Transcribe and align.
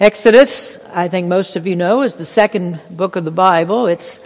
Exodus, 0.00 0.78
I 0.94 1.08
think 1.08 1.28
most 1.28 1.56
of 1.56 1.66
you 1.66 1.76
know, 1.76 2.00
is 2.00 2.14
the 2.14 2.24
second 2.24 2.80
book 2.88 3.16
of 3.16 3.26
the 3.26 3.30
Bible. 3.30 3.86
It's 3.86 4.18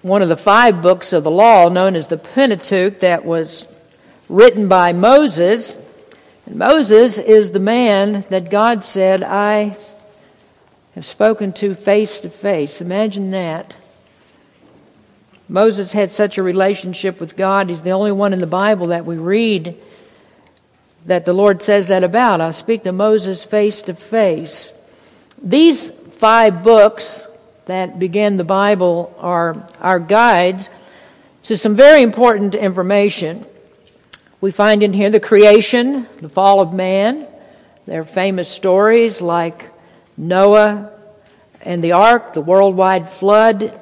one 0.00 0.22
of 0.22 0.30
the 0.30 0.36
five 0.38 0.80
books 0.80 1.12
of 1.12 1.24
the 1.24 1.30
law 1.30 1.68
known 1.68 1.94
as 1.94 2.08
the 2.08 2.16
Pentateuch 2.16 3.00
that 3.00 3.26
was 3.26 3.66
written 4.30 4.66
by 4.66 4.94
Moses. 4.94 5.76
And 6.46 6.56
Moses 6.56 7.18
is 7.18 7.52
the 7.52 7.58
man 7.58 8.24
that 8.30 8.48
God 8.48 8.82
said, 8.82 9.22
I 9.22 9.76
have 10.94 11.04
spoken 11.04 11.52
to 11.52 11.74
face 11.74 12.20
to 12.20 12.30
face. 12.30 12.80
Imagine 12.80 13.30
that. 13.32 13.76
Moses 15.50 15.92
had 15.92 16.10
such 16.10 16.38
a 16.38 16.42
relationship 16.42 17.20
with 17.20 17.36
God. 17.36 17.68
He's 17.68 17.82
the 17.82 17.90
only 17.90 18.12
one 18.12 18.32
in 18.32 18.38
the 18.38 18.46
Bible 18.46 18.86
that 18.86 19.04
we 19.04 19.16
read 19.16 19.76
that 21.06 21.24
the 21.24 21.32
Lord 21.32 21.62
says 21.62 21.86
that 21.86 22.04
about. 22.04 22.40
I'll 22.40 22.52
speak 22.52 22.82
to 22.82 22.92
Moses 22.92 23.44
face 23.44 23.82
to 23.82 23.94
face. 23.94 24.72
These 25.42 25.90
five 25.90 26.62
books 26.62 27.24
that 27.66 27.98
begin 27.98 28.36
the 28.36 28.44
Bible 28.44 29.14
are 29.18 29.66
our 29.80 29.98
guides 29.98 30.68
to 31.44 31.56
some 31.56 31.76
very 31.76 32.02
important 32.02 32.54
information. 32.54 33.46
We 34.40 34.50
find 34.50 34.82
in 34.82 34.92
here 34.92 35.10
the 35.10 35.20
creation, 35.20 36.06
the 36.20 36.28
fall 36.28 36.60
of 36.60 36.72
man. 36.72 37.26
There 37.86 38.00
are 38.00 38.04
famous 38.04 38.48
stories 38.48 39.20
like 39.20 39.70
Noah 40.16 40.90
and 41.60 41.82
the 41.82 41.92
ark, 41.92 42.32
the 42.32 42.40
worldwide 42.40 43.08
flood. 43.08 43.80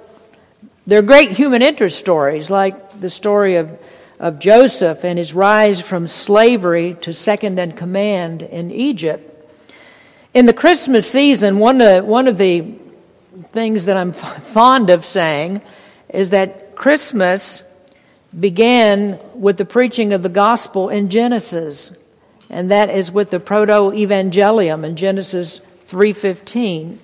There 0.86 0.98
are 0.98 1.02
great 1.02 1.32
human 1.32 1.62
interest 1.62 1.98
stories 1.98 2.50
like 2.50 3.00
the 3.00 3.10
story 3.10 3.56
of 3.56 3.78
of 4.24 4.38
Joseph 4.38 5.04
and 5.04 5.18
his 5.18 5.34
rise 5.34 5.82
from 5.82 6.06
slavery 6.06 6.96
to 7.02 7.12
second 7.12 7.58
in 7.58 7.72
command 7.72 8.40
in 8.40 8.70
Egypt. 8.70 9.30
In 10.32 10.46
the 10.46 10.54
Christmas 10.54 11.08
season, 11.08 11.58
one 11.58 11.78
of, 11.82 12.06
one 12.06 12.26
of 12.26 12.38
the 12.38 12.72
things 13.48 13.84
that 13.84 13.98
I'm 13.98 14.14
fond 14.14 14.88
of 14.88 15.04
saying 15.04 15.60
is 16.08 16.30
that 16.30 16.74
Christmas 16.74 17.62
began 18.40 19.20
with 19.34 19.58
the 19.58 19.66
preaching 19.66 20.14
of 20.14 20.22
the 20.22 20.30
gospel 20.30 20.88
in 20.88 21.10
Genesis, 21.10 21.92
and 22.48 22.70
that 22.70 22.88
is 22.88 23.12
with 23.12 23.28
the 23.28 23.38
proto-evangelium 23.38 24.86
in 24.86 24.96
Genesis 24.96 25.60
3:15. 25.88 26.98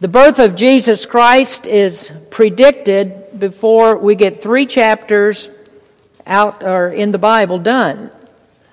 The 0.00 0.08
birth 0.08 0.40
of 0.40 0.56
Jesus 0.56 1.06
Christ 1.06 1.64
is 1.64 2.10
predicted 2.30 3.38
before 3.38 3.96
we 3.96 4.16
get 4.16 4.42
3 4.42 4.66
chapters 4.66 5.48
out 6.28 6.62
or 6.62 6.90
in 6.90 7.10
the 7.10 7.18
Bible 7.18 7.58
done. 7.58 8.10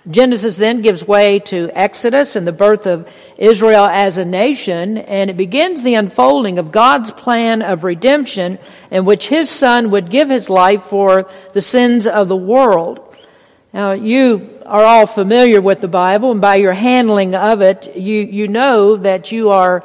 Genesis 0.10 0.56
then 0.56 0.84
gives 0.84 1.08
way 1.08 1.40
to 1.40 1.72
Exodus 1.74 2.36
and 2.36 2.46
the 2.46 2.52
birth 2.52 2.86
of 2.86 3.10
Israel 3.38 3.86
as 3.86 4.18
a 4.18 4.26
nation, 4.26 5.00
and 5.00 5.32
it 5.32 5.38
begins 5.38 5.82
the 5.82 5.96
unfolding 5.96 6.60
of 6.60 6.72
God's 6.72 7.10
plan 7.10 7.64
of 7.64 7.84
redemption 7.84 8.60
in 8.92 9.06
which 9.06 9.28
His 9.28 9.50
Son 9.50 9.90
would 9.90 10.12
give 10.12 10.30
His 10.30 10.48
life 10.48 10.84
for 10.84 11.28
the 11.54 11.62
sins 11.62 12.06
of 12.06 12.28
the 12.28 12.36
world. 12.36 13.02
Now, 13.74 13.94
you 13.94 14.62
are 14.68 14.84
all 14.84 15.08
familiar 15.08 15.60
with 15.60 15.82
the 15.82 15.88
Bible, 15.88 16.32
and 16.32 16.40
by 16.40 16.58
your 16.58 16.74
handling 16.74 17.34
of 17.34 17.62
it, 17.62 17.98
you, 17.98 18.22
you 18.22 18.48
know 18.48 18.98
that 18.98 19.32
you 19.32 19.50
are 19.50 19.84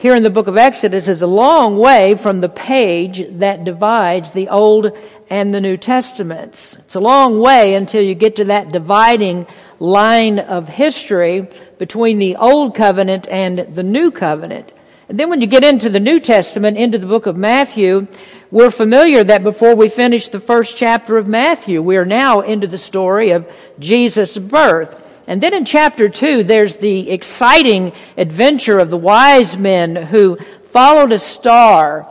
here 0.00 0.14
in 0.14 0.22
the 0.22 0.30
book 0.30 0.46
of 0.46 0.56
Exodus 0.56 1.08
is 1.08 1.20
a 1.20 1.26
long 1.26 1.76
way 1.76 2.14
from 2.14 2.40
the 2.40 2.48
page 2.48 3.22
that 3.38 3.64
divides 3.64 4.32
the 4.32 4.48
Old 4.48 4.96
and 5.30 5.54
the 5.54 5.60
New 5.60 5.76
Testaments. 5.76 6.76
It's 6.80 6.96
a 6.96 7.00
long 7.00 7.40
way 7.40 7.74
until 7.74 8.02
you 8.02 8.16
get 8.16 8.36
to 8.36 8.46
that 8.46 8.70
dividing 8.70 9.46
line 9.78 10.40
of 10.40 10.68
history 10.68 11.48
between 11.78 12.18
the 12.18 12.36
Old 12.36 12.74
Covenant 12.74 13.28
and 13.28 13.60
the 13.74 13.84
New 13.84 14.10
Covenant. 14.10 14.72
And 15.08 15.18
then 15.18 15.30
when 15.30 15.40
you 15.40 15.46
get 15.46 15.64
into 15.64 15.88
the 15.88 16.00
New 16.00 16.20
Testament, 16.20 16.76
into 16.76 16.98
the 16.98 17.06
book 17.06 17.26
of 17.26 17.36
Matthew, 17.36 18.08
we're 18.50 18.72
familiar 18.72 19.22
that 19.22 19.44
before 19.44 19.76
we 19.76 19.88
finish 19.88 20.28
the 20.28 20.40
first 20.40 20.76
chapter 20.76 21.16
of 21.16 21.28
Matthew, 21.28 21.80
we 21.80 21.96
are 21.96 22.04
now 22.04 22.40
into 22.40 22.66
the 22.66 22.78
story 22.78 23.30
of 23.30 23.48
Jesus' 23.78 24.36
birth. 24.36 25.06
And 25.28 25.40
then 25.40 25.54
in 25.54 25.64
chapter 25.64 26.08
two, 26.08 26.42
there's 26.42 26.76
the 26.76 27.10
exciting 27.10 27.92
adventure 28.16 28.80
of 28.80 28.90
the 28.90 28.96
wise 28.96 29.56
men 29.56 29.94
who 29.94 30.36
followed 30.64 31.12
a 31.12 31.20
star 31.20 32.08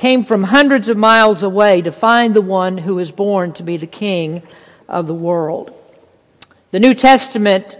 came 0.00 0.24
from 0.24 0.42
hundreds 0.42 0.88
of 0.88 0.96
miles 0.96 1.42
away 1.42 1.82
to 1.82 1.92
find 1.92 2.32
the 2.32 2.40
one 2.40 2.78
who 2.78 2.94
was 2.94 3.12
born 3.12 3.52
to 3.52 3.62
be 3.62 3.76
the 3.76 3.86
king 3.86 4.42
of 4.88 5.06
the 5.06 5.12
world. 5.12 5.70
The 6.70 6.80
New 6.80 6.94
Testament 6.94 7.76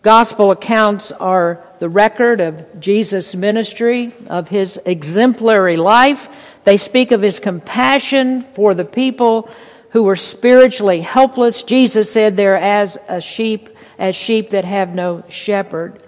gospel 0.00 0.52
accounts 0.52 1.10
are 1.10 1.60
the 1.80 1.88
record 1.88 2.40
of 2.40 2.78
Jesus' 2.78 3.34
ministry, 3.34 4.12
of 4.28 4.48
his 4.48 4.78
exemplary 4.86 5.76
life. 5.76 6.28
They 6.62 6.76
speak 6.76 7.10
of 7.10 7.20
his 7.20 7.40
compassion 7.40 8.42
for 8.42 8.72
the 8.72 8.84
people 8.84 9.50
who 9.90 10.04
were 10.04 10.14
spiritually 10.14 11.00
helpless. 11.00 11.64
Jesus 11.64 12.12
said 12.12 12.36
they're 12.36 12.56
as 12.56 12.96
a 13.08 13.20
sheep, 13.20 13.70
as 13.98 14.14
sheep 14.14 14.50
that 14.50 14.64
have 14.64 14.94
no 14.94 15.24
shepherd. 15.30 16.00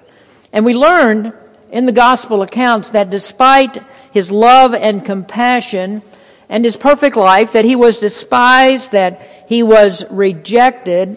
And 0.53 0.65
we 0.65 0.75
learn 0.75 1.33
in 1.73 1.85
the 1.85 1.91
gospel 1.91 2.43
accounts 2.43 2.91
that 2.91 3.11
despite 3.11 3.83
his 4.19 4.33
love 4.33 4.75
and 4.75 5.05
compassion 5.05 6.03
and 6.49 6.65
his 6.65 6.77
perfect 6.77 7.17
life, 7.17 7.53
that 7.53 7.65
he 7.65 7.77
was 7.77 7.99
despised, 7.99 8.91
that 8.91 9.45
he 9.49 9.63
was 9.63 10.05
rejected, 10.11 11.17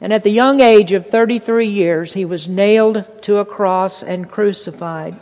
and 0.00 0.12
at 0.12 0.24
the 0.24 0.30
young 0.30 0.60
age 0.60 0.90
of 0.90 1.06
33 1.06 1.68
years, 1.68 2.12
he 2.12 2.24
was 2.24 2.48
nailed 2.48 3.04
to 3.22 3.36
a 3.36 3.44
cross 3.44 4.02
and 4.02 4.28
crucified. 4.28 5.14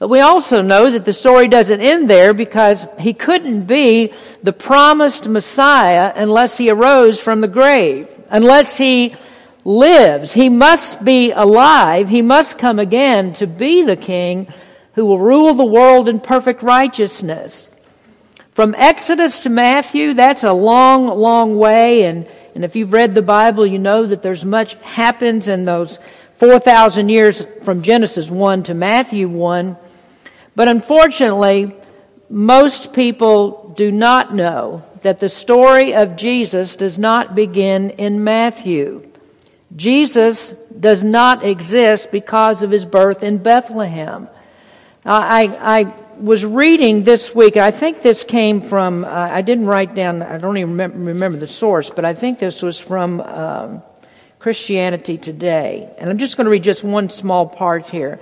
But 0.00 0.08
we 0.08 0.18
also 0.18 0.60
know 0.60 0.90
that 0.90 1.04
the 1.04 1.12
story 1.12 1.46
doesn't 1.46 1.80
end 1.80 2.10
there 2.10 2.34
because 2.34 2.88
he 2.98 3.14
couldn't 3.14 3.66
be 3.66 4.12
the 4.42 4.52
promised 4.52 5.28
Messiah 5.28 6.12
unless 6.16 6.58
he 6.58 6.68
arose 6.68 7.20
from 7.20 7.40
the 7.40 7.48
grave, 7.48 8.08
unless 8.28 8.76
he 8.76 9.14
lives. 9.64 10.32
He 10.32 10.48
must 10.48 11.04
be 11.04 11.30
alive. 11.30 12.08
He 12.08 12.22
must 12.22 12.58
come 12.58 12.80
again 12.80 13.34
to 13.34 13.46
be 13.46 13.84
the 13.84 13.96
king 13.96 14.48
who 14.94 15.06
will 15.06 15.18
rule 15.18 15.54
the 15.54 15.64
world 15.64 16.08
in 16.08 16.20
perfect 16.20 16.62
righteousness. 16.62 17.68
From 18.52 18.74
Exodus 18.76 19.40
to 19.40 19.50
Matthew, 19.50 20.14
that's 20.14 20.44
a 20.44 20.52
long, 20.52 21.06
long 21.06 21.56
way. 21.56 22.04
And, 22.04 22.28
and 22.54 22.64
if 22.64 22.76
you've 22.76 22.92
read 22.92 23.14
the 23.14 23.22
Bible, 23.22 23.66
you 23.66 23.78
know 23.78 24.04
that 24.04 24.22
there's 24.22 24.44
much 24.44 24.74
happens 24.82 25.48
in 25.48 25.64
those 25.64 25.98
4,000 26.36 27.08
years 27.08 27.42
from 27.62 27.82
Genesis 27.82 28.28
1 28.28 28.64
to 28.64 28.74
Matthew 28.74 29.28
1. 29.28 29.76
But 30.54 30.68
unfortunately, 30.68 31.74
most 32.28 32.92
people 32.92 33.72
do 33.76 33.90
not 33.90 34.34
know 34.34 34.84
that 35.02 35.20
the 35.20 35.28
story 35.28 35.94
of 35.94 36.16
Jesus 36.16 36.76
does 36.76 36.98
not 36.98 37.34
begin 37.34 37.90
in 37.90 38.22
Matthew. 38.22 39.08
Jesus 39.74 40.50
does 40.78 41.02
not 41.02 41.44
exist 41.44 42.12
because 42.12 42.62
of 42.62 42.70
his 42.70 42.84
birth 42.84 43.22
in 43.22 43.38
Bethlehem. 43.38 44.28
I, 45.04 45.46
I 45.60 45.94
was 46.20 46.44
reading 46.44 47.02
this 47.02 47.34
week, 47.34 47.56
I 47.56 47.72
think 47.72 48.02
this 48.02 48.22
came 48.22 48.60
from, 48.60 49.04
uh, 49.04 49.08
I 49.08 49.42
didn't 49.42 49.66
write 49.66 49.96
down, 49.96 50.22
I 50.22 50.38
don't 50.38 50.56
even 50.56 50.70
remember, 50.70 50.98
remember, 50.98 51.38
the 51.38 51.48
source, 51.48 51.90
but 51.90 52.04
I 52.04 52.14
think 52.14 52.38
this 52.38 52.62
was 52.62 52.78
from 52.78 53.20
um, 53.20 53.82
Christianity 54.38 55.18
Today. 55.18 55.92
And 55.98 56.08
I'm 56.08 56.18
just 56.18 56.36
going 56.36 56.44
to 56.44 56.52
read 56.52 56.62
just 56.62 56.84
one 56.84 57.10
small 57.10 57.46
part 57.46 57.86
here. 57.86 58.20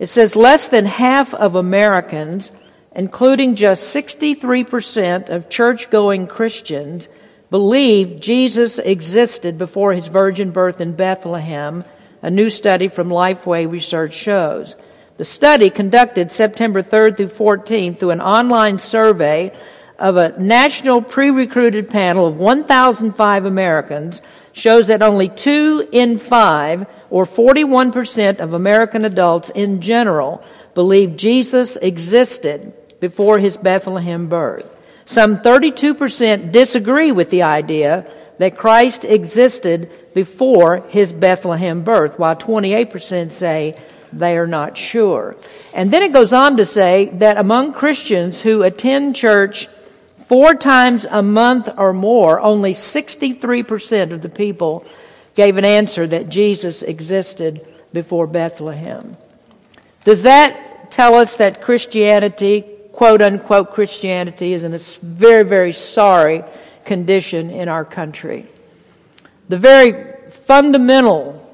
It 0.00 0.08
says 0.08 0.34
less 0.34 0.68
than 0.68 0.84
half 0.84 1.32
of 1.32 1.54
Americans, 1.54 2.50
including 2.92 3.54
just 3.54 3.94
63% 3.94 5.28
of 5.28 5.48
church 5.48 5.90
going 5.90 6.26
Christians, 6.26 7.08
believe 7.50 8.18
Jesus 8.18 8.80
existed 8.80 9.58
before 9.58 9.92
his 9.92 10.08
virgin 10.08 10.50
birth 10.50 10.80
in 10.80 10.92
Bethlehem, 10.92 11.84
a 12.20 12.30
new 12.30 12.50
study 12.50 12.88
from 12.88 13.10
Lifeway 13.10 13.70
Research 13.70 14.14
shows. 14.14 14.74
The 15.18 15.24
study 15.24 15.70
conducted 15.70 16.30
September 16.30 16.82
3rd 16.82 17.16
through 17.16 17.28
14th 17.28 17.98
through 17.98 18.10
an 18.10 18.20
online 18.20 18.78
survey 18.78 19.50
of 19.98 20.18
a 20.18 20.38
national 20.38 21.00
pre-recruited 21.00 21.88
panel 21.88 22.26
of 22.26 22.36
1,005 22.36 23.46
Americans 23.46 24.20
shows 24.52 24.88
that 24.88 25.02
only 25.02 25.30
two 25.30 25.88
in 25.90 26.18
five, 26.18 26.86
or 27.08 27.24
41% 27.24 28.40
of 28.40 28.52
American 28.52 29.06
adults 29.06 29.48
in 29.50 29.80
general, 29.80 30.44
believe 30.74 31.16
Jesus 31.16 31.76
existed 31.76 32.74
before 33.00 33.38
his 33.38 33.56
Bethlehem 33.56 34.28
birth. 34.28 34.70
Some 35.06 35.38
32% 35.38 36.52
disagree 36.52 37.12
with 37.12 37.30
the 37.30 37.42
idea 37.42 38.06
that 38.38 38.58
Christ 38.58 39.04
existed 39.04 39.90
before 40.12 40.84
his 40.88 41.14
Bethlehem 41.14 41.84
birth, 41.84 42.18
while 42.18 42.36
28% 42.36 43.32
say 43.32 43.76
they 44.12 44.36
are 44.36 44.46
not 44.46 44.76
sure. 44.76 45.36
And 45.74 45.90
then 45.90 46.02
it 46.02 46.12
goes 46.12 46.32
on 46.32 46.56
to 46.56 46.66
say 46.66 47.10
that 47.14 47.38
among 47.38 47.72
Christians 47.72 48.40
who 48.40 48.62
attend 48.62 49.16
church 49.16 49.68
four 50.26 50.54
times 50.54 51.06
a 51.08 51.22
month 51.22 51.68
or 51.76 51.92
more, 51.92 52.40
only 52.40 52.74
63% 52.74 54.12
of 54.12 54.22
the 54.22 54.28
people 54.28 54.84
gave 55.34 55.56
an 55.56 55.64
answer 55.64 56.06
that 56.06 56.28
Jesus 56.28 56.82
existed 56.82 57.66
before 57.92 58.26
Bethlehem. 58.26 59.16
Does 60.04 60.22
that 60.22 60.90
tell 60.90 61.14
us 61.14 61.36
that 61.36 61.62
Christianity, 61.62 62.64
quote 62.92 63.22
unquote 63.22 63.72
Christianity, 63.72 64.52
is 64.52 64.62
in 64.62 64.74
a 64.74 64.78
very, 64.78 65.44
very 65.44 65.72
sorry 65.72 66.42
condition 66.84 67.50
in 67.50 67.68
our 67.68 67.84
country? 67.84 68.46
The 69.48 69.58
very 69.58 70.30
fundamental 70.30 71.45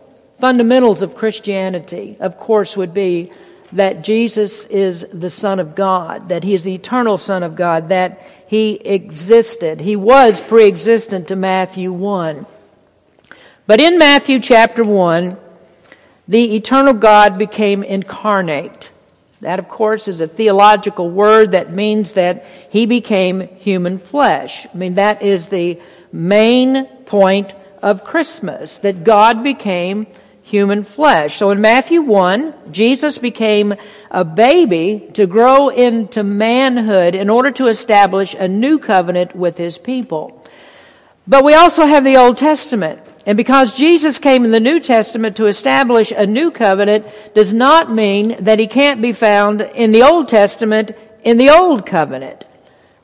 fundamentals 0.43 1.03
of 1.03 1.15
Christianity, 1.15 2.17
of 2.19 2.37
course, 2.37 2.77
would 2.77 2.93
be 2.93 3.31
that 3.71 4.03
Jesus 4.03 4.65
is 4.65 5.06
the 5.12 5.31
Son 5.31 5.61
of 5.61 5.77
God, 5.77 6.31
that 6.31 6.43
He 6.43 6.53
is 6.53 6.65
the 6.65 6.75
eternal 6.75 7.17
Son 7.17 7.44
of 7.44 7.55
God, 7.55 7.91
that 7.91 8.21
He 8.49 8.73
existed. 8.73 9.81
He 9.81 9.94
was 9.94 10.41
pre 10.41 10.67
existent 10.67 11.29
to 11.29 11.37
Matthew 11.37 11.93
1. 11.93 12.44
But 13.69 13.81
in 13.81 13.99
Matthew 13.99 14.41
chapter 14.41 14.83
1, 14.83 15.37
the 16.27 16.56
eternal 16.56 16.94
God 16.94 17.39
became 17.39 17.85
incarnate. 17.85 18.91
That, 19.43 19.61
of 19.61 19.69
course, 19.69 20.09
is 20.09 20.21
a 20.21 20.27
theological 20.27 21.09
word 21.09 21.53
that 21.53 21.73
means 21.73 22.15
that 22.15 22.47
He 22.69 22.87
became 22.87 23.47
human 23.59 24.00
flesh. 24.00 24.67
I 24.67 24.77
mean, 24.77 24.94
that 24.94 25.23
is 25.23 25.47
the 25.47 25.81
main 26.11 26.87
point 27.06 27.55
of 27.81 28.03
Christmas, 28.03 28.79
that 28.79 29.05
God 29.05 29.44
became 29.44 30.09
human 30.52 30.84
flesh. 30.84 31.38
So 31.38 31.50
in 31.50 31.62
Matthew 31.62 32.02
1, 32.02 32.72
Jesus 32.72 33.16
became 33.16 33.75
a 34.10 34.22
baby 34.22 35.08
to 35.14 35.26
grow 35.26 35.70
into 35.70 36.22
manhood 36.22 37.14
in 37.14 37.31
order 37.31 37.50
to 37.52 37.69
establish 37.69 38.34
a 38.34 38.46
new 38.46 38.78
covenant 38.78 39.34
with 39.34 39.56
his 39.56 39.78
people. 39.78 40.44
But 41.26 41.43
we 41.43 41.54
also 41.54 41.87
have 41.87 42.04
the 42.04 42.19
Old 42.19 42.37
Testament. 42.37 43.00
And 43.25 43.38
because 43.38 43.75
Jesus 43.75 44.19
came 44.19 44.44
in 44.44 44.50
the 44.50 44.60
New 44.60 44.78
Testament 44.78 45.37
to 45.37 45.46
establish 45.46 46.12
a 46.12 46.26
new 46.26 46.50
covenant 46.50 47.06
does 47.34 47.55
not 47.55 47.90
mean 47.90 48.37
that 48.44 48.58
he 48.58 48.66
can't 48.66 49.00
be 49.00 49.12
found 49.12 49.62
in 49.62 49.90
the 49.90 50.02
Old 50.02 50.28
Testament 50.28 50.90
in 51.25 51.38
the 51.38 51.48
Old 51.48 51.87
Covenant. 51.87 52.44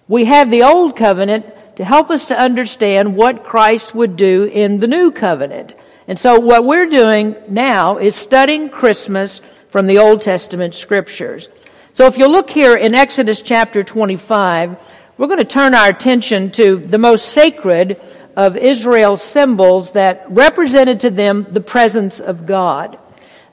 We 0.06 0.26
have 0.26 0.50
the 0.50 0.64
Old 0.64 0.96
Covenant 0.96 1.46
to 1.76 1.84
help 1.84 2.10
us 2.10 2.26
to 2.26 2.38
understand 2.38 3.16
what 3.16 3.44
Christ 3.44 3.94
would 3.94 4.16
do 4.16 4.44
in 4.44 4.80
the 4.80 4.86
New 4.86 5.12
Covenant. 5.12 5.72
And 6.08 6.18
so 6.18 6.40
what 6.40 6.64
we're 6.64 6.86
doing 6.86 7.36
now 7.48 7.98
is 7.98 8.16
studying 8.16 8.70
Christmas 8.70 9.42
from 9.68 9.86
the 9.86 9.98
Old 9.98 10.22
Testament 10.22 10.74
scriptures. 10.74 11.50
So 11.92 12.06
if 12.06 12.16
you 12.16 12.28
look 12.28 12.48
here 12.48 12.74
in 12.74 12.94
Exodus 12.94 13.42
chapter 13.42 13.84
25, 13.84 14.78
we're 15.18 15.26
going 15.26 15.38
to 15.38 15.44
turn 15.44 15.74
our 15.74 15.90
attention 15.90 16.50
to 16.52 16.78
the 16.78 16.96
most 16.96 17.28
sacred 17.28 18.00
of 18.36 18.56
Israel's 18.56 19.20
symbols 19.20 19.92
that 19.92 20.24
represented 20.30 21.00
to 21.00 21.10
them 21.10 21.44
the 21.50 21.60
presence 21.60 22.20
of 22.20 22.46
God. 22.46 22.98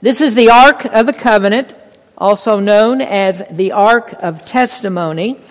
This 0.02 0.22
is 0.22 0.34
the 0.34 0.52
Ark 0.52 0.86
of 0.86 1.08
the 1.08 1.14
Covenant, 1.14 1.76
also 2.18 2.62
known 2.62 3.02
as 3.02 3.44
the 3.52 3.74
Ark 3.74 4.16
of 4.20 4.46
Testimony. 4.46 5.42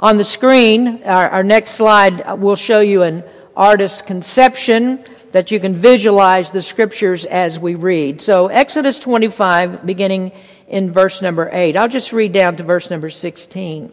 On 0.00 0.16
the 0.16 0.24
screen, 0.24 1.04
our, 1.04 1.28
our 1.28 1.44
next 1.44 1.72
slide 1.72 2.40
will 2.40 2.56
show 2.56 2.80
you 2.80 3.02
an 3.02 3.22
artist's 3.54 4.02
conception 4.02 5.04
that 5.32 5.50
you 5.50 5.60
can 5.60 5.76
visualize 5.76 6.50
the 6.50 6.62
scriptures 6.62 7.24
as 7.24 7.58
we 7.58 7.74
read. 7.74 8.20
So 8.20 8.48
Exodus 8.48 8.98
25, 8.98 9.86
beginning 9.86 10.32
in 10.68 10.92
verse 10.92 11.22
number 11.22 11.48
8. 11.52 11.76
I'll 11.76 11.88
just 11.88 12.12
read 12.12 12.32
down 12.32 12.56
to 12.56 12.62
verse 12.62 12.90
number 12.90 13.10
16. 13.10 13.92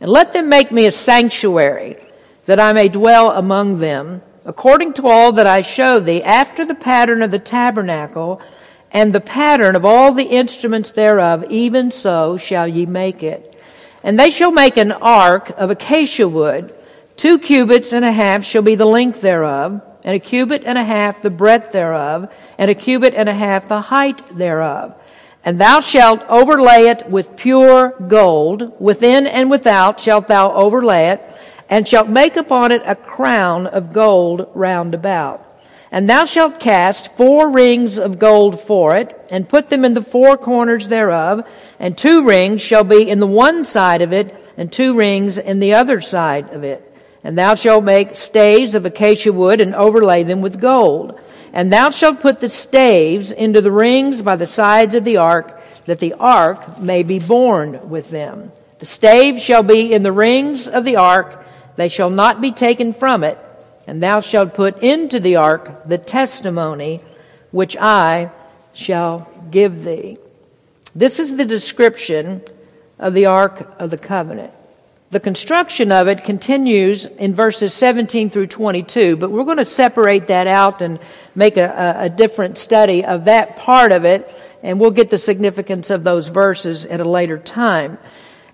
And 0.00 0.10
let 0.10 0.32
them 0.32 0.48
make 0.48 0.72
me 0.72 0.86
a 0.86 0.92
sanctuary, 0.92 1.96
that 2.46 2.58
I 2.58 2.72
may 2.72 2.88
dwell 2.88 3.30
among 3.30 3.78
them, 3.78 4.22
according 4.44 4.94
to 4.94 5.06
all 5.06 5.32
that 5.32 5.46
I 5.46 5.62
show 5.62 6.00
thee, 6.00 6.22
after 6.22 6.64
the 6.64 6.74
pattern 6.74 7.22
of 7.22 7.30
the 7.30 7.38
tabernacle, 7.38 8.40
and 8.90 9.12
the 9.12 9.20
pattern 9.20 9.76
of 9.76 9.84
all 9.84 10.12
the 10.12 10.24
instruments 10.24 10.90
thereof, 10.90 11.44
even 11.50 11.90
so 11.90 12.36
shall 12.36 12.66
ye 12.66 12.84
make 12.84 13.22
it. 13.22 13.56
And 14.02 14.18
they 14.18 14.30
shall 14.30 14.50
make 14.50 14.76
an 14.76 14.92
ark 14.92 15.50
of 15.56 15.70
acacia 15.70 16.28
wood, 16.28 16.76
two 17.16 17.38
cubits 17.38 17.92
and 17.92 18.04
a 18.04 18.12
half 18.12 18.44
shall 18.44 18.62
be 18.62 18.74
the 18.74 18.84
length 18.84 19.20
thereof, 19.20 19.80
and 20.04 20.14
a 20.14 20.18
cubit 20.18 20.64
and 20.64 20.76
a 20.76 20.84
half 20.84 21.22
the 21.22 21.30
breadth 21.30 21.72
thereof, 21.72 22.32
and 22.58 22.70
a 22.70 22.74
cubit 22.74 23.14
and 23.14 23.28
a 23.28 23.34
half 23.34 23.68
the 23.68 23.80
height 23.80 24.36
thereof. 24.36 24.94
And 25.44 25.60
thou 25.60 25.80
shalt 25.80 26.22
overlay 26.28 26.86
it 26.86 27.08
with 27.10 27.36
pure 27.36 27.94
gold, 28.08 28.80
within 28.80 29.26
and 29.26 29.50
without 29.50 30.00
shalt 30.00 30.28
thou 30.28 30.52
overlay 30.52 31.08
it, 31.08 31.22
and 31.68 31.86
shalt 31.86 32.08
make 32.08 32.36
upon 32.36 32.70
it 32.72 32.82
a 32.84 32.94
crown 32.94 33.66
of 33.66 33.92
gold 33.92 34.48
round 34.54 34.94
about. 34.94 35.46
And 35.90 36.08
thou 36.08 36.24
shalt 36.24 36.58
cast 36.58 37.14
four 37.16 37.50
rings 37.50 37.98
of 37.98 38.18
gold 38.18 38.60
for 38.60 38.96
it, 38.96 39.18
and 39.30 39.48
put 39.48 39.68
them 39.68 39.84
in 39.84 39.94
the 39.94 40.02
four 40.02 40.36
corners 40.36 40.88
thereof, 40.88 41.46
and 41.78 41.96
two 41.96 42.24
rings 42.24 42.62
shall 42.62 42.84
be 42.84 43.08
in 43.08 43.20
the 43.20 43.26
one 43.26 43.64
side 43.64 44.02
of 44.02 44.12
it, 44.12 44.34
and 44.56 44.72
two 44.72 44.94
rings 44.94 45.38
in 45.38 45.58
the 45.58 45.74
other 45.74 46.00
side 46.00 46.50
of 46.50 46.64
it. 46.64 46.91
And 47.24 47.38
thou 47.38 47.54
shalt 47.54 47.84
make 47.84 48.16
staves 48.16 48.74
of 48.74 48.84
acacia 48.84 49.32
wood 49.32 49.60
and 49.60 49.74
overlay 49.74 50.24
them 50.24 50.40
with 50.40 50.60
gold. 50.60 51.20
And 51.52 51.72
thou 51.72 51.90
shalt 51.90 52.20
put 52.20 52.40
the 52.40 52.48
staves 52.48 53.30
into 53.30 53.60
the 53.60 53.70
rings 53.70 54.22
by 54.22 54.36
the 54.36 54.46
sides 54.46 54.94
of 54.94 55.04
the 55.04 55.18
ark, 55.18 55.60
that 55.86 56.00
the 56.00 56.14
ark 56.14 56.80
may 56.80 57.02
be 57.02 57.18
borne 57.18 57.90
with 57.90 58.10
them. 58.10 58.50
The 58.78 58.86
staves 58.86 59.42
shall 59.42 59.62
be 59.62 59.92
in 59.92 60.02
the 60.02 60.12
rings 60.12 60.66
of 60.66 60.84
the 60.84 60.96
ark, 60.96 61.44
they 61.76 61.88
shall 61.88 62.10
not 62.10 62.40
be 62.40 62.52
taken 62.52 62.92
from 62.92 63.24
it. 63.24 63.38
And 63.86 64.02
thou 64.02 64.20
shalt 64.20 64.54
put 64.54 64.82
into 64.82 65.20
the 65.20 65.36
ark 65.36 65.88
the 65.88 65.98
testimony 65.98 67.00
which 67.50 67.76
I 67.76 68.30
shall 68.72 69.28
give 69.50 69.84
thee. 69.84 70.18
This 70.94 71.18
is 71.18 71.36
the 71.36 71.44
description 71.44 72.42
of 72.98 73.14
the 73.14 73.26
ark 73.26 73.76
of 73.78 73.90
the 73.90 73.98
covenant. 73.98 74.52
The 75.12 75.20
construction 75.20 75.92
of 75.92 76.08
it 76.08 76.24
continues 76.24 77.04
in 77.04 77.34
verses 77.34 77.74
17 77.74 78.30
through 78.30 78.46
22, 78.46 79.18
but 79.18 79.30
we're 79.30 79.44
going 79.44 79.58
to 79.58 79.66
separate 79.66 80.28
that 80.28 80.46
out 80.46 80.80
and 80.80 80.98
make 81.34 81.58
a, 81.58 81.96
a, 81.98 82.08
different 82.08 82.56
study 82.56 83.04
of 83.04 83.26
that 83.26 83.56
part 83.56 83.92
of 83.92 84.06
it, 84.06 84.34
and 84.62 84.80
we'll 84.80 84.90
get 84.90 85.10
the 85.10 85.18
significance 85.18 85.90
of 85.90 86.02
those 86.02 86.28
verses 86.28 86.86
at 86.86 86.98
a 86.98 87.04
later 87.04 87.36
time. 87.36 87.98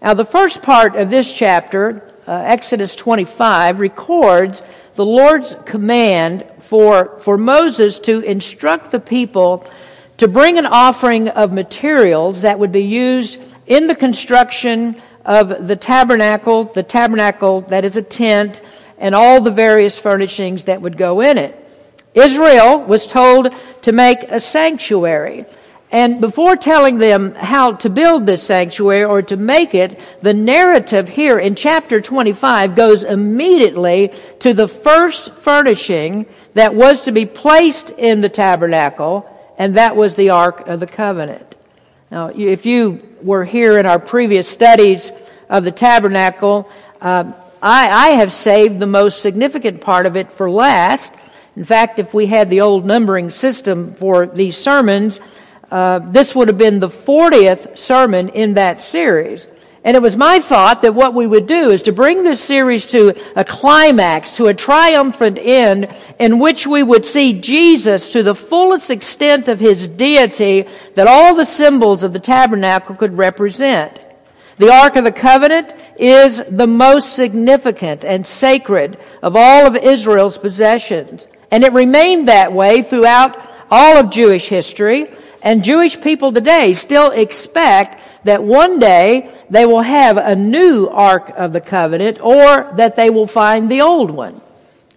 Now, 0.02 0.14
the 0.14 0.24
first 0.24 0.64
part 0.64 0.96
of 0.96 1.10
this 1.10 1.32
chapter, 1.32 2.02
uh, 2.26 2.32
Exodus 2.32 2.96
25, 2.96 3.78
records 3.78 4.60
the 4.96 5.06
Lord's 5.06 5.54
command 5.64 6.44
for, 6.58 7.20
for 7.20 7.38
Moses 7.38 8.00
to 8.00 8.18
instruct 8.18 8.90
the 8.90 8.98
people 8.98 9.64
to 10.16 10.26
bring 10.26 10.58
an 10.58 10.66
offering 10.66 11.28
of 11.28 11.52
materials 11.52 12.40
that 12.42 12.58
would 12.58 12.72
be 12.72 12.82
used 12.82 13.38
in 13.68 13.86
the 13.86 13.94
construction 13.94 15.00
of 15.28 15.68
the 15.68 15.76
tabernacle, 15.76 16.64
the 16.64 16.82
tabernacle 16.82 17.60
that 17.60 17.84
is 17.84 17.98
a 17.98 18.02
tent, 18.02 18.62
and 18.96 19.14
all 19.14 19.42
the 19.42 19.50
various 19.50 19.98
furnishings 19.98 20.64
that 20.64 20.80
would 20.80 20.96
go 20.96 21.20
in 21.20 21.36
it. 21.36 21.54
Israel 22.14 22.80
was 22.80 23.06
told 23.06 23.54
to 23.82 23.92
make 23.92 24.22
a 24.22 24.40
sanctuary. 24.40 25.44
And 25.92 26.20
before 26.20 26.56
telling 26.56 26.96
them 26.96 27.34
how 27.34 27.72
to 27.72 27.90
build 27.90 28.24
this 28.24 28.42
sanctuary 28.42 29.04
or 29.04 29.20
to 29.22 29.36
make 29.36 29.74
it, 29.74 30.00
the 30.22 30.32
narrative 30.32 31.10
here 31.10 31.38
in 31.38 31.54
chapter 31.54 32.00
25 32.00 32.74
goes 32.74 33.04
immediately 33.04 34.12
to 34.40 34.54
the 34.54 34.66
first 34.66 35.34
furnishing 35.34 36.24
that 36.54 36.74
was 36.74 37.02
to 37.02 37.12
be 37.12 37.26
placed 37.26 37.90
in 37.90 38.22
the 38.22 38.28
tabernacle, 38.30 39.28
and 39.58 39.76
that 39.76 39.94
was 39.94 40.14
the 40.14 40.30
Ark 40.30 40.66
of 40.66 40.80
the 40.80 40.86
Covenant. 40.86 41.54
Now, 42.10 42.28
if 42.28 42.64
you 42.64 43.02
were 43.22 43.44
here 43.44 43.78
in 43.78 43.84
our 43.84 43.98
previous 43.98 44.48
studies 44.48 45.12
of 45.50 45.64
the 45.64 45.70
tabernacle, 45.70 46.70
uh, 47.02 47.32
I, 47.60 47.88
I 47.88 48.08
have 48.10 48.32
saved 48.32 48.78
the 48.78 48.86
most 48.86 49.20
significant 49.20 49.82
part 49.82 50.06
of 50.06 50.16
it 50.16 50.32
for 50.32 50.50
last. 50.50 51.12
In 51.54 51.64
fact, 51.64 51.98
if 51.98 52.14
we 52.14 52.26
had 52.26 52.48
the 52.48 52.62
old 52.62 52.86
numbering 52.86 53.30
system 53.30 53.92
for 53.92 54.26
these 54.26 54.56
sermons, 54.56 55.20
uh, 55.70 55.98
this 55.98 56.34
would 56.34 56.48
have 56.48 56.56
been 56.56 56.80
the 56.80 56.88
40th 56.88 57.76
sermon 57.76 58.30
in 58.30 58.54
that 58.54 58.80
series. 58.80 59.46
And 59.88 59.96
it 59.96 60.02
was 60.02 60.18
my 60.18 60.38
thought 60.38 60.82
that 60.82 60.94
what 60.94 61.14
we 61.14 61.26
would 61.26 61.46
do 61.46 61.70
is 61.70 61.80
to 61.84 61.92
bring 61.92 62.22
this 62.22 62.44
series 62.44 62.84
to 62.88 63.14
a 63.34 63.42
climax, 63.42 64.32
to 64.32 64.48
a 64.48 64.52
triumphant 64.52 65.38
end, 65.40 65.88
in 66.18 66.38
which 66.38 66.66
we 66.66 66.82
would 66.82 67.06
see 67.06 67.40
Jesus 67.40 68.10
to 68.10 68.22
the 68.22 68.34
fullest 68.34 68.90
extent 68.90 69.48
of 69.48 69.58
his 69.58 69.86
deity 69.86 70.68
that 70.94 71.06
all 71.06 71.34
the 71.34 71.46
symbols 71.46 72.02
of 72.02 72.12
the 72.12 72.18
tabernacle 72.18 72.96
could 72.96 73.16
represent. 73.16 73.98
The 74.58 74.70
Ark 74.70 74.96
of 74.96 75.04
the 75.04 75.10
Covenant 75.10 75.72
is 75.98 76.42
the 76.50 76.66
most 76.66 77.14
significant 77.14 78.04
and 78.04 78.26
sacred 78.26 78.98
of 79.22 79.36
all 79.36 79.66
of 79.66 79.74
Israel's 79.74 80.36
possessions. 80.36 81.28
And 81.50 81.64
it 81.64 81.72
remained 81.72 82.28
that 82.28 82.52
way 82.52 82.82
throughout 82.82 83.40
all 83.70 83.96
of 83.96 84.10
Jewish 84.10 84.48
history. 84.48 85.10
And 85.40 85.64
Jewish 85.64 85.98
people 85.98 86.30
today 86.30 86.74
still 86.74 87.10
expect 87.10 88.02
that 88.24 88.42
one 88.42 88.78
day 88.78 89.30
they 89.50 89.66
will 89.66 89.82
have 89.82 90.16
a 90.16 90.34
new 90.34 90.86
Ark 90.88 91.32
of 91.36 91.52
the 91.52 91.60
Covenant 91.60 92.20
or 92.20 92.72
that 92.76 92.96
they 92.96 93.10
will 93.10 93.26
find 93.26 93.70
the 93.70 93.82
old 93.82 94.10
one. 94.10 94.40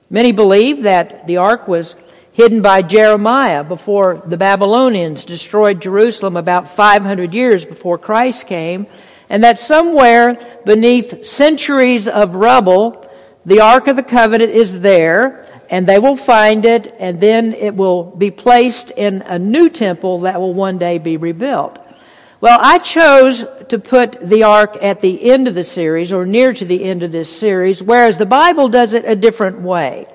Many 0.09 0.31
believe 0.31 0.83
that 0.83 1.27
the 1.27 1.37
Ark 1.37 1.67
was 1.67 1.95
hidden 2.33 2.61
by 2.61 2.81
Jeremiah 2.81 3.63
before 3.63 4.21
the 4.25 4.37
Babylonians 4.37 5.25
destroyed 5.25 5.81
Jerusalem 5.81 6.37
about 6.37 6.71
500 6.71 7.33
years 7.33 7.65
before 7.65 7.97
Christ 7.97 8.47
came, 8.47 8.87
and 9.29 9.43
that 9.43 9.59
somewhere 9.59 10.39
beneath 10.65 11.25
centuries 11.25 12.07
of 12.07 12.35
rubble, 12.35 13.09
the 13.45 13.61
Ark 13.61 13.87
of 13.87 13.95
the 13.95 14.03
Covenant 14.03 14.51
is 14.51 14.81
there, 14.81 15.45
and 15.69 15.87
they 15.87 15.99
will 15.99 16.17
find 16.17 16.65
it, 16.65 16.93
and 16.99 17.19
then 17.19 17.53
it 17.53 17.75
will 17.75 18.03
be 18.03 18.31
placed 18.31 18.91
in 18.91 19.21
a 19.21 19.39
new 19.39 19.69
temple 19.69 20.19
that 20.21 20.39
will 20.39 20.53
one 20.53 20.77
day 20.77 20.97
be 20.97 21.17
rebuilt. 21.17 21.79
Well, 22.41 22.57
I 22.59 22.79
chose 22.79 23.45
to 23.69 23.77
put 23.77 24.13
the 24.19 24.41
ark 24.41 24.75
at 24.81 24.99
the 24.99 25.29
end 25.31 25.47
of 25.47 25.53
the 25.53 25.63
series 25.63 26.11
or 26.11 26.25
near 26.25 26.53
to 26.53 26.65
the 26.65 26.83
end 26.83 27.03
of 27.03 27.11
this 27.11 27.31
series, 27.31 27.83
whereas 27.83 28.17
the 28.17 28.25
Bible 28.25 28.67
does 28.67 28.95
it 28.95 29.05
a 29.05 29.15
different 29.15 29.61
way. 29.61 30.07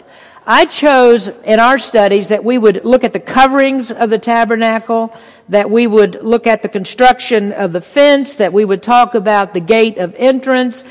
I 0.45 0.65
chose 0.65 1.29
in 1.29 1.61
our 1.61 1.79
studies 1.79 2.31
that 2.31 2.43
we 2.43 2.59
would 2.59 2.85
look 2.85 3.05
at 3.05 3.13
the 3.13 3.21
coverings 3.21 3.93
of 3.93 4.11
the 4.11 4.19
tabernacle, 4.19 5.15
that 5.51 5.71
we 5.71 5.87
would 5.87 6.21
look 6.21 6.49
at 6.49 6.63
the 6.63 6.69
construction 6.69 7.53
of 7.53 7.73
the 7.73 7.81
fence, 7.81 8.35
that 8.35 8.53
we 8.53 8.65
would 8.65 8.83
talk 8.83 9.15
about 9.15 9.55
the 9.55 9.61
gate 9.61 9.99
of 9.99 10.13
entrance, 10.19 10.83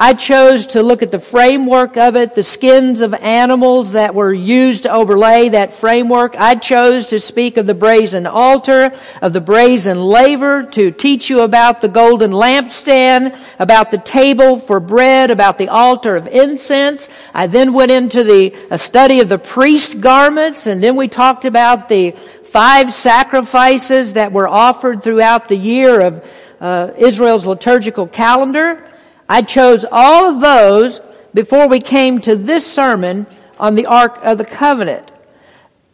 I 0.00 0.14
chose 0.14 0.68
to 0.68 0.82
look 0.84 1.02
at 1.02 1.10
the 1.10 1.18
framework 1.18 1.96
of 1.96 2.14
it, 2.14 2.36
the 2.36 2.44
skins 2.44 3.00
of 3.00 3.12
animals 3.14 3.92
that 3.92 4.14
were 4.14 4.32
used 4.32 4.84
to 4.84 4.92
overlay 4.92 5.48
that 5.48 5.74
framework. 5.74 6.36
I 6.38 6.54
chose 6.54 7.06
to 7.06 7.18
speak 7.18 7.56
of 7.56 7.66
the 7.66 7.74
brazen 7.74 8.24
altar, 8.24 8.92
of 9.20 9.32
the 9.32 9.40
brazen 9.40 10.00
laver, 10.00 10.62
to 10.62 10.92
teach 10.92 11.28
you 11.28 11.40
about 11.40 11.80
the 11.80 11.88
golden 11.88 12.30
lampstand, 12.30 13.36
about 13.58 13.90
the 13.90 13.98
table 13.98 14.60
for 14.60 14.78
bread, 14.78 15.32
about 15.32 15.58
the 15.58 15.68
altar 15.68 16.14
of 16.14 16.28
incense. 16.28 17.08
I 17.34 17.48
then 17.48 17.72
went 17.72 17.90
into 17.90 18.22
the 18.22 18.54
a 18.70 18.78
study 18.78 19.18
of 19.18 19.28
the 19.28 19.38
priest 19.38 20.00
garments, 20.00 20.68
and 20.68 20.80
then 20.80 20.94
we 20.94 21.08
talked 21.08 21.44
about 21.44 21.88
the 21.88 22.12
five 22.44 22.94
sacrifices 22.94 24.12
that 24.12 24.30
were 24.30 24.46
offered 24.46 25.02
throughout 25.02 25.48
the 25.48 25.56
year 25.56 26.00
of 26.02 26.24
uh, 26.60 26.92
Israel's 26.96 27.44
liturgical 27.44 28.06
calendar. 28.06 28.87
I 29.28 29.42
chose 29.42 29.84
all 29.90 30.30
of 30.30 30.40
those 30.40 31.00
before 31.34 31.68
we 31.68 31.80
came 31.80 32.20
to 32.22 32.36
this 32.36 32.70
sermon 32.70 33.26
on 33.58 33.74
the 33.74 33.86
Ark 33.86 34.20
of 34.22 34.38
the 34.38 34.44
Covenant. 34.44 35.10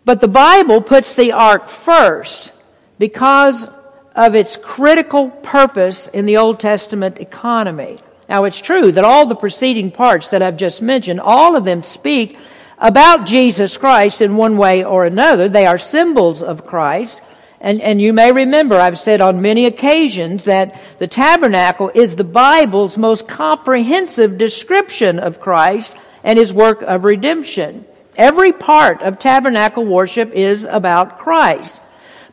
But 0.04 0.20
the 0.20 0.28
Bible 0.28 0.80
puts 0.80 1.14
the 1.14 1.32
Ark 1.32 1.68
first 1.68 2.52
because 2.98 3.68
of 4.14 4.34
its 4.34 4.56
critical 4.56 5.30
purpose 5.30 6.08
in 6.08 6.26
the 6.26 6.36
Old 6.36 6.60
Testament 6.60 7.18
economy. 7.18 7.98
Now 8.28 8.44
it's 8.44 8.60
true 8.60 8.92
that 8.92 9.04
all 9.04 9.26
the 9.26 9.34
preceding 9.34 9.90
parts 9.90 10.28
that 10.28 10.42
I've 10.42 10.56
just 10.56 10.80
mentioned, 10.80 11.20
all 11.20 11.56
of 11.56 11.64
them 11.64 11.82
speak 11.82 12.38
about 12.78 13.26
Jesus 13.26 13.76
Christ 13.76 14.20
in 14.20 14.36
one 14.36 14.56
way 14.56 14.84
or 14.84 15.04
another. 15.04 15.48
They 15.48 15.66
are 15.66 15.78
symbols 15.78 16.42
of 16.42 16.66
Christ. 16.66 17.20
And, 17.64 17.80
and 17.80 17.98
you 17.98 18.12
may 18.12 18.30
remember, 18.30 18.76
I've 18.76 18.98
said 18.98 19.22
on 19.22 19.40
many 19.40 19.64
occasions 19.64 20.44
that 20.44 20.78
the 20.98 21.06
tabernacle 21.06 21.90
is 21.94 22.14
the 22.14 22.22
Bible's 22.22 22.98
most 22.98 23.26
comprehensive 23.26 24.36
description 24.36 25.18
of 25.18 25.40
Christ 25.40 25.96
and 26.22 26.38
his 26.38 26.52
work 26.52 26.82
of 26.82 27.04
redemption. 27.04 27.86
Every 28.18 28.52
part 28.52 29.00
of 29.00 29.18
tabernacle 29.18 29.82
worship 29.82 30.32
is 30.32 30.66
about 30.66 31.16
Christ. 31.16 31.80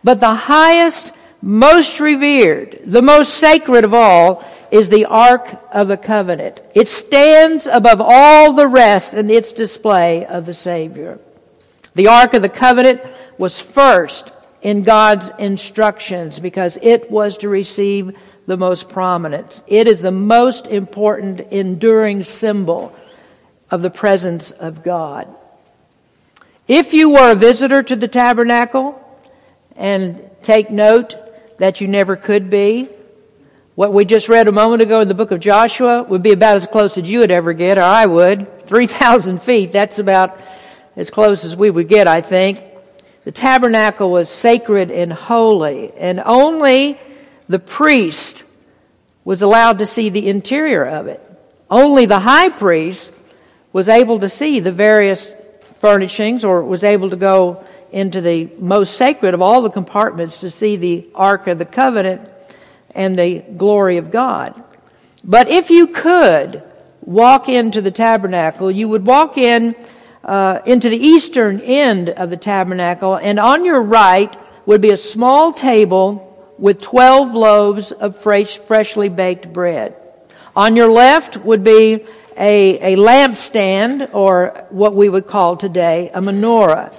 But 0.04 0.20
the 0.20 0.36
highest, 0.36 1.14
most 1.42 2.02
revered, 2.02 2.82
the 2.86 3.02
most 3.02 3.36
sacred 3.36 3.86
of 3.86 3.94
all 3.94 4.46
is 4.70 4.90
the 4.90 5.06
Ark 5.06 5.64
of 5.72 5.88
the 5.88 5.96
Covenant. 5.96 6.60
It 6.76 6.90
stands 6.90 7.68
above 7.68 8.02
all 8.02 8.52
the 8.52 8.68
rest 8.68 9.14
in 9.14 9.30
its 9.30 9.54
display 9.54 10.26
of 10.26 10.46
the 10.46 10.54
Savior. 10.54 11.20
The 11.96 12.08
Ark 12.08 12.34
of 12.34 12.42
the 12.42 12.50
Covenant 12.50 13.00
was 13.38 13.62
first 13.62 14.30
in 14.62 14.84
God's 14.84 15.32
instructions 15.40 16.40
because 16.40 16.78
it 16.82 17.10
was 17.10 17.38
to 17.38 17.50
receive 17.50 18.18
the 18.46 18.58
most 18.58 18.90
prominence. 18.90 19.64
It 19.68 19.88
is 19.88 20.02
the 20.02 20.12
most 20.12 20.68
important 20.68 21.40
enduring 21.52 22.24
symbol 22.24 22.96
of 23.70 23.82
the 23.82 23.90
presence 23.90 24.52
of 24.52 24.84
God. 24.84 25.28
If 26.68 26.94
you 26.94 27.12
were 27.12 27.32
a 27.32 27.36
visitor 27.36 27.82
to 27.84 27.96
the 27.96 28.08
tabernacle, 28.08 28.98
and 29.76 30.30
take 30.44 30.70
note 30.70 31.16
that 31.58 31.82
you 31.82 31.88
never 31.88 32.16
could 32.16 32.50
be, 32.50 32.88
what 33.76 33.94
we 33.94 34.06
just 34.06 34.30
read 34.30 34.48
a 34.48 34.52
moment 34.52 34.82
ago 34.82 35.02
in 35.02 35.08
the 35.08 35.14
book 35.14 35.32
of 35.32 35.40
Joshua 35.40 36.04
would 36.04 36.22
be 36.22 36.34
about 36.34 36.58
as 36.58 36.68
close 36.68 36.98
as 36.98 37.10
you 37.10 37.20
would 37.20 37.32
ever 37.32 37.54
get, 37.54 37.78
or 37.78 37.84
I 37.84 38.06
would. 38.06 38.68
3,000 38.68 39.42
feet, 39.42 39.72
that's 39.72 39.98
about 39.98 40.40
as 40.96 41.10
close 41.10 41.46
as 41.46 41.56
we 41.56 41.70
would 41.70 41.88
get, 41.88 42.08
I 42.08 42.22
think. 42.22 42.62
The 43.24 43.32
tabernacle 43.32 44.10
was 44.10 44.30
sacred 44.30 44.90
and 44.90 45.14
holy, 45.14 45.92
and 45.98 46.22
only 46.26 47.00
the 47.48 47.60
priest 47.60 48.44
was 49.24 49.42
allowed 49.42 49.78
to 49.80 49.86
see 49.86 50.10
the 50.10 50.28
interior 50.28 50.84
of 50.84 51.08
it. 51.08 51.22
Only 51.70 52.06
the 52.06 52.20
high 52.20 52.50
priest 52.50 53.14
was 53.72 53.88
able 53.90 54.20
to 54.20 54.30
see 54.30 54.60
the 54.60 54.72
various 54.72 55.32
furnishings 55.80 56.44
or 56.44 56.64
was 56.64 56.84
able 56.84 57.12
to 57.12 57.16
go 57.16 57.64
into 57.92 58.22
the 58.22 58.50
most 58.58 58.96
sacred 58.96 59.34
of 59.34 59.42
all 59.42 59.62
the 59.62 59.70
compartments 59.70 60.40
to 60.40 60.50
see 60.50 60.76
the 60.76 61.10
Ark 61.14 61.48
of 61.48 61.60
the 61.60 61.66
Covenant 61.66 62.28
and 62.96 63.18
the 63.18 63.40
glory 63.40 63.98
of 63.98 64.12
God. 64.12 64.62
But 65.24 65.48
if 65.48 65.70
you 65.70 65.88
could 65.88 66.64
walk 67.02 67.50
into 67.50 67.82
the 67.82 67.92
tabernacle, 67.92 68.72
you 68.72 68.88
would 68.88 69.06
walk 69.06 69.38
in 69.38 69.76
uh, 70.24 70.60
into 70.66 70.90
the 70.90 70.98
eastern 70.98 71.60
end 71.62 72.10
of 72.10 72.30
the 72.30 72.38
tabernacle, 72.38 73.16
and 73.16 73.40
on 73.40 73.66
your 73.66 73.82
right 73.82 74.36
would 74.66 74.82
be 74.82 74.92
a 74.92 74.98
small 74.98 75.54
table 75.54 76.28
with 76.58 76.82
12 76.82 77.34
loaves 77.34 77.92
of 77.92 78.16
fresh, 78.18 78.60
freshly 78.60 79.10
baked 79.10 79.52
bread. 79.52 79.96
On 80.56 80.76
your 80.76 80.92
left 80.92 81.38
would 81.38 81.64
be 81.64 82.06
a, 82.38 82.94
a 82.94 82.98
lampstand, 82.98 84.14
or 84.14 84.66
what 84.70 84.96
we 84.96 85.10
would 85.10 85.28
call 85.28 85.58
today 85.58 86.10
a 86.14 86.22
menorah. 86.22 86.96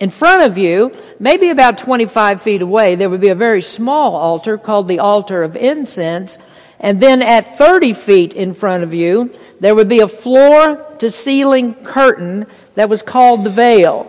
In 0.00 0.10
front 0.10 0.42
of 0.42 0.58
you, 0.58 0.96
maybe 1.20 1.50
about 1.50 1.78
25 1.78 2.42
feet 2.42 2.62
away, 2.62 2.96
there 2.96 3.08
would 3.08 3.20
be 3.20 3.28
a 3.28 3.36
very 3.36 3.62
small 3.62 4.16
altar 4.16 4.58
called 4.58 4.88
the 4.88 4.98
altar 4.98 5.42
of 5.42 5.56
incense. 5.56 6.38
And 6.80 6.98
then 6.98 7.22
at 7.22 7.56
30 7.56 7.92
feet 7.92 8.32
in 8.32 8.54
front 8.54 8.82
of 8.82 8.92
you, 8.92 9.32
there 9.60 9.74
would 9.74 9.88
be 9.88 10.00
a 10.00 10.08
floor 10.08 10.84
to 10.98 11.10
ceiling 11.10 11.74
curtain 11.74 12.46
that 12.74 12.88
was 12.88 13.02
called 13.02 13.44
the 13.44 13.50
veil. 13.50 14.08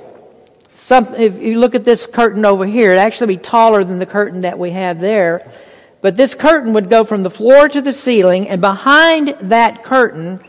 Some, 0.73 1.15
if 1.15 1.39
you 1.39 1.59
look 1.59 1.75
at 1.75 1.85
this 1.85 2.05
curtain 2.05 2.45
over 2.45 2.65
here, 2.65 2.89
it'd 2.89 2.99
actually 2.99 3.35
be 3.35 3.37
taller 3.37 3.83
than 3.83 3.99
the 3.99 4.05
curtain 4.05 4.41
that 4.41 4.59
we 4.59 4.71
have 4.71 4.99
there. 4.99 5.49
But 6.01 6.17
this 6.17 6.35
curtain 6.35 6.73
would 6.73 6.89
go 6.89 7.05
from 7.05 7.23
the 7.23 7.29
floor 7.29 7.69
to 7.69 7.81
the 7.81 7.93
ceiling, 7.93 8.49
and 8.49 8.59
behind 8.59 9.35
that 9.43 9.83
curtain 9.83 10.41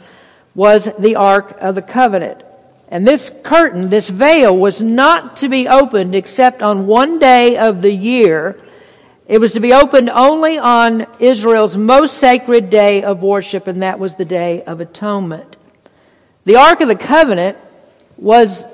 was 0.54 0.88
the 0.98 1.16
Ark 1.16 1.56
of 1.60 1.76
the 1.76 1.82
Covenant. 1.82 2.42
And 2.88 3.06
this 3.06 3.30
curtain, 3.42 3.88
this 3.88 4.08
veil, 4.08 4.56
was 4.56 4.82
not 4.82 5.36
to 5.38 5.48
be 5.48 5.68
opened 5.68 6.14
except 6.14 6.62
on 6.62 6.86
one 6.86 7.18
day 7.18 7.56
of 7.56 7.82
the 7.82 7.92
year. 7.92 8.60
It 9.26 9.38
was 9.38 9.52
to 9.52 9.60
be 9.60 9.72
opened 9.72 10.10
only 10.10 10.58
on 10.58 11.06
Israel's 11.18 11.76
most 11.76 12.18
sacred 12.18 12.70
day 12.70 13.02
of 13.02 13.22
worship, 13.22 13.66
and 13.66 13.82
that 13.82 13.98
was 13.98 14.16
the 14.16 14.24
Day 14.24 14.62
of 14.64 14.80
Atonement. 14.80 15.56
The 16.44 16.56
Ark 16.56 16.80
of 16.80 16.88
the 16.88 16.96
Covenant 16.96 17.56
was 18.16 18.64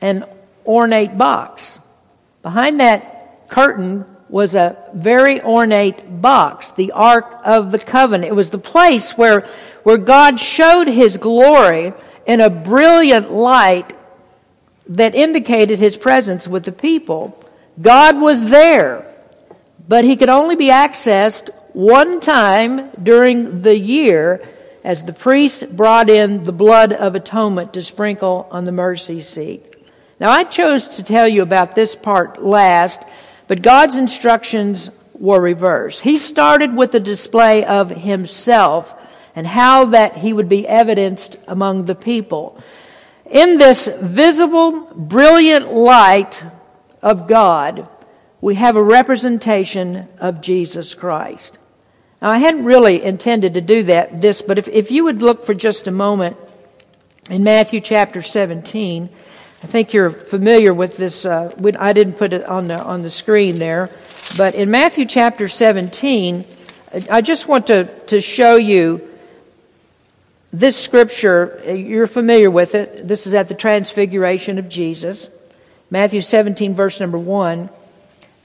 an 0.00 0.24
ornate 0.66 1.16
box. 1.16 1.80
Behind 2.42 2.80
that 2.80 3.48
curtain 3.48 4.04
was 4.28 4.54
a 4.54 4.76
very 4.94 5.40
ornate 5.40 6.20
box, 6.20 6.72
the 6.72 6.92
Ark 6.92 7.40
of 7.44 7.72
the 7.72 7.78
Covenant. 7.78 8.30
It 8.30 8.34
was 8.34 8.50
the 8.50 8.58
place 8.58 9.16
where, 9.16 9.48
where 9.82 9.96
God 9.96 10.38
showed 10.38 10.86
His 10.86 11.16
glory 11.16 11.92
in 12.26 12.40
a 12.40 12.50
brilliant 12.50 13.32
light 13.32 13.94
that 14.88 15.14
indicated 15.14 15.78
His 15.78 15.96
presence 15.96 16.46
with 16.46 16.64
the 16.64 16.72
people. 16.72 17.42
God 17.80 18.20
was 18.20 18.50
there, 18.50 19.06
but 19.88 20.04
He 20.04 20.16
could 20.16 20.28
only 20.28 20.56
be 20.56 20.68
accessed 20.68 21.50
one 21.72 22.20
time 22.20 22.90
during 23.02 23.62
the 23.62 23.78
year 23.78 24.46
as 24.84 25.02
the 25.02 25.12
priest 25.12 25.74
brought 25.76 26.08
in 26.08 26.44
the 26.44 26.52
blood 26.52 26.92
of 26.92 27.14
atonement 27.14 27.74
to 27.74 27.82
sprinkle 27.82 28.48
on 28.50 28.64
the 28.64 28.72
mercy 28.72 29.20
seat. 29.20 29.64
Now 30.20 30.30
I 30.30 30.44
chose 30.44 30.88
to 30.88 31.02
tell 31.02 31.28
you 31.28 31.42
about 31.42 31.74
this 31.74 31.94
part 31.94 32.42
last, 32.42 33.02
but 33.46 33.62
God's 33.62 33.96
instructions 33.96 34.90
were 35.14 35.40
reversed. 35.40 36.00
He 36.00 36.18
started 36.18 36.74
with 36.74 36.94
a 36.94 37.00
display 37.00 37.64
of 37.64 37.90
himself 37.90 38.94
and 39.34 39.46
how 39.46 39.86
that 39.86 40.16
he 40.16 40.32
would 40.32 40.48
be 40.48 40.66
evidenced 40.66 41.36
among 41.46 41.84
the 41.84 41.94
people. 41.94 42.60
In 43.30 43.58
this 43.58 43.88
visible, 43.88 44.80
brilliant 44.94 45.72
light 45.72 46.42
of 47.02 47.28
God, 47.28 47.88
we 48.40 48.54
have 48.54 48.76
a 48.76 48.82
representation 48.82 50.08
of 50.18 50.40
Jesus 50.40 50.94
Christ. 50.94 51.58
Now, 52.20 52.30
I 52.30 52.38
hadn't 52.38 52.64
really 52.64 53.02
intended 53.02 53.54
to 53.54 53.60
do 53.60 53.84
that, 53.84 54.20
this, 54.20 54.42
but 54.42 54.58
if, 54.58 54.66
if 54.68 54.90
you 54.90 55.04
would 55.04 55.22
look 55.22 55.46
for 55.46 55.54
just 55.54 55.86
a 55.86 55.92
moment 55.92 56.36
in 57.30 57.44
Matthew 57.44 57.80
chapter 57.80 58.22
17, 58.22 59.08
I 59.62 59.66
think 59.66 59.92
you're 59.92 60.10
familiar 60.10 60.74
with 60.74 60.96
this. 60.96 61.24
Uh, 61.24 61.52
I 61.78 61.92
didn't 61.92 62.14
put 62.14 62.32
it 62.32 62.44
on 62.44 62.68
the, 62.68 62.80
on 62.80 63.02
the 63.02 63.10
screen 63.10 63.56
there, 63.56 63.90
but 64.36 64.54
in 64.54 64.70
Matthew 64.70 65.04
chapter 65.04 65.46
17, 65.46 66.44
I 67.10 67.20
just 67.20 67.46
want 67.46 67.66
to, 67.68 67.84
to 68.06 68.20
show 68.20 68.56
you 68.56 69.08
this 70.52 70.76
scripture. 70.76 71.60
You're 71.66 72.06
familiar 72.06 72.50
with 72.50 72.74
it. 72.74 73.06
This 73.06 73.26
is 73.26 73.34
at 73.34 73.48
the 73.48 73.54
transfiguration 73.54 74.58
of 74.58 74.68
Jesus. 74.68 75.28
Matthew 75.90 76.20
17, 76.20 76.74
verse 76.74 76.98
number 76.98 77.18
1. 77.18 77.68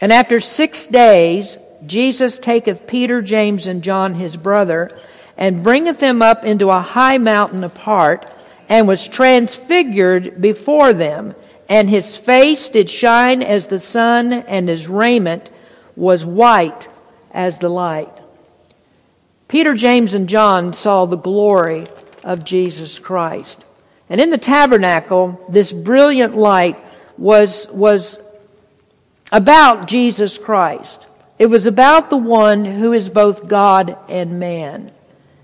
And 0.01 0.11
after 0.11 0.39
six 0.41 0.85
days, 0.85 1.57
Jesus 1.85 2.37
taketh 2.37 2.87
Peter, 2.87 3.21
James, 3.21 3.67
and 3.67 3.83
John 3.83 4.15
his 4.15 4.37
brother, 4.37 4.97
and 5.37 5.63
bringeth 5.63 5.99
them 5.99 6.21
up 6.21 6.45
into 6.45 6.69
a 6.69 6.81
high 6.81 7.17
mountain 7.17 7.63
apart, 7.63 8.29
and 8.69 8.87
was 8.87 9.07
transfigured 9.07 10.41
before 10.41 10.93
them. 10.93 11.35
And 11.69 11.89
his 11.89 12.17
face 12.17 12.69
did 12.69 12.89
shine 12.89 13.41
as 13.41 13.67
the 13.67 13.79
sun, 13.79 14.33
and 14.33 14.67
his 14.67 14.87
raiment 14.87 15.49
was 15.95 16.25
white 16.25 16.87
as 17.31 17.59
the 17.59 17.69
light. 17.69 18.11
Peter, 19.47 19.73
James, 19.73 20.13
and 20.13 20.27
John 20.27 20.73
saw 20.73 21.05
the 21.05 21.17
glory 21.17 21.87
of 22.23 22.43
Jesus 22.43 22.99
Christ. 22.99 23.65
And 24.09 24.19
in 24.19 24.29
the 24.29 24.37
tabernacle, 24.37 25.43
this 25.49 25.71
brilliant 25.71 26.35
light 26.35 26.77
was, 27.17 27.67
was 27.69 28.19
about 29.31 29.87
Jesus 29.87 30.37
Christ. 30.37 31.05
It 31.39 31.47
was 31.47 31.65
about 31.65 32.09
the 32.09 32.17
one 32.17 32.63
who 32.63 32.93
is 32.93 33.09
both 33.09 33.47
God 33.47 33.97
and 34.07 34.39
man. 34.39 34.91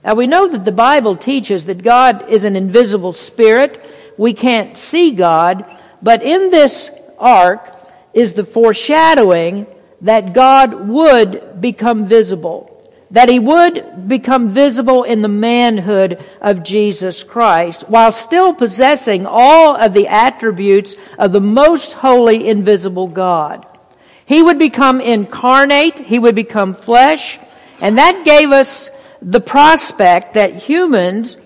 Now 0.04 0.16
we 0.16 0.28
know 0.28 0.48
that 0.48 0.64
the 0.64 0.72
Bible 0.72 1.16
teaches 1.16 1.66
that 1.66 1.84
God 1.84 2.30
is 2.30 2.44
an 2.44 2.56
invisible 2.56 3.14
spirit. 3.14 3.84
We 4.18 4.34
can't 4.34 4.78
see 4.78 5.12
God, 5.12 5.66
but 6.02 6.24
in 6.24 6.52
this 6.52 6.90
ark 7.18 7.76
is 8.14 8.34
the 8.34 8.46
foreshadowing 8.46 9.68
that 10.02 10.34
God 10.34 10.88
would 10.88 11.60
become 11.60 12.08
visible. 12.08 12.68
That 13.12 13.28
he 13.28 13.40
would 13.40 14.08
become 14.08 14.50
visible 14.50 15.04
in 15.04 15.24
the 15.24 15.28
manhood 15.28 16.24
of 16.42 16.64
Jesus 16.64 17.24
Christ 17.24 17.90
while 17.90 18.12
still 18.12 18.54
possessing 18.54 19.26
all 19.26 19.76
of 19.76 19.94
the 19.94 20.08
attributes 20.08 20.96
of 21.18 21.32
the 21.32 21.42
most 21.42 21.94
holy 21.94 22.48
invisible 22.48 23.08
God. 23.08 23.66
He 24.30 24.44
would 24.44 24.60
become 24.60 25.02
incarnate. 25.02 25.98
He 25.98 26.20
would 26.20 26.36
become 26.36 26.76
flesh. 26.76 27.40
And 27.82 27.98
that 27.98 28.26
gave 28.26 28.52
us 28.52 28.92
the 29.24 29.42
prospect 29.42 30.36
that 30.36 30.54
humans 30.54 31.38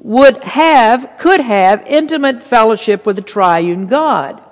would 0.00 0.36
have, 0.44 1.14
could 1.18 1.40
have 1.40 1.86
intimate 1.86 2.42
fellowship 2.42 3.06
with 3.06 3.16
the 3.16 3.22
triune 3.22 3.86
God. 3.86 4.42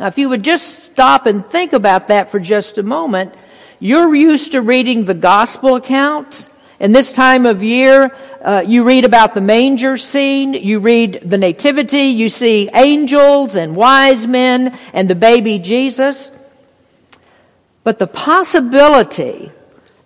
Now, 0.00 0.06
if 0.06 0.16
you 0.16 0.30
would 0.30 0.42
just 0.42 0.84
stop 0.84 1.26
and 1.26 1.44
think 1.44 1.74
about 1.74 2.08
that 2.08 2.30
for 2.30 2.40
just 2.40 2.78
a 2.78 2.82
moment, 2.82 3.34
you're 3.80 4.14
used 4.14 4.52
to 4.52 4.62
reading 4.62 5.04
the 5.04 5.12
gospel 5.12 5.74
accounts. 5.74 6.48
And 6.80 6.94
this 6.94 7.12
time 7.12 7.44
of 7.44 7.62
year, 7.62 8.16
uh, 8.42 8.64
you 8.66 8.82
read 8.82 9.04
about 9.04 9.34
the 9.34 9.42
manger 9.42 9.98
scene, 9.98 10.54
you 10.54 10.78
read 10.78 11.20
the 11.22 11.36
nativity, 11.36 12.04
you 12.04 12.30
see 12.30 12.70
angels 12.72 13.56
and 13.56 13.76
wise 13.76 14.26
men 14.26 14.74
and 14.94 15.06
the 15.06 15.14
baby 15.14 15.58
Jesus. 15.58 16.30
But 17.86 18.00
the 18.00 18.08
possibility 18.08 19.52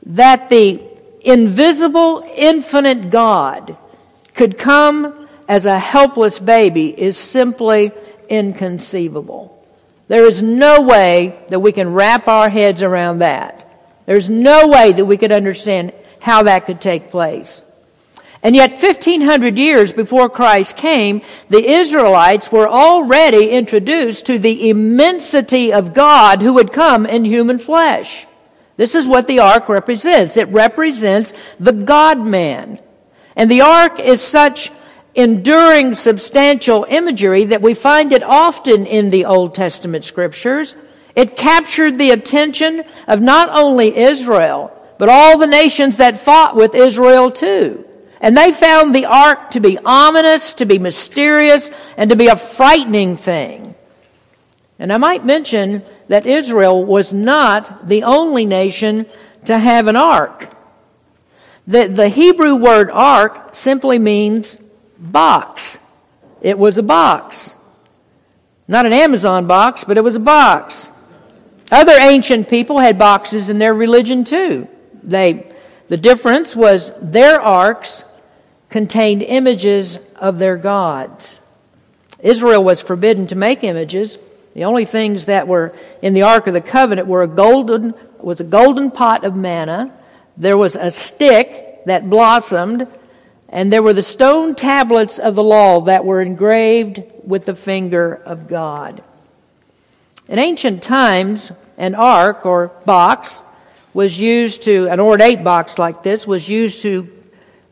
that 0.05 0.51
the 0.51 0.83
invisible, 1.23 2.23
infinite 2.37 3.09
God 3.09 3.75
could 4.35 4.59
come 4.59 5.27
as 5.49 5.65
a 5.65 5.79
helpless 5.79 6.39
baby 6.39 6.89
is 6.89 7.17
simply 7.17 7.93
inconceivable. 8.29 9.65
There 10.09 10.27
is 10.27 10.43
no 10.43 10.83
way 10.83 11.43
that 11.49 11.61
we 11.61 11.73
can 11.73 11.95
wrap 11.95 12.29
our 12.29 12.51
heads 12.51 12.83
around 12.83 13.21
that. 13.21 13.67
There's 14.05 14.29
no 14.29 14.69
way 14.69 14.93
that 14.93 15.07
we 15.07 15.17
could 15.17 15.33
understand 15.33 15.95
how 16.21 16.43
that 16.43 16.67
could 16.67 16.83
take 16.83 17.09
place. 17.09 17.63
And 18.43 18.57
yet 18.57 18.73
1500 18.73 19.59
years 19.59 19.93
before 19.93 20.31
Christ 20.31 20.77
came, 20.77 21.21
the 21.51 21.63
Israelites 21.63 22.51
were 22.51 22.69
already 22.69 23.51
introduced 23.51 24.27
to 24.27 24.39
the 24.39 24.71
immensity 24.71 25.73
of 25.73 25.93
God 25.93 26.41
who 26.41 26.55
would 26.55 26.73
come 26.73 27.05
in 27.05 27.25
human 27.25 27.59
flesh. 27.59 28.27
This 28.79 28.95
is 28.95 29.07
what 29.07 29.27
the 29.27 29.41
ark 29.41 29.69
represents. 29.69 30.39
It 30.39 30.49
represents 30.49 31.35
the 31.59 31.73
God-man. 31.73 32.79
And 33.37 33.51
the 33.51 33.61
ark 33.61 34.01
is 34.01 34.23
such 34.23 34.73
enduring 35.15 35.95
substantial 35.95 36.87
imagery 36.89 37.45
that 37.47 37.61
we 37.61 37.75
find 37.75 38.11
it 38.13 38.23
often 38.23 38.87
in 38.87 39.11
the 39.11 39.27
Old 39.27 39.55
Testament 39.55 40.05
scriptures. 40.05 40.75
It 41.15 41.37
captured 41.37 41.99
the 41.99 42.13
attention 42.13 42.85
of 43.07 43.21
not 43.21 43.51
only 43.51 43.95
Israel, 43.95 44.73
but 44.97 45.11
all 45.11 45.37
the 45.37 45.47
nations 45.47 45.99
that 45.99 46.21
fought 46.21 46.57
with 46.57 46.75
Israel 46.75 47.31
too. 47.31 47.85
And 48.21 48.37
they 48.37 48.53
found 48.53 48.95
the 48.95 49.07
ark 49.07 49.51
to 49.51 49.61
be 49.61 49.79
ominous, 49.79 50.55
to 50.55 50.67
be 50.67 50.79
mysterious, 50.79 51.71
and 51.97 52.11
to 52.11 52.17
be 52.17 52.27
a 52.27 52.37
frightening 52.37 53.17
thing. 53.17 53.75
And 54.79 54.93
I 54.93 54.99
might 54.99 55.25
mention 55.25 55.83
that 56.09 56.27
Israel 56.27 56.85
was 56.85 57.13
not 57.13 57.89
the 57.89 58.03
only 58.03 58.45
nation 58.45 59.07
to 59.47 59.59
have 59.59 59.87
an 59.87 59.97
ark. 59.97 60.49
The, 61.67 61.87
the 61.89 62.09
Hebrew 62.09 62.57
word 62.57 62.91
ark 62.91 63.55
simply 63.55 63.99
means 63.99 64.59
box. 64.99 65.79
It 66.41 66.59
was 66.59 66.79
a 66.79 66.83
box. 66.83 67.55
Not 68.67 68.87
an 68.87 68.93
Amazon 68.93 69.47
box, 69.47 69.85
but 69.85 69.97
it 69.97 70.03
was 70.03 70.17
a 70.17 70.21
box. 70.21 70.91
Other 71.71 71.97
ancient 72.01 72.49
people 72.49 72.79
had 72.79 72.99
boxes 72.99 73.49
in 73.49 73.59
their 73.59 73.75
religion 73.75 74.25
too. 74.25 74.69
They, 75.03 75.53
the 75.89 75.97
difference 75.97 76.57
was 76.57 76.93
their 77.01 77.41
arks 77.41 78.05
contained 78.71 79.23
images 79.23 79.99
of 80.17 80.39
their 80.39 80.57
gods. 80.57 81.41
Israel 82.21 82.63
was 82.63 82.81
forbidden 82.81 83.27
to 83.29 83.37
make 83.37 83.65
images. 83.65 84.17
The 84.55 84.65
only 84.65 84.85
things 84.85 85.27
that 85.27 85.49
were 85.49 85.75
in 86.03 86.15
the 86.15 86.23
Ark 86.23 86.47
of 86.47 86.55
the 86.55 86.61
Covenant 86.61 87.09
were 87.09 87.23
a 87.23 87.29
golden, 87.29 87.95
was 88.19 88.41
a 88.41 88.45
golden 88.45 88.91
pot 88.91 89.25
of 89.25 89.37
manna. 89.37 89.93
There 90.37 90.57
was 90.57 90.77
a 90.77 90.91
stick 90.91 91.85
that 91.87 92.09
blossomed, 92.09 92.87
and 93.49 93.73
there 93.73 93.83
were 93.83 93.93
the 93.93 94.03
stone 94.03 94.55
tablets 94.55 95.19
of 95.19 95.35
the 95.35 95.43
law 95.43 95.83
that 95.83 96.05
were 96.05 96.21
engraved 96.21 97.03
with 97.25 97.47
the 97.47 97.55
finger 97.55 98.15
of 98.25 98.49
God. 98.49 99.03
In 100.29 100.39
ancient 100.39 100.83
times, 100.83 101.51
an 101.77 101.95
ark 101.95 102.47
or 102.47 102.69
box 102.85 103.43
was 103.93 104.19
used 104.19 104.63
to, 104.63 104.87
an 104.89 105.01
ornate 105.01 105.43
box 105.43 105.79
like 105.79 106.03
this 106.03 106.27
was 106.27 106.49
used 106.49 106.83
to 106.83 107.20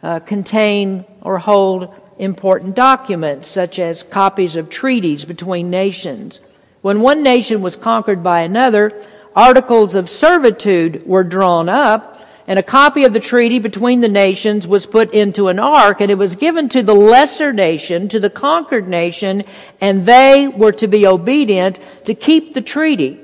uh, 0.02 0.20
contain 0.20 1.04
or 1.22 1.38
hold 1.38 1.94
important 2.18 2.74
documents, 2.74 3.48
such 3.48 3.78
as 3.78 4.02
copies 4.02 4.56
of 4.56 4.68
treaties 4.68 5.24
between 5.24 5.70
nations. 5.70 6.40
When 6.82 7.00
one 7.00 7.22
nation 7.22 7.62
was 7.62 7.76
conquered 7.76 8.22
by 8.22 8.42
another, 8.42 8.92
articles 9.34 9.94
of 9.94 10.10
servitude 10.10 11.06
were 11.06 11.24
drawn 11.24 11.68
up, 11.68 12.20
and 12.46 12.58
a 12.58 12.62
copy 12.62 13.04
of 13.04 13.12
the 13.12 13.20
treaty 13.20 13.58
between 13.58 14.00
the 14.00 14.08
nations 14.08 14.66
was 14.66 14.86
put 14.86 15.12
into 15.12 15.48
an 15.48 15.58
ark, 15.58 16.00
and 16.00 16.10
it 16.10 16.16
was 16.16 16.34
given 16.34 16.68
to 16.70 16.82
the 16.82 16.94
lesser 16.94 17.52
nation, 17.52 18.08
to 18.08 18.18
the 18.18 18.30
conquered 18.30 18.88
nation, 18.88 19.44
and 19.80 20.06
they 20.06 20.48
were 20.48 20.72
to 20.72 20.88
be 20.88 21.06
obedient 21.06 21.78
to 22.06 22.14
keep 22.14 22.54
the 22.54 22.62
treaty. 22.62 23.20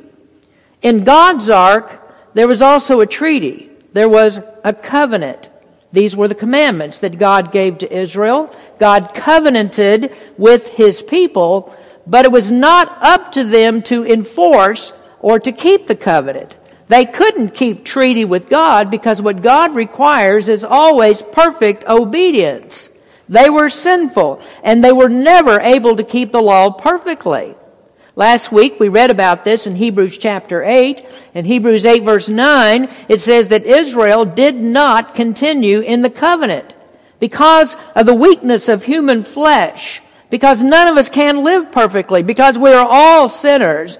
In 0.82 1.04
God's 1.04 1.48
ark, 1.48 2.00
there 2.34 2.46
was 2.46 2.60
also 2.60 3.00
a 3.00 3.06
treaty. 3.06 3.70
There 3.94 4.08
was 4.08 4.40
a 4.62 4.74
covenant. 4.74 5.48
These 5.94 6.16
were 6.16 6.26
the 6.26 6.34
commandments 6.34 6.98
that 6.98 7.20
God 7.20 7.52
gave 7.52 7.78
to 7.78 7.96
Israel. 7.96 8.52
God 8.80 9.12
covenanted 9.14 10.12
with 10.36 10.70
his 10.70 11.04
people, 11.04 11.72
but 12.04 12.24
it 12.24 12.32
was 12.32 12.50
not 12.50 12.98
up 13.00 13.30
to 13.32 13.44
them 13.44 13.80
to 13.82 14.04
enforce 14.04 14.92
or 15.20 15.38
to 15.38 15.52
keep 15.52 15.86
the 15.86 15.94
covenant. 15.94 16.56
They 16.88 17.04
couldn't 17.04 17.54
keep 17.54 17.84
treaty 17.84 18.24
with 18.24 18.48
God 18.48 18.90
because 18.90 19.22
what 19.22 19.40
God 19.40 19.76
requires 19.76 20.48
is 20.48 20.64
always 20.64 21.22
perfect 21.22 21.84
obedience. 21.84 22.88
They 23.28 23.48
were 23.48 23.70
sinful 23.70 24.42
and 24.64 24.82
they 24.82 24.92
were 24.92 25.08
never 25.08 25.60
able 25.60 25.94
to 25.94 26.02
keep 26.02 26.32
the 26.32 26.42
law 26.42 26.70
perfectly. 26.70 27.54
Last 28.16 28.52
week 28.52 28.78
we 28.78 28.88
read 28.88 29.10
about 29.10 29.44
this 29.44 29.66
in 29.66 29.74
Hebrews 29.74 30.18
chapter 30.18 30.62
8. 30.62 31.04
In 31.34 31.44
Hebrews 31.44 31.84
8 31.84 32.04
verse 32.04 32.28
9, 32.28 32.88
it 33.08 33.20
says 33.20 33.48
that 33.48 33.64
Israel 33.66 34.24
did 34.24 34.54
not 34.54 35.16
continue 35.16 35.80
in 35.80 36.02
the 36.02 36.10
covenant 36.10 36.74
because 37.18 37.74
of 37.96 38.06
the 38.06 38.14
weakness 38.14 38.68
of 38.68 38.84
human 38.84 39.24
flesh, 39.24 40.00
because 40.30 40.62
none 40.62 40.86
of 40.86 40.96
us 40.96 41.08
can 41.08 41.42
live 41.42 41.72
perfectly, 41.72 42.22
because 42.22 42.56
we 42.56 42.70
are 42.70 42.86
all 42.88 43.28
sinners. 43.28 43.98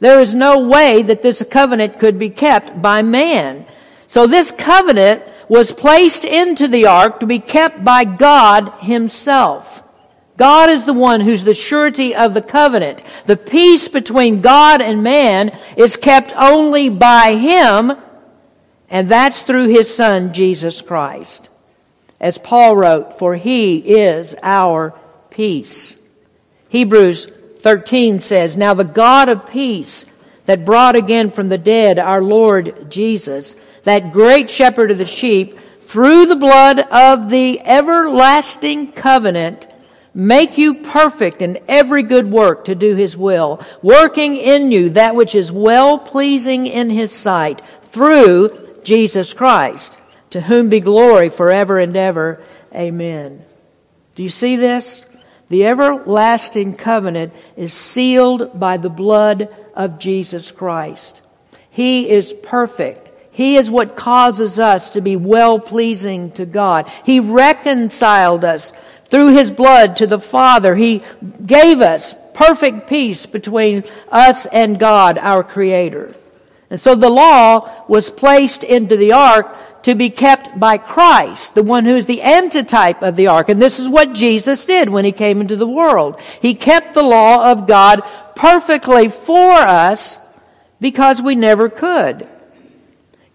There 0.00 0.20
is 0.20 0.34
no 0.34 0.60
way 0.60 1.02
that 1.02 1.22
this 1.22 1.42
covenant 1.50 1.98
could 1.98 2.18
be 2.18 2.30
kept 2.30 2.82
by 2.82 3.00
man. 3.00 3.64
So 4.08 4.26
this 4.26 4.50
covenant 4.50 5.22
was 5.48 5.72
placed 5.72 6.24
into 6.24 6.68
the 6.68 6.86
ark 6.86 7.20
to 7.20 7.26
be 7.26 7.38
kept 7.38 7.82
by 7.82 8.04
God 8.04 8.72
himself. 8.80 9.82
God 10.38 10.70
is 10.70 10.84
the 10.84 10.94
one 10.94 11.20
who's 11.20 11.42
the 11.42 11.52
surety 11.52 12.14
of 12.14 12.32
the 12.32 12.40
covenant. 12.40 13.02
The 13.26 13.36
peace 13.36 13.88
between 13.88 14.40
God 14.40 14.80
and 14.80 15.02
man 15.02 15.58
is 15.76 15.96
kept 15.96 16.32
only 16.36 16.88
by 16.88 17.34
Him, 17.34 17.92
and 18.88 19.08
that's 19.08 19.42
through 19.42 19.68
His 19.68 19.92
Son, 19.92 20.32
Jesus 20.32 20.80
Christ. 20.80 21.50
As 22.20 22.38
Paul 22.38 22.76
wrote, 22.76 23.18
for 23.18 23.34
He 23.34 23.78
is 23.78 24.36
our 24.40 24.94
peace. 25.30 25.98
Hebrews 26.68 27.26
13 27.58 28.20
says, 28.20 28.56
Now 28.56 28.74
the 28.74 28.84
God 28.84 29.28
of 29.28 29.50
peace 29.50 30.06
that 30.44 30.64
brought 30.64 30.94
again 30.94 31.30
from 31.30 31.48
the 31.48 31.58
dead 31.58 31.98
our 31.98 32.22
Lord 32.22 32.88
Jesus, 32.88 33.56
that 33.82 34.12
great 34.12 34.50
shepherd 34.50 34.92
of 34.92 34.98
the 34.98 35.06
sheep, 35.06 35.58
through 35.80 36.26
the 36.26 36.36
blood 36.36 36.78
of 36.78 37.28
the 37.28 37.60
everlasting 37.64 38.92
covenant, 38.92 39.66
make 40.18 40.58
you 40.58 40.74
perfect 40.74 41.40
in 41.42 41.60
every 41.68 42.02
good 42.02 42.28
work 42.28 42.64
to 42.64 42.74
do 42.74 42.96
his 42.96 43.16
will, 43.16 43.64
working 43.82 44.36
in 44.36 44.72
you 44.72 44.90
that 44.90 45.14
which 45.14 45.32
is 45.32 45.52
well 45.52 45.96
pleasing 45.96 46.66
in 46.66 46.90
his 46.90 47.12
sight, 47.12 47.62
through 47.84 48.80
Jesus 48.82 49.32
Christ, 49.32 49.96
to 50.30 50.40
whom 50.40 50.68
be 50.68 50.80
glory 50.80 51.28
forever 51.28 51.78
and 51.78 51.96
ever. 51.96 52.42
Amen. 52.74 53.44
Do 54.16 54.24
you 54.24 54.28
see 54.28 54.56
this? 54.56 55.06
The 55.50 55.66
everlasting 55.66 56.74
covenant 56.74 57.32
is 57.56 57.72
sealed 57.72 58.58
by 58.58 58.76
the 58.76 58.90
blood 58.90 59.54
of 59.72 60.00
Jesus 60.00 60.50
Christ. 60.50 61.22
He 61.70 62.10
is 62.10 62.32
perfect. 62.32 63.08
He 63.30 63.54
is 63.54 63.70
what 63.70 63.94
causes 63.94 64.58
us 64.58 64.90
to 64.90 65.00
be 65.00 65.14
well 65.14 65.60
pleasing 65.60 66.32
to 66.32 66.44
God. 66.44 66.90
He 67.04 67.20
reconciled 67.20 68.44
us 68.44 68.72
through 69.08 69.34
His 69.34 69.50
blood 69.50 69.96
to 69.96 70.06
the 70.06 70.20
Father. 70.20 70.74
He 70.76 71.02
gave 71.44 71.80
us 71.80 72.14
perfect 72.34 72.88
peace 72.88 73.26
between 73.26 73.84
us 74.10 74.46
and 74.46 74.78
God, 74.78 75.18
our 75.18 75.42
Creator. 75.42 76.14
And 76.70 76.80
so 76.80 76.94
the 76.94 77.10
law 77.10 77.84
was 77.88 78.10
placed 78.10 78.62
into 78.62 78.96
the 78.96 79.12
ark 79.12 79.56
to 79.82 79.94
be 79.94 80.10
kept 80.10 80.58
by 80.58 80.76
Christ, 80.76 81.54
the 81.54 81.62
one 81.62 81.84
who's 81.84 82.06
the 82.06 82.22
antitype 82.22 83.02
of 83.02 83.16
the 83.16 83.28
ark. 83.28 83.48
And 83.48 83.60
this 83.60 83.78
is 83.78 83.88
what 83.88 84.12
Jesus 84.12 84.64
did 84.64 84.90
when 84.90 85.04
he 85.04 85.12
came 85.12 85.40
into 85.40 85.56
the 85.56 85.66
world. 85.66 86.20
He 86.42 86.54
kept 86.54 86.94
the 86.94 87.02
law 87.02 87.50
of 87.50 87.66
God 87.66 88.02
perfectly 88.36 89.08
for 89.08 89.52
us 89.52 90.18
because 90.80 91.22
we 91.22 91.34
never 91.34 91.68
could. 91.68 92.28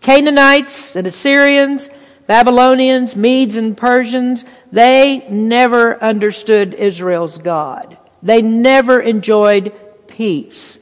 Canaanites 0.01 0.95
and 0.95 1.07
Assyrians, 1.07 1.89
Babylonians, 2.27 3.15
Medes 3.15 3.55
and 3.55 3.77
Persians, 3.77 4.45
they 4.71 5.27
never 5.29 6.01
understood 6.01 6.73
Israel's 6.73 7.38
God. 7.38 7.97
They 8.21 8.41
never 8.41 8.99
enjoyed 8.99 9.73
peace. 10.07 10.77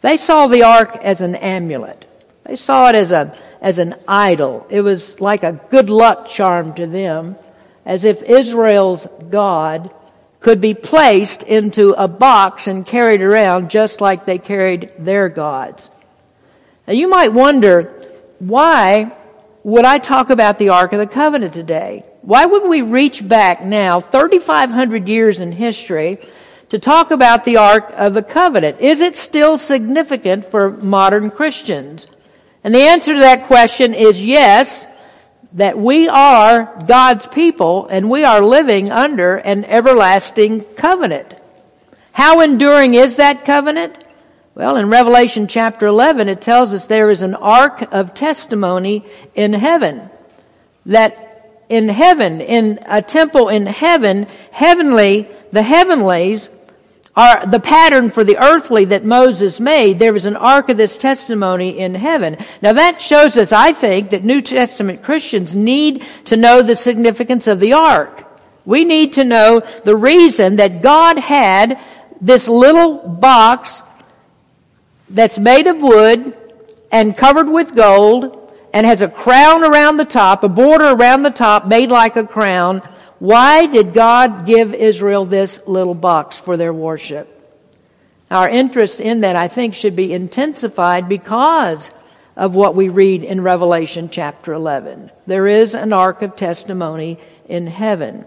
They 0.00 0.16
saw 0.16 0.48
the 0.48 0.64
ark 0.64 0.96
as 0.96 1.20
an 1.20 1.36
amulet. 1.36 2.04
They 2.44 2.56
saw 2.56 2.88
it 2.88 2.94
as 2.94 3.12
a 3.12 3.36
as 3.60 3.78
an 3.78 3.94
idol. 4.06 4.66
It 4.70 4.82
was 4.82 5.20
like 5.20 5.42
a 5.42 5.60
good 5.70 5.90
luck 5.90 6.28
charm 6.28 6.74
to 6.74 6.86
them, 6.86 7.36
as 7.84 8.04
if 8.04 8.22
Israel's 8.22 9.06
God 9.30 9.90
could 10.40 10.60
be 10.60 10.74
placed 10.74 11.42
into 11.42 11.92
a 11.92 12.06
box 12.06 12.66
and 12.66 12.86
carried 12.86 13.22
around 13.22 13.70
just 13.70 14.00
like 14.00 14.24
they 14.24 14.38
carried 14.38 14.92
their 14.98 15.28
gods. 15.28 15.90
Now 16.86 16.92
you 16.94 17.08
might 17.08 17.32
wonder, 17.32 17.94
why 18.38 19.12
would 19.66 19.84
I 19.84 19.98
talk 19.98 20.30
about 20.30 20.60
the 20.60 20.68
Ark 20.68 20.92
of 20.92 21.00
the 21.00 21.08
Covenant 21.08 21.52
today? 21.52 22.04
Why 22.22 22.46
would 22.46 22.68
we 22.68 22.82
reach 22.82 23.26
back 23.26 23.64
now, 23.64 23.98
3,500 23.98 25.08
years 25.08 25.40
in 25.40 25.50
history, 25.50 26.18
to 26.68 26.78
talk 26.78 27.10
about 27.10 27.44
the 27.44 27.56
Ark 27.56 27.90
of 27.96 28.14
the 28.14 28.22
Covenant? 28.22 28.78
Is 28.78 29.00
it 29.00 29.16
still 29.16 29.58
significant 29.58 30.52
for 30.52 30.70
modern 30.70 31.32
Christians? 31.32 32.06
And 32.62 32.72
the 32.72 32.82
answer 32.82 33.14
to 33.14 33.18
that 33.18 33.48
question 33.48 33.92
is 33.92 34.22
yes, 34.22 34.86
that 35.54 35.76
we 35.76 36.06
are 36.06 36.80
God's 36.86 37.26
people 37.26 37.88
and 37.88 38.08
we 38.08 38.22
are 38.22 38.42
living 38.42 38.92
under 38.92 39.34
an 39.38 39.64
everlasting 39.64 40.60
covenant. 40.60 41.34
How 42.12 42.40
enduring 42.40 42.94
is 42.94 43.16
that 43.16 43.44
covenant? 43.44 43.98
Well, 44.56 44.76
in 44.76 44.88
Revelation 44.88 45.48
chapter 45.48 45.84
11, 45.84 46.30
it 46.30 46.40
tells 46.40 46.72
us 46.72 46.86
there 46.86 47.10
is 47.10 47.20
an 47.20 47.34
ark 47.34 47.92
of 47.92 48.14
testimony 48.14 49.04
in 49.34 49.52
heaven. 49.52 50.08
That 50.86 51.62
in 51.68 51.90
heaven, 51.90 52.40
in 52.40 52.78
a 52.86 53.02
temple 53.02 53.50
in 53.50 53.66
heaven, 53.66 54.26
heavenly, 54.52 55.28
the 55.52 55.62
heavenlies 55.62 56.48
are 57.14 57.44
the 57.44 57.60
pattern 57.60 58.08
for 58.08 58.24
the 58.24 58.38
earthly 58.42 58.86
that 58.86 59.04
Moses 59.04 59.60
made. 59.60 59.98
There 59.98 60.14
was 60.14 60.24
an 60.24 60.36
ark 60.36 60.70
of 60.70 60.78
this 60.78 60.96
testimony 60.96 61.78
in 61.78 61.94
heaven. 61.94 62.38
Now 62.62 62.72
that 62.72 63.02
shows 63.02 63.36
us, 63.36 63.52
I 63.52 63.74
think, 63.74 64.08
that 64.08 64.24
New 64.24 64.40
Testament 64.40 65.02
Christians 65.02 65.54
need 65.54 66.02
to 66.24 66.36
know 66.38 66.62
the 66.62 66.76
significance 66.76 67.46
of 67.46 67.60
the 67.60 67.74
ark. 67.74 68.24
We 68.64 68.86
need 68.86 69.12
to 69.14 69.24
know 69.24 69.60
the 69.84 69.96
reason 69.96 70.56
that 70.56 70.80
God 70.80 71.18
had 71.18 71.78
this 72.22 72.48
little 72.48 73.06
box 73.06 73.82
that's 75.08 75.38
made 75.38 75.66
of 75.66 75.82
wood 75.82 76.36
and 76.90 77.16
covered 77.16 77.48
with 77.48 77.74
gold 77.74 78.52
and 78.72 78.84
has 78.86 79.02
a 79.02 79.08
crown 79.08 79.64
around 79.64 79.96
the 79.96 80.04
top, 80.04 80.42
a 80.44 80.48
border 80.48 80.90
around 80.90 81.22
the 81.22 81.30
top 81.30 81.66
made 81.66 81.90
like 81.90 82.16
a 82.16 82.26
crown 82.26 82.82
why 83.18 83.64
did 83.66 83.94
God 83.94 84.44
give 84.44 84.74
Israel 84.74 85.24
this 85.24 85.66
little 85.66 85.94
box 85.94 86.36
for 86.36 86.56
their 86.56 86.72
worship? 86.72 87.32
Our 88.30 88.48
interest 88.48 89.00
in 89.00 89.20
that, 89.20 89.36
I 89.36 89.48
think, 89.48 89.74
should 89.74 89.96
be 89.96 90.12
intensified 90.12 91.08
because 91.08 91.90
of 92.34 92.54
what 92.54 92.74
we 92.74 92.90
read 92.90 93.24
in 93.24 93.40
Revelation 93.40 94.10
chapter 94.10 94.52
11. 94.52 95.10
There 95.26 95.46
is 95.46 95.74
an 95.74 95.94
ark 95.94 96.20
of 96.20 96.36
testimony 96.36 97.18
in 97.48 97.66
heaven. 97.66 98.26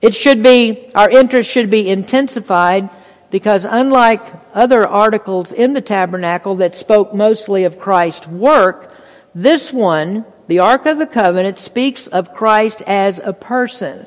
It 0.00 0.14
should 0.14 0.44
be, 0.44 0.92
our 0.94 1.10
interest 1.10 1.50
should 1.50 1.70
be 1.70 1.90
intensified 1.90 2.90
because 3.30 3.64
unlike 3.64 4.22
other 4.54 4.86
articles 4.86 5.52
in 5.52 5.74
the 5.74 5.80
tabernacle 5.80 6.56
that 6.56 6.74
spoke 6.74 7.14
mostly 7.14 7.64
of 7.64 7.78
Christ's 7.78 8.26
work, 8.26 8.94
this 9.34 9.72
one 9.72 10.24
the 10.48 10.60
Ark 10.60 10.86
of 10.86 10.98
the 10.98 11.06
Covenant 11.06 11.58
speaks 11.58 12.06
of 12.06 12.34
Christ 12.34 12.82
as 12.86 13.18
a 13.18 13.34
person. 13.34 14.06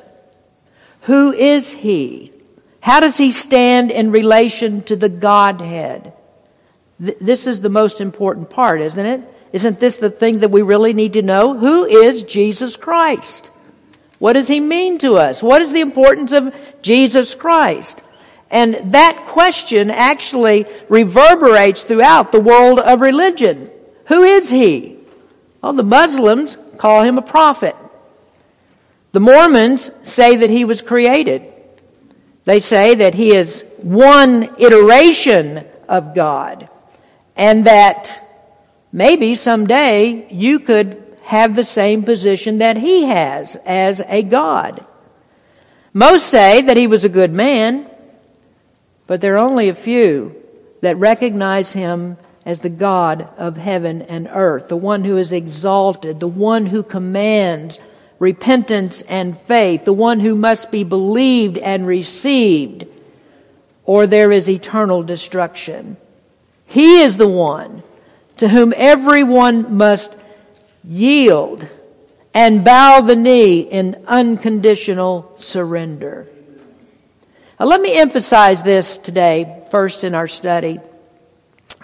Who 1.02 1.32
is 1.32 1.70
he? 1.70 2.32
How 2.80 2.98
does 2.98 3.16
he 3.16 3.30
stand 3.30 3.92
in 3.92 4.10
relation 4.10 4.82
to 4.82 4.96
the 4.96 5.08
Godhead? 5.08 6.12
Th- 7.02 7.16
this 7.20 7.46
is 7.46 7.60
the 7.60 7.68
most 7.68 8.00
important 8.00 8.50
part, 8.50 8.80
isn't 8.80 9.06
it? 9.06 9.22
Isn't 9.52 9.78
this 9.78 9.98
the 9.98 10.10
thing 10.10 10.40
that 10.40 10.50
we 10.50 10.62
really 10.62 10.92
need 10.92 11.12
to 11.12 11.22
know? 11.22 11.56
Who 11.56 11.84
is 11.84 12.24
Jesus 12.24 12.74
Christ? 12.74 13.50
What 14.18 14.32
does 14.32 14.48
he 14.48 14.58
mean 14.58 14.98
to 14.98 15.16
us? 15.16 15.42
What 15.42 15.62
is 15.62 15.72
the 15.72 15.80
importance 15.80 16.32
of 16.32 16.54
Jesus 16.82 17.34
Christ? 17.34 18.02
And 18.52 18.92
that 18.92 19.24
question 19.28 19.90
actually 19.90 20.66
reverberates 20.90 21.84
throughout 21.84 22.30
the 22.30 22.40
world 22.40 22.78
of 22.78 23.00
religion. 23.00 23.70
Who 24.06 24.22
is 24.22 24.50
he? 24.50 24.98
Well, 25.62 25.72
the 25.72 25.82
Muslims 25.82 26.58
call 26.76 27.02
him 27.02 27.16
a 27.16 27.22
prophet. 27.22 27.74
The 29.12 29.20
Mormons 29.20 29.90
say 30.02 30.36
that 30.36 30.50
he 30.50 30.66
was 30.66 30.82
created. 30.82 31.50
They 32.44 32.60
say 32.60 32.96
that 32.96 33.14
he 33.14 33.34
is 33.34 33.64
one 33.78 34.54
iteration 34.58 35.64
of 35.88 36.14
God 36.14 36.68
and 37.36 37.64
that 37.66 38.20
maybe 38.92 39.34
someday 39.34 40.30
you 40.30 40.60
could 40.60 41.02
have 41.22 41.54
the 41.54 41.64
same 41.64 42.02
position 42.02 42.58
that 42.58 42.76
he 42.76 43.04
has 43.04 43.56
as 43.64 44.02
a 44.06 44.22
God. 44.22 44.84
Most 45.94 46.26
say 46.26 46.62
that 46.62 46.76
he 46.76 46.86
was 46.86 47.04
a 47.04 47.08
good 47.08 47.32
man, 47.32 47.88
but 49.06 49.20
there 49.20 49.34
are 49.34 49.38
only 49.46 49.68
a 49.68 49.74
few 49.74 50.34
that 50.80 50.96
recognize 50.96 51.72
him 51.72 52.16
as 52.44 52.60
the 52.60 52.68
God 52.68 53.32
of 53.38 53.56
heaven 53.56 54.02
and 54.02 54.28
earth, 54.32 54.68
the 54.68 54.76
one 54.76 55.04
who 55.04 55.16
is 55.16 55.32
exalted, 55.32 56.20
the 56.20 56.28
one 56.28 56.66
who 56.66 56.82
commands 56.82 57.78
repentance 58.18 59.02
and 59.02 59.38
faith, 59.38 59.84
the 59.84 59.92
one 59.92 60.20
who 60.20 60.34
must 60.34 60.70
be 60.70 60.84
believed 60.84 61.58
and 61.58 61.86
received, 61.86 62.86
or 63.84 64.06
there 64.06 64.32
is 64.32 64.48
eternal 64.48 65.02
destruction. 65.02 65.96
He 66.66 67.00
is 67.00 67.16
the 67.16 67.28
one 67.28 67.82
to 68.38 68.48
whom 68.48 68.72
everyone 68.76 69.76
must 69.76 70.12
yield 70.84 71.66
and 72.34 72.64
bow 72.64 73.00
the 73.02 73.16
knee 73.16 73.60
in 73.60 74.04
unconditional 74.06 75.32
surrender. 75.36 76.28
Now, 77.62 77.68
let 77.68 77.80
me 77.80 77.96
emphasize 77.96 78.64
this 78.64 78.96
today, 78.96 79.62
first 79.70 80.02
in 80.02 80.16
our 80.16 80.26
study. 80.26 80.80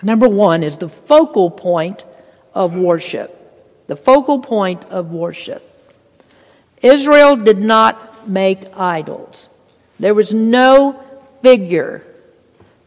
Number 0.02 0.28
one 0.28 0.64
is 0.64 0.76
the 0.76 0.88
focal 0.88 1.52
point 1.52 2.04
of 2.52 2.74
worship. 2.74 3.32
The 3.86 3.94
focal 3.94 4.40
point 4.40 4.86
of 4.86 5.12
worship. 5.12 5.62
Israel 6.82 7.36
did 7.36 7.58
not 7.58 8.28
make 8.28 8.76
idols. 8.76 9.48
There 10.00 10.14
was 10.14 10.34
no 10.34 11.00
figure 11.42 12.02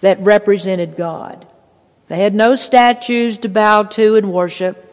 that 0.02 0.20
represented 0.20 0.98
God. 0.98 1.48
They 2.10 2.20
had 2.20 2.36
no 2.36 2.58
statues 2.58 3.38
to 3.38 3.48
bow 3.48 3.84
to 3.84 4.18
and 4.18 4.34
worship. 4.34 4.86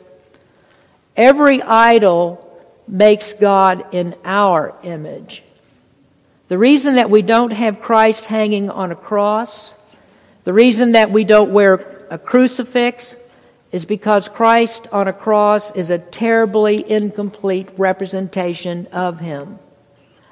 Every 1.16 1.61
idol 1.62 2.48
makes 2.87 3.32
God 3.32 3.92
in 3.92 4.14
our 4.24 4.76
image. 4.84 5.42
The 6.48 6.58
reason 6.58 6.94
that 6.94 7.11
we 7.11 7.22
don't 7.22 7.52
have 7.52 7.80
Christ 7.80 8.24
hanging 8.24 8.70
on 8.70 8.90
a 8.90 8.96
cross, 8.96 9.74
the 10.44 10.52
reason 10.52 10.92
that 10.92 11.11
we 11.11 11.24
don't 11.24 11.52
wear 11.52 12.06
a 12.11 12.18
crucifix, 12.18 13.14
is 13.70 13.84
because 13.84 14.28
Christ 14.28 14.88
on 14.90 15.08
a 15.08 15.12
cross 15.12 15.70
is 15.72 15.90
a 15.90 15.98
terribly 15.98 16.90
incomplete 16.90 17.68
representation 17.76 18.87
of 18.92 19.20
Him. 19.20 19.58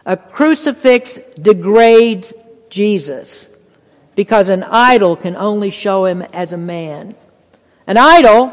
A 0.07 0.17
crucifix 0.17 1.19
degrades 1.41 2.33
Jesus 2.71 3.49
because 4.15 4.49
an 4.49 4.63
idol 4.63 5.17
can 5.17 5.37
only 5.37 5.71
show 5.71 6.07
Him 6.07 6.23
as 6.23 6.55
a 6.55 6.57
man. 6.57 7.15
An 7.87 7.99
idol 7.99 8.51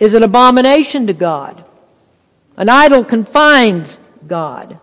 is 0.00 0.14
an 0.14 0.24
abomination 0.24 1.06
to 1.06 1.12
God. 1.12 1.64
An 2.56 2.68
idol 2.68 3.04
confines 3.04 4.00
God. 4.26 4.80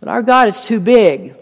But 0.00 0.08
our 0.08 0.22
God 0.22 0.48
is 0.48 0.60
too 0.60 0.80
big. 0.80 1.34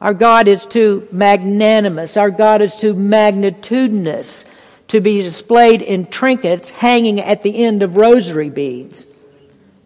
Our 0.00 0.14
God 0.14 0.48
is 0.48 0.66
too 0.66 1.06
magnanimous. 1.12 2.16
Our 2.16 2.30
God 2.30 2.60
is 2.60 2.74
too 2.74 2.94
magnitudinous 2.94 4.44
to 4.88 5.00
be 5.00 5.22
displayed 5.22 5.80
in 5.80 6.06
trinkets 6.06 6.70
hanging 6.70 7.20
at 7.20 7.42
the 7.42 7.64
end 7.64 7.82
of 7.82 7.96
rosary 7.96 8.50
beads. 8.50 9.06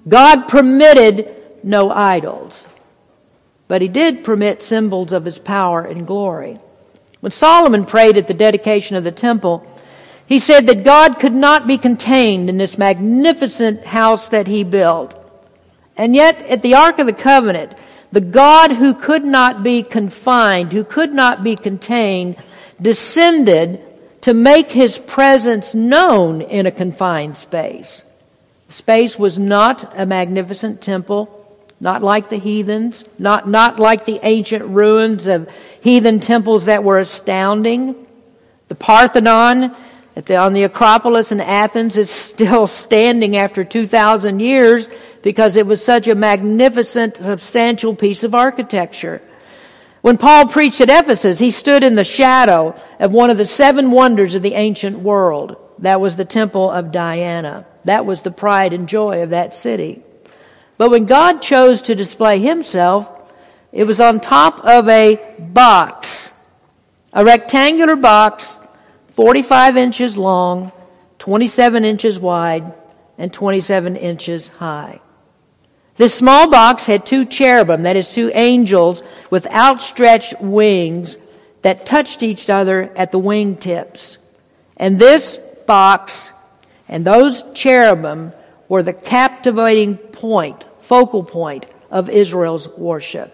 God 0.08 0.48
permitted 0.48 1.34
no 1.62 1.90
idols, 1.90 2.68
but 3.68 3.82
he 3.82 3.88
did 3.88 4.24
permit 4.24 4.62
symbols 4.62 5.12
of 5.12 5.24
his 5.24 5.38
power 5.38 5.82
and 5.82 6.06
glory. 6.06 6.58
When 7.20 7.32
Solomon 7.32 7.84
prayed 7.84 8.16
at 8.16 8.28
the 8.28 8.34
dedication 8.34 8.96
of 8.96 9.04
the 9.04 9.12
temple, 9.12 9.66
he 10.26 10.38
said 10.38 10.66
that 10.66 10.84
God 10.84 11.18
could 11.18 11.34
not 11.34 11.66
be 11.66 11.78
contained 11.78 12.48
in 12.48 12.56
this 12.56 12.78
magnificent 12.78 13.84
house 13.84 14.28
that 14.30 14.46
he 14.46 14.64
built. 14.64 15.14
And 15.96 16.14
yet, 16.14 16.42
at 16.42 16.62
the 16.62 16.74
Ark 16.74 16.98
of 16.98 17.06
the 17.06 17.12
Covenant, 17.12 17.74
the 18.12 18.20
God 18.20 18.72
who 18.72 18.94
could 18.94 19.24
not 19.24 19.62
be 19.62 19.82
confined, 19.82 20.72
who 20.72 20.84
could 20.84 21.12
not 21.12 21.42
be 21.42 21.56
contained, 21.56 22.36
descended 22.80 23.80
to 24.22 24.34
make 24.34 24.70
his 24.70 24.98
presence 24.98 25.74
known 25.74 26.40
in 26.40 26.66
a 26.66 26.70
confined 26.70 27.36
space. 27.36 28.04
Space 28.68 29.18
was 29.18 29.38
not 29.38 29.92
a 29.96 30.06
magnificent 30.06 30.80
temple, 30.80 31.32
not 31.80 32.02
like 32.02 32.28
the 32.28 32.38
heathens, 32.38 33.04
not, 33.18 33.48
not 33.48 33.78
like 33.78 34.04
the 34.04 34.18
ancient 34.22 34.64
ruins 34.64 35.26
of 35.26 35.48
heathen 35.80 36.20
temples 36.20 36.64
that 36.64 36.82
were 36.82 36.98
astounding. 36.98 38.06
The 38.68 38.74
Parthenon 38.74 39.76
the, 40.24 40.36
on 40.36 40.54
the 40.54 40.62
Acropolis 40.62 41.30
in 41.30 41.40
Athens 41.40 41.98
is 41.98 42.08
still 42.08 42.66
standing 42.66 43.36
after 43.36 43.64
2,000 43.64 44.40
years 44.40 44.88
because 45.26 45.56
it 45.56 45.66
was 45.66 45.84
such 45.84 46.06
a 46.06 46.14
magnificent, 46.14 47.16
substantial 47.16 47.96
piece 47.96 48.22
of 48.22 48.32
architecture. 48.32 49.20
When 50.00 50.18
Paul 50.18 50.46
preached 50.46 50.80
at 50.80 50.88
Ephesus, 50.88 51.40
he 51.40 51.50
stood 51.50 51.82
in 51.82 51.96
the 51.96 52.04
shadow 52.04 52.80
of 53.00 53.12
one 53.12 53.30
of 53.30 53.36
the 53.36 53.44
seven 53.44 53.90
wonders 53.90 54.36
of 54.36 54.42
the 54.42 54.54
ancient 54.54 55.00
world. 55.00 55.56
That 55.80 56.00
was 56.00 56.14
the 56.14 56.24
temple 56.24 56.70
of 56.70 56.92
Diana. 56.92 57.66
That 57.86 58.06
was 58.06 58.22
the 58.22 58.30
pride 58.30 58.72
and 58.72 58.88
joy 58.88 59.24
of 59.24 59.30
that 59.30 59.52
city. 59.52 60.00
But 60.78 60.92
when 60.92 61.06
God 61.06 61.42
chose 61.42 61.82
to 61.82 61.96
display 61.96 62.38
himself, 62.38 63.10
it 63.72 63.82
was 63.82 63.98
on 63.98 64.20
top 64.20 64.64
of 64.64 64.88
a 64.88 65.18
box, 65.40 66.30
a 67.12 67.24
rectangular 67.24 67.96
box, 67.96 68.60
45 69.14 69.76
inches 69.76 70.16
long, 70.16 70.70
27 71.18 71.84
inches 71.84 72.16
wide, 72.16 72.72
and 73.18 73.32
27 73.32 73.96
inches 73.96 74.46
high. 74.50 75.00
This 75.96 76.14
small 76.14 76.50
box 76.50 76.84
had 76.84 77.06
two 77.06 77.24
cherubim, 77.24 77.82
that 77.82 77.96
is, 77.96 78.08
two 78.08 78.30
angels 78.34 79.02
with 79.30 79.46
outstretched 79.46 80.40
wings 80.40 81.16
that 81.62 81.86
touched 81.86 82.22
each 82.22 82.50
other 82.50 82.92
at 82.96 83.12
the 83.12 83.18
wingtips. 83.18 84.18
And 84.76 84.98
this 84.98 85.38
box 85.66 86.32
and 86.88 87.04
those 87.04 87.42
cherubim 87.54 88.32
were 88.68 88.82
the 88.82 88.92
captivating 88.92 89.96
point, 89.96 90.64
focal 90.80 91.24
point 91.24 91.66
of 91.90 92.10
Israel's 92.10 92.68
worship. 92.68 93.32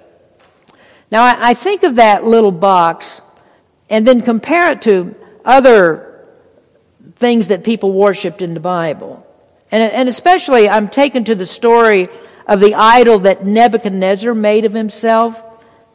Now, 1.10 1.24
I 1.24 1.54
think 1.54 1.82
of 1.82 1.96
that 1.96 2.24
little 2.24 2.52
box 2.52 3.20
and 3.90 4.06
then 4.06 4.22
compare 4.22 4.72
it 4.72 4.82
to 4.82 5.14
other 5.44 6.26
things 7.16 7.48
that 7.48 7.64
people 7.64 7.92
worshiped 7.92 8.40
in 8.40 8.54
the 8.54 8.60
Bible. 8.60 9.26
And, 9.70 9.82
and 9.82 10.08
especially, 10.08 10.68
I'm 10.68 10.88
taken 10.88 11.24
to 11.24 11.34
the 11.34 11.44
story 11.44 12.08
of 12.46 12.60
the 12.60 12.74
idol 12.74 13.20
that 13.20 13.44
Nebuchadnezzar 13.44 14.34
made 14.34 14.64
of 14.64 14.72
himself 14.72 15.42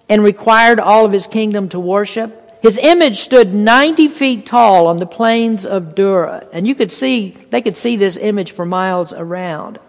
and 0.10 0.24
required 0.24 0.80
all 0.80 1.06
of 1.06 1.12
his 1.12 1.28
kingdom 1.28 1.70
to 1.70 1.80
worship. 1.80 2.60
His 2.62 2.78
image 2.78 3.20
stood 3.20 3.54
90 3.54 4.08
feet 4.08 4.46
tall 4.46 4.88
on 4.88 4.98
the 4.98 5.06
plains 5.06 5.66
of 5.66 5.96
Dura, 5.96 6.48
and 6.52 6.68
you 6.68 6.76
could 6.76 6.92
see, 6.92 7.38
they 7.50 7.62
could 7.62 7.78
see 7.78 7.96
this 7.96 8.18
image 8.18 8.52
for 8.52 8.66
miles 8.66 9.14
around. 9.14 9.80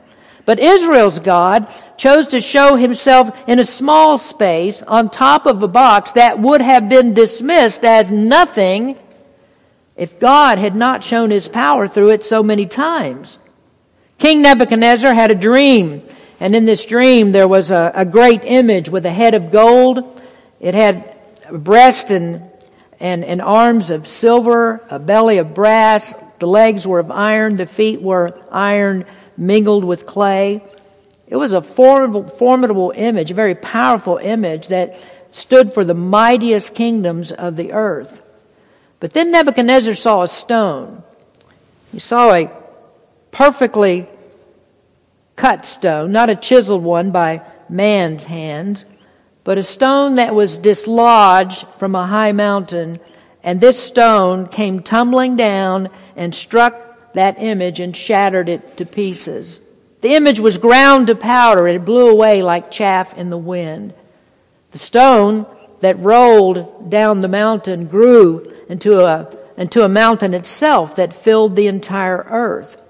But 0.45 0.59
Israel's 0.59 1.19
God 1.19 1.69
chose 1.97 2.29
to 2.29 2.41
show 2.41 2.77
himself 2.77 3.37
in 3.47 3.59
a 3.59 3.65
small 3.65 4.19
space 4.19 4.83
on 4.83 5.11
top 5.11 5.47
of 5.47 5.63
a 5.63 5.69
box 5.69 6.13
that 6.13 6.39
would 6.39 6.63
have 6.63 6.89
been 6.89 7.15
dismissed 7.15 7.85
as 7.85 8.11
nothing 8.11 8.99
if 9.97 10.21
God 10.21 10.59
had 10.59 10.77
not 10.77 11.05
shown 11.05 11.31
his 11.31 11.49
power 11.49 11.89
through 11.89 12.11
it 12.11 12.25
so 12.25 12.43
many 12.43 12.67
times. 12.67 13.39
King 14.19 14.43
Nebuchadnezzar 14.43 15.13
had 15.13 15.31
a 15.31 15.35
dream 15.35 16.03
and 16.41 16.55
in 16.55 16.67
this 16.67 16.85
dream, 16.85 17.33
there 17.33 17.49
was 17.49 17.71
a, 17.71 17.91
a 17.95 18.05
great 18.05 18.43
image 18.45 18.89
with 18.89 19.07
a 19.07 19.13
head 19.13 19.35
of 19.35 19.51
gold. 19.51 20.21
It 20.61 20.75
had 20.75 21.17
a 21.49 21.59
breast 21.59 22.11
and, 22.11 22.43
and, 23.01 23.25
and 23.25 23.43
arms 23.43 23.91
of 23.91 24.07
silver, 24.07 24.81
a 24.89 24.99
belly 24.99 25.39
of 25.39 25.55
brass. 25.55 26.15
The 26.39 26.47
legs 26.47 26.87
were 26.87 27.01
of 27.01 27.11
iron. 27.11 27.57
The 27.57 27.67
feet 27.67 28.01
were 28.01 28.39
iron 28.53 29.05
mingled 29.37 29.85
with 29.85 30.07
clay. 30.07 30.63
It 31.27 31.37
was 31.37 31.53
a 31.53 31.61
formidable, 31.61 32.29
formidable 32.29 32.93
image, 32.95 33.31
a 33.31 33.35
very 33.35 33.55
powerful 33.55 34.17
image 34.19 34.69
that 34.69 34.99
stood 35.31 35.75
for 35.75 35.85
the 35.85 35.95
mightiest 35.95 36.75
kingdoms 36.75 37.33
of 37.33 37.57
the 37.57 37.73
earth. 37.73 38.23
But 39.01 39.13
then 39.13 39.31
Nebuchadnezzar 39.31 39.95
saw 39.95 40.23
a 40.23 40.29
stone. 40.29 41.03
He 41.93 41.99
saw 41.99 42.33
a 42.33 42.51
perfectly 43.31 44.09
cut 45.39 45.65
stone, 45.65 46.13
not 46.13 46.29
a 46.29 46.37
chiseled 46.37 46.83
one 46.83 47.11
by 47.11 47.41
man's 47.69 48.25
hands, 48.25 48.85
but 49.45 49.57
a 49.57 49.63
stone 49.63 50.17
that 50.17 50.35
was 50.35 50.59
dislodged 50.59 51.67
from 51.79 51.95
a 51.95 52.07
high 52.07 52.33
mountain, 52.33 53.01
and 53.43 53.61
this 53.61 53.83
stone 53.83 54.49
came 54.49 54.83
tumbling 54.83 55.37
down 55.37 55.89
and 56.17 56.35
struck 56.35 57.15
that 57.15 57.41
image 57.41 57.81
and 57.81 57.97
shattered 57.97 58.49
it 58.49 58.77
to 58.77 58.85
pieces. 58.85 59.61
The 60.01 60.15
image 60.15 60.39
was 60.39 60.59
ground 60.59 61.07
to 61.07 61.15
powder 61.15 61.67
it 61.67 61.85
blew 61.85 62.11
away 62.11 62.43
like 62.43 62.71
chaff 62.71 63.17
in 63.17 63.31
the 63.31 63.39
wind. 63.39 63.95
The 64.73 64.79
stone 64.79 65.47
that 65.81 65.99
rolled 65.99 66.91
down 66.91 67.21
the 67.21 67.29
mountain 67.29 67.87
grew 67.87 68.45
into 68.69 69.01
a, 69.01 69.35
into 69.57 69.83
a 69.83 69.89
mountain 69.89 70.35
itself 70.35 70.97
that 70.97 71.15
filled 71.15 71.57
the 71.57 71.69
entire 71.69 72.27
earth. 72.29 72.83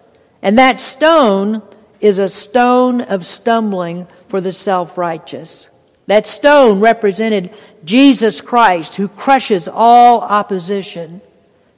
And 0.43 0.59
that 0.59 0.81
stone 0.81 1.63
is 2.01 2.19
a 2.19 2.29
stone 2.29 3.01
of 3.01 3.27
stumbling 3.27 4.07
for 4.29 4.41
the 4.41 4.53
self-righteous. 4.53 5.69
That 6.07 6.27
stone 6.27 6.81
represented 6.81 7.55
Jesus 7.85 8.41
Christ 8.41 8.97
who 8.97 9.09
crushes 9.09 9.69
all 9.69 10.21
opposition. 10.21 11.21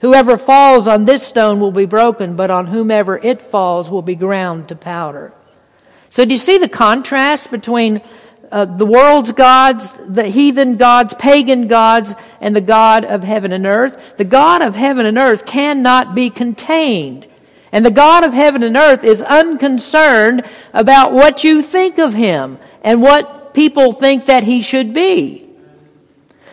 Whoever 0.00 0.38
falls 0.38 0.87
on 0.87 1.04
this 1.04 1.26
stone 1.26 1.61
will 1.61 1.72
be 1.72 1.85
broken, 1.85 2.37
but 2.37 2.50
on 2.50 2.66
whomever 2.66 3.18
it 3.18 3.42
falls 3.42 3.90
will 3.90 4.02
be 4.02 4.14
ground 4.14 4.68
to 4.68 4.76
powder. 4.76 5.33
So 6.11 6.24
do 6.24 6.30
you 6.33 6.38
see 6.38 6.59
the 6.59 6.68
contrast 6.68 7.50
between 7.50 8.00
uh, 8.50 8.64
the 8.64 8.87
world's 8.87 9.33
gods, 9.33 9.92
the 9.92 10.26
heathen 10.26 10.76
gods, 10.76 11.14
pagan 11.14 11.68
gods, 11.68 12.14
and 12.40 12.54
the 12.54 12.61
God 12.61 13.04
of 13.04 13.22
heaven 13.22 13.52
and 13.52 13.66
earth? 13.66 14.16
The 14.16 14.24
God 14.24 14.62
of 14.62 14.74
heaven 14.74 15.06
and 15.06 15.18
earth 15.18 15.44
cannot 15.44 16.14
be 16.14 16.30
contained. 16.30 17.26
And 17.72 17.85
the 17.85 17.90
God 17.90 18.24
of 18.24 18.33
heaven 18.33 18.62
and 18.62 18.76
earth 18.76 19.04
is 19.04 19.22
unconcerned 19.22 20.44
about 20.72 21.12
what 21.12 21.44
you 21.44 21.62
think 21.62 21.98
of 21.98 22.14
him 22.14 22.59
and 22.83 23.00
what 23.00 23.54
people 23.54 23.92
think 23.92 24.26
that 24.26 24.42
he 24.42 24.62
should 24.62 24.92
be. 24.92 25.46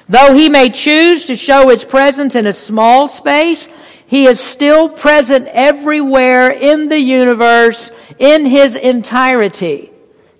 Though 0.09 0.33
he 0.33 0.49
may 0.49 0.69
choose 0.69 1.25
to 1.25 1.35
show 1.35 1.69
his 1.69 1.83
presence 1.83 2.35
in 2.35 2.45
a 2.45 2.53
small 2.53 3.07
space, 3.07 3.67
he 4.05 4.25
is 4.25 4.39
still 4.39 4.87
present 4.87 5.47
everywhere 5.47 6.49
in 6.49 6.87
the 6.87 6.99
universe 6.99 7.91
in 8.19 8.45
his 8.45 8.75
entirety. 8.75 9.91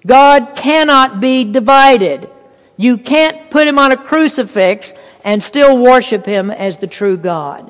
God 0.05 0.55
cannot 0.55 1.19
be 1.19 1.43
divided. 1.43 2.29
You 2.77 2.97
can't 2.97 3.49
put 3.49 3.67
him 3.67 3.77
on 3.77 3.91
a 3.91 3.97
crucifix 3.97 4.93
and 5.25 5.43
still 5.43 5.77
worship 5.77 6.25
him 6.25 6.49
as 6.49 6.77
the 6.77 6.87
true 6.87 7.17
God. 7.17 7.69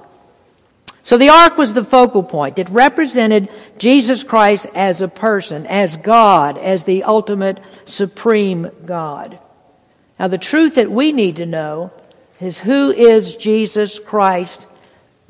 So 1.08 1.18
the 1.18 1.30
ark 1.30 1.58
was 1.58 1.74
the 1.74 1.86
focal 1.86 2.22
point. 2.22 2.60
It 2.60 2.68
represented 2.70 3.48
Jesus 3.78 4.24
Christ 4.24 4.66
as 4.76 5.02
a 5.02 5.08
person, 5.08 5.66
as 5.66 5.96
God, 5.96 6.58
as 6.58 6.84
the 6.84 7.04
ultimate 7.04 7.62
supreme 7.86 8.70
God. 8.86 9.40
Now 10.20 10.28
the 10.28 10.38
truth 10.38 10.76
that 10.76 10.92
we 10.92 11.14
need 11.14 11.38
to 11.38 11.46
know 11.46 11.94
is 12.42 12.60
who 12.60 12.92
is 12.92 13.38
Jesus 13.38 14.00
Christ, 14.00 14.68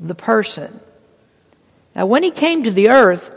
the 0.00 0.16
person. 0.16 0.80
Now 1.94 2.06
when 2.06 2.24
he 2.24 2.32
came 2.32 2.64
to 2.64 2.72
the 2.72 2.88
earth, 2.88 3.30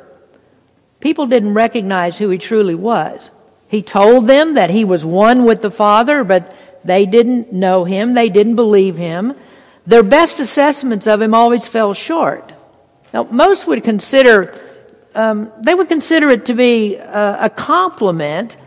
people 0.99 1.27
didn't 1.27 1.53
recognize 1.53 2.17
who 2.17 2.29
he 2.29 2.39
truly 2.39 2.73
was. 2.73 3.29
He 3.67 3.83
told 3.83 4.25
them 4.25 4.55
that 4.55 4.71
he 4.71 4.83
was 4.83 5.05
one 5.05 5.45
with 5.45 5.61
the 5.61 5.69
Father, 5.69 6.23
but 6.23 6.55
they 6.83 7.05
didn't 7.05 7.53
know 7.53 7.85
him. 7.85 8.15
They 8.15 8.29
didn't 8.29 8.55
believe 8.55 8.97
him 8.97 9.35
their 9.85 10.03
best 10.03 10.39
assessments 10.39 11.07
of 11.07 11.21
him 11.21 11.33
always 11.33 11.67
fell 11.67 11.93
short. 11.93 12.53
Now, 13.13 13.23
most 13.23 13.67
would 13.67 13.83
consider, 13.83 14.59
um, 15.15 15.51
they 15.59 15.73
would 15.73 15.87
consider 15.87 16.29
it 16.29 16.45
to 16.45 16.53
be 16.53 16.95
a, 16.95 17.45
a 17.45 17.49
compliment 17.49 18.57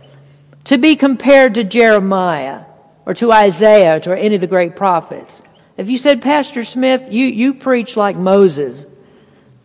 to 0.65 0.79
be 0.79 0.97
compared 0.97 1.55
to 1.55 1.65
Jeremiah 1.65 2.65
or 3.07 3.15
to 3.15 3.33
Isaiah 3.33 4.01
or 4.07 4.17
any 4.17 4.35
of 4.35 4.41
the 4.41 4.47
great 4.47 4.77
prophets. 4.77 5.43
If 5.77 5.89
you 5.91 5.99
said, 5.99 6.23
Pastor 6.23 6.65
Smith, 6.65 7.13
you, 7.13 7.27
you 7.27 7.55
preach 7.55 7.97
like 7.97 8.17
Moses, 8.17 8.87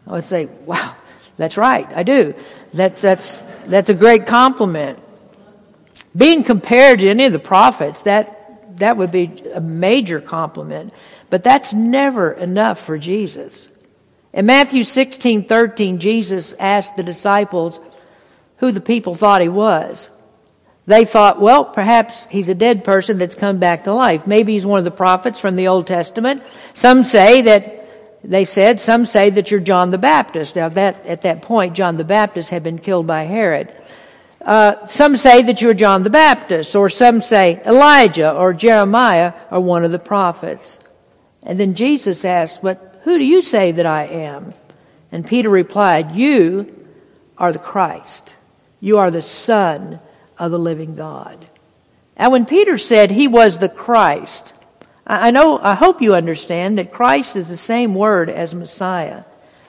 I 0.07 0.13
would 0.13 0.23
say, 0.23 0.45
wow, 0.65 0.95
that's 1.37 1.57
right, 1.57 1.87
I 1.95 2.03
do. 2.03 2.33
That's, 2.73 3.01
that's, 3.01 3.41
that's 3.67 3.89
a 3.89 3.93
great 3.93 4.25
compliment. 4.27 4.99
Being 6.15 6.43
compared 6.43 6.99
to 6.99 7.09
any 7.09 7.25
of 7.25 7.33
the 7.33 7.39
prophets, 7.39 8.03
that, 8.03 8.79
that 8.79 8.97
would 8.97 9.11
be 9.11 9.43
a 9.53 9.61
major 9.61 10.19
compliment. 10.19 10.93
But 11.29 11.43
that's 11.43 11.73
never 11.73 12.31
enough 12.31 12.79
for 12.79 12.97
Jesus. 12.97 13.69
In 14.33 14.45
Matthew 14.45 14.83
16, 14.83 15.45
13, 15.45 15.99
Jesus 15.99 16.53
asked 16.59 16.95
the 16.95 17.03
disciples 17.03 17.79
who 18.57 18.71
the 18.71 18.81
people 18.81 19.15
thought 19.15 19.41
he 19.41 19.49
was. 19.49 20.09
They 20.85 21.05
thought, 21.05 21.39
well, 21.39 21.65
perhaps 21.65 22.25
he's 22.25 22.49
a 22.49 22.55
dead 22.55 22.83
person 22.83 23.19
that's 23.19 23.35
come 23.35 23.59
back 23.59 23.83
to 23.83 23.93
life. 23.93 24.25
Maybe 24.25 24.53
he's 24.53 24.65
one 24.65 24.79
of 24.79 24.85
the 24.85 24.91
prophets 24.91 25.39
from 25.39 25.55
the 25.55 25.67
Old 25.67 25.87
Testament. 25.87 26.41
Some 26.73 27.03
say 27.03 27.43
that, 27.43 28.19
they 28.23 28.45
said, 28.45 28.79
some 28.79 29.05
say 29.05 29.29
that 29.29 29.51
you're 29.51 29.59
John 29.59 29.91
the 29.91 29.99
Baptist. 29.99 30.55
Now 30.55 30.69
that, 30.69 31.05
at 31.05 31.21
that 31.21 31.43
point, 31.43 31.75
John 31.75 31.97
the 31.97 32.03
Baptist 32.03 32.49
had 32.49 32.63
been 32.63 32.79
killed 32.79 33.05
by 33.05 33.23
Herod. 33.23 33.71
Uh, 34.41 34.85
some 34.87 35.15
say 35.15 35.43
that 35.43 35.61
you're 35.61 35.73
John 35.73 36.03
the 36.03 36.09
Baptist, 36.09 36.75
or 36.75 36.89
some 36.89 37.21
say 37.21 37.61
Elijah 37.65 38.33
or 38.33 38.53
Jeremiah 38.53 39.33
or 39.51 39.59
one 39.59 39.83
of 39.83 39.91
the 39.91 39.99
prophets. 39.99 40.79
And 41.43 41.59
then 41.59 41.73
Jesus 41.73 42.25
asked, 42.25 42.61
But 42.61 43.01
who 43.03 43.17
do 43.17 43.23
you 43.23 43.41
say 43.41 43.71
that 43.71 43.85
I 43.85 44.05
am? 44.05 44.53
And 45.11 45.25
Peter 45.25 45.49
replied, 45.49 46.15
You 46.15 46.75
are 47.37 47.51
the 47.51 47.59
Christ. 47.59 48.33
You 48.79 48.97
are 48.97 49.11
the 49.11 49.21
Son 49.21 49.99
of 50.37 50.51
the 50.51 50.59
living 50.59 50.95
God. 50.95 51.45
And 52.15 52.31
when 52.31 52.45
Peter 52.45 52.77
said 52.77 53.11
he 53.11 53.27
was 53.27 53.57
the 53.57 53.69
Christ, 53.69 54.53
I 55.07 55.31
know, 55.31 55.57
I 55.57 55.73
hope 55.73 56.01
you 56.01 56.13
understand 56.13 56.77
that 56.77 56.93
Christ 56.93 57.35
is 57.35 57.47
the 57.47 57.57
same 57.57 57.95
word 57.95 58.29
as 58.29 58.53
Messiah. 58.53 59.23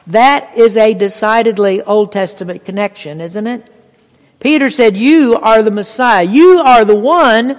That 0.09 0.57
is 0.57 0.77
a 0.77 0.93
decidedly 0.93 1.81
Old 1.81 2.13
Testament 2.13 2.65
connection, 2.65 3.21
isn't 3.21 3.47
it? 3.47 3.71
Peter 4.41 4.69
said, 4.69 4.97
You 4.97 5.37
are 5.37 5.63
the 5.63 5.71
Messiah. 5.71 6.25
You 6.25 6.59
are 6.59 6.85
the 6.85 6.97
one 6.97 7.59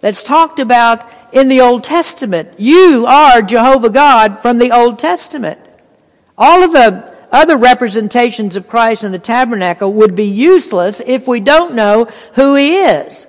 that's 0.00 0.22
talked 0.22 0.58
about 0.58 1.08
in 1.32 1.48
the 1.48 1.60
Old 1.60 1.84
Testament. 1.84 2.58
You 2.58 3.06
are 3.06 3.42
Jehovah 3.42 3.90
God 3.90 4.40
from 4.40 4.58
the 4.58 4.72
Old 4.72 4.98
Testament. 4.98 5.60
All 6.36 6.62
of 6.62 6.72
the 6.72 7.18
other 7.30 7.56
representations 7.56 8.56
of 8.56 8.68
Christ 8.68 9.04
in 9.04 9.12
the 9.12 9.18
tabernacle 9.18 9.92
would 9.94 10.16
be 10.16 10.24
useless 10.24 11.00
if 11.04 11.28
we 11.28 11.40
don't 11.40 11.74
know 11.74 12.06
who 12.34 12.54
he 12.56 12.76
is. 12.76 13.26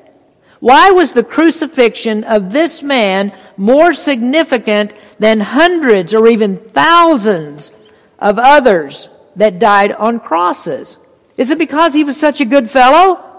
Why 0.59 0.91
was 0.91 1.13
the 1.13 1.23
crucifixion 1.23 2.23
of 2.23 2.51
this 2.51 2.83
man 2.83 3.33
more 3.57 3.93
significant 3.93 4.93
than 5.19 5.39
hundreds 5.39 6.13
or 6.13 6.27
even 6.27 6.57
thousands 6.57 7.71
of 8.19 8.39
others 8.39 9.09
that 9.35 9.59
died 9.59 9.91
on 9.91 10.19
crosses? 10.19 10.97
Is 11.35 11.49
it 11.49 11.57
because 11.57 11.93
he 11.93 12.03
was 12.03 12.17
such 12.17 12.41
a 12.41 12.45
good 12.45 12.69
fellow? 12.69 13.30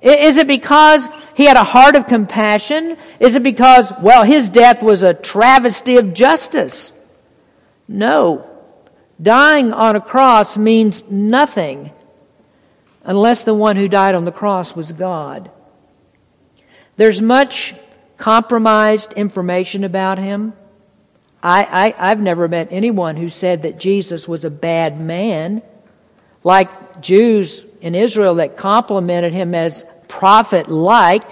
Is 0.00 0.36
it 0.36 0.46
because 0.46 1.08
he 1.34 1.46
had 1.46 1.56
a 1.56 1.64
heart 1.64 1.96
of 1.96 2.06
compassion? 2.06 2.96
Is 3.18 3.34
it 3.34 3.42
because, 3.42 3.92
well, 4.00 4.24
his 4.24 4.48
death 4.48 4.82
was 4.82 5.02
a 5.02 5.14
travesty 5.14 5.96
of 5.96 6.14
justice? 6.14 6.92
No. 7.88 8.48
Dying 9.20 9.72
on 9.72 9.96
a 9.96 10.00
cross 10.00 10.56
means 10.58 11.10
nothing 11.10 11.92
unless 13.04 13.44
the 13.44 13.54
one 13.54 13.76
who 13.76 13.88
died 13.88 14.14
on 14.14 14.24
the 14.24 14.32
cross 14.32 14.76
was 14.76 14.92
God. 14.92 15.50
There's 16.96 17.22
much 17.22 17.74
compromised 18.18 19.12
information 19.14 19.84
about 19.84 20.18
him. 20.18 20.52
I, 21.42 21.94
I, 21.98 22.08
have 22.08 22.20
never 22.20 22.48
met 22.48 22.68
anyone 22.70 23.16
who 23.16 23.28
said 23.28 23.62
that 23.62 23.78
Jesus 23.78 24.26
was 24.26 24.44
a 24.44 24.50
bad 24.50 25.00
man, 25.00 25.62
like 26.42 27.00
Jews 27.00 27.64
in 27.86 27.94
Israel 27.94 28.34
that 28.34 28.56
complimented 28.56 29.32
him 29.32 29.54
as 29.54 29.86
prophet 30.08 30.68
like, 30.68 31.22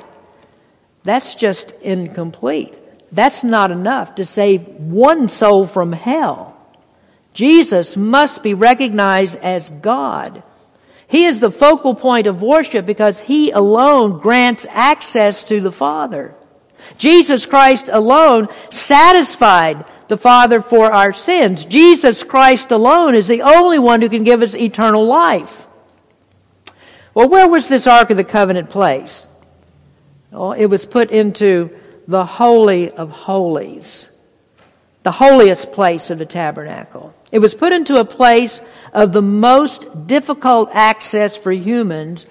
that's 1.03 1.35
just 1.35 1.73
incomplete. 1.83 2.79
That's 3.11 3.43
not 3.43 3.73
enough 3.73 4.15
to 4.15 4.25
save 4.25 4.65
one 4.69 5.29
soul 5.29 5.67
from 5.67 5.91
hell. 5.91 6.57
Jesus 7.33 7.97
must 7.97 8.45
be 8.45 8.55
recognized 8.55 9.35
as 9.39 9.69
God. 9.69 10.45
He 11.09 11.25
is 11.25 11.41
the 11.41 11.51
focal 11.51 11.97
point 11.97 12.29
of 12.29 12.41
worship 12.41 12.87
because 12.87 13.19
He 13.19 13.51
alone 13.51 14.21
grants 14.21 14.65
access 14.71 15.43
to 15.45 15.61
the 15.61 15.73
Father. 15.73 16.37
Jesus 16.99 17.47
Christ 17.47 17.89
alone 17.89 18.47
satisfied 18.71 19.85
the 20.07 20.17
Father 20.17 20.63
for 20.63 20.93
our 20.93 21.13
sins. 21.13 21.65
Jesus 21.65 22.23
Christ 22.23 22.71
alone 22.71 23.17
is 23.17 23.27
the 23.27 23.43
only 23.43 23.81
one 23.81 24.01
who 24.01 24.09
can 24.09 24.23
give 24.23 24.41
us 24.41 24.55
eternal 24.55 25.05
life. 25.05 25.67
Well, 27.15 27.29
where 27.29 27.49
was 27.49 27.69
this 27.69 27.87
Ark 27.87 28.11
of 28.11 28.17
the 28.17 28.25
Covenant 28.25 28.71
placed? 28.71 29.31
Well, 30.33 30.53
it 30.53 30.67
was 30.67 30.85
put 30.85 31.11
into 31.11 31.71
the 32.09 32.27
Holy 32.27 32.91
of 32.91 33.11
Holies, 33.11 34.11
the 35.05 35.13
holiest 35.13 35.71
place 35.73 36.11
of 36.11 36.19
the 36.19 36.27
tabernacle. 36.27 37.15
It 37.31 37.39
was 37.39 37.55
put 37.55 37.73
into 37.73 38.01
a 38.01 38.05
place 38.05 38.61
of 38.93 39.13
the 39.13 39.23
most 39.23 40.07
difficult 40.07 40.71
access 40.73 41.37
for 41.37 41.53
humans 41.53 42.27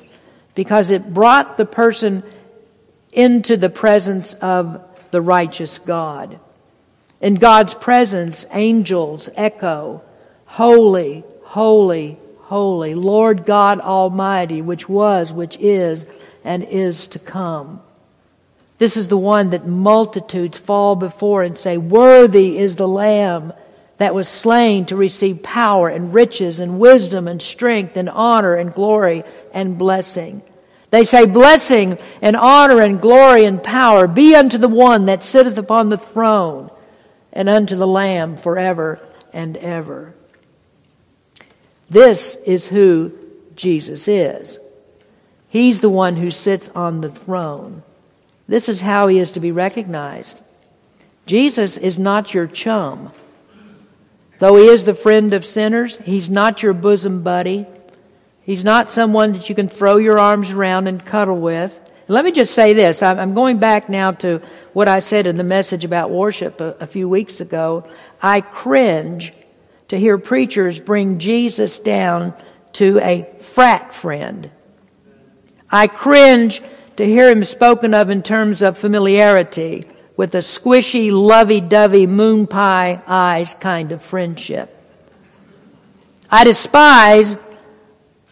because 0.54 0.90
it 0.90 1.14
brought 1.14 1.58
the 1.58 1.66
person 1.66 2.24
into 3.12 3.56
the 3.56 3.70
presence 3.70 4.34
of 4.36 4.84
the 5.12 5.22
righteous 5.22 5.78
God. 5.78 6.40
In 7.22 7.36
God's 7.36 7.74
presence, 7.74 8.46
angels 8.52 9.30
echo, 9.36 10.02
Holy, 10.46 11.24
holy, 11.42 12.20
holy, 12.54 12.94
Lord 12.94 13.48
God 13.48 13.80
Almighty, 13.80 14.62
which 14.62 14.88
was, 14.88 15.34
which 15.34 15.58
is, 15.58 16.06
and 16.44 16.64
is 16.64 17.08
to 17.08 17.18
come. 17.18 17.82
This 18.78 18.96
is 18.96 19.08
the 19.08 19.18
one 19.18 19.50
that 19.50 19.66
multitudes 19.66 20.60
fall 20.60 20.96
before 20.96 21.42
and 21.42 21.58
say, 21.58 21.78
Worthy 21.78 22.60
is 22.60 22.76
the 22.76 22.88
Lamb 22.88 23.54
that 23.98 24.14
was 24.14 24.28
slain 24.28 24.86
to 24.86 24.96
receive 24.96 25.42
power 25.42 25.90
and 25.90 26.14
riches 26.14 26.60
and 26.60 26.80
wisdom 26.80 27.28
and 27.28 27.42
strength 27.42 27.98
and 27.98 28.08
honor 28.08 28.54
and 28.54 28.72
glory 28.72 29.24
and 29.52 29.80
blessing. 29.80 30.44
They 30.92 31.06
say, 31.06 31.26
Blessing 31.26 31.98
and 32.22 32.36
honor 32.36 32.82
and 32.82 33.02
glory 33.02 33.46
and 33.46 33.64
power 33.64 34.06
be 34.08 34.36
unto 34.36 34.60
the 34.60 34.68
one 34.68 35.08
that 35.08 35.24
sitteth 35.24 35.58
upon 35.58 35.90
the 35.90 35.98
throne 35.98 36.70
and 37.32 37.50
unto 37.50 37.76
the 37.76 37.88
Lamb 37.88 38.38
forever 38.38 39.00
and 39.34 39.58
ever. 39.58 40.14
This 41.94 42.38
is 42.38 42.66
who 42.66 43.12
Jesus 43.56 44.08
is. 44.08 44.58
He's 45.48 45.80
the 45.80 45.90
one 45.90 46.16
who 46.16 46.32
sits 46.32 46.70
on 46.70 47.02
the 47.02 47.10
throne. 47.10 47.84
This 48.48 48.68
is 48.68 48.82
how 48.82 49.08
he 49.08 49.20
is 49.20 49.30
to 49.32 49.40
be 49.40 49.52
recognized. 49.52 50.42
Jesus 51.28 51.78
is 51.78 52.00
not 52.00 52.34
your 52.34 52.48
chum. 52.48 53.14
Though 54.40 54.58
he 54.58 54.66
is 54.66 54.86
the 54.86 54.96
friend 54.96 55.36
of 55.36 55.46
sinners, 55.46 55.98
he's 56.00 56.32
not 56.32 56.64
your 56.64 56.74
bosom 56.74 57.22
buddy. 57.22 57.68
He's 58.42 58.64
not 58.64 58.90
someone 58.90 59.34
that 59.34 59.48
you 59.48 59.54
can 59.54 59.68
throw 59.68 59.98
your 59.98 60.18
arms 60.18 60.50
around 60.50 60.88
and 60.88 61.06
cuddle 61.06 61.40
with. 61.40 61.80
Let 62.08 62.26
me 62.26 62.32
just 62.32 62.56
say 62.56 62.74
this. 62.74 63.04
I'm 63.04 63.36
going 63.36 63.60
back 63.60 63.88
now 63.88 64.14
to 64.14 64.42
what 64.74 64.88
I 64.88 64.98
said 64.98 65.28
in 65.28 65.38
the 65.38 65.44
message 65.44 65.86
about 65.86 66.10
worship 66.10 66.60
a, 66.60 66.88
few 66.88 67.08
weeks 67.08 67.40
ago. 67.40 67.88
I 68.20 68.42
cringe 68.42 69.32
to 69.94 70.00
hear 70.00 70.18
preachers 70.18 70.80
bring 70.80 71.20
Jesus 71.20 71.78
down 71.78 72.34
to 72.72 72.98
a 72.98 73.30
frat 73.38 73.94
friend. 73.94 74.50
I 75.70 75.86
cringe 75.86 76.64
to 76.98 77.06
hear 77.06 77.30
him 77.30 77.46
spoken 77.46 77.94
of 77.94 78.10
in 78.10 78.24
terms 78.24 78.64
of 78.64 78.76
familiarity 78.76 79.86
with 80.18 80.34
a 80.34 80.40
squishy, 80.40 81.12
lovey-dovey, 81.12 82.08
moon 82.08 82.48
pie 82.48 83.04
eyes 83.06 83.54
kind 83.60 83.92
of 83.92 84.02
friendship. 84.02 84.76
I 86.28 86.44
despise 86.44 87.38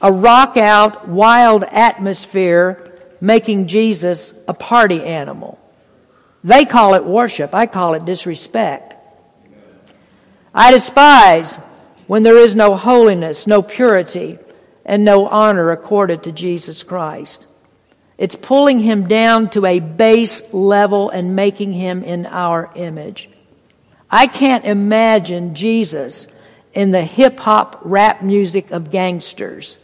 a 0.01 0.11
rock 0.11 0.57
out, 0.57 1.07
wild 1.07 1.63
atmosphere 1.63 2.91
making 3.21 3.67
Jesus 3.67 4.33
a 4.47 4.55
party 4.55 5.03
animal. 5.03 5.59
They 6.43 6.65
call 6.65 6.95
it 6.95 7.05
worship. 7.05 7.53
I 7.53 7.67
call 7.67 7.93
it 7.93 8.03
disrespect. 8.03 8.95
I 10.53 10.71
despise 10.71 11.55
when 12.07 12.23
there 12.23 12.37
is 12.37 12.55
no 12.55 12.75
holiness, 12.75 13.47
no 13.47 13.61
purity, 13.61 14.37
and 14.85 15.05
no 15.05 15.27
honor 15.27 15.71
accorded 15.71 16.23
to 16.23 16.31
Jesus 16.31 16.83
Christ. 16.83 17.47
It's 18.17 18.35
pulling 18.35 18.79
him 18.81 19.07
down 19.07 19.49
to 19.51 19.65
a 19.65 19.79
base 19.79 20.41
level 20.53 21.09
and 21.09 21.35
making 21.35 21.73
him 21.73 22.03
in 22.03 22.25
our 22.25 22.69
image. 22.75 23.29
I 24.09 24.27
can't 24.27 24.65
imagine 24.65 25.55
Jesus 25.55 26.27
in 26.73 26.91
the 26.91 27.03
hip 27.03 27.39
hop 27.39 27.79
rap 27.83 28.21
music 28.21 28.71
of 28.71 28.91
gangsters. 28.91 29.77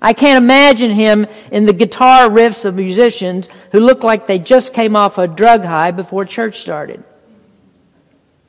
I 0.00 0.12
can't 0.12 0.42
imagine 0.42 0.90
him 0.90 1.26
in 1.50 1.66
the 1.66 1.72
guitar 1.72 2.28
riffs 2.28 2.64
of 2.64 2.76
musicians 2.76 3.48
who 3.72 3.80
look 3.80 4.02
like 4.02 4.26
they 4.26 4.38
just 4.38 4.72
came 4.72 4.96
off 4.96 5.18
a 5.18 5.26
drug 5.26 5.64
high 5.64 5.90
before 5.90 6.24
church 6.24 6.60
started. 6.60 7.04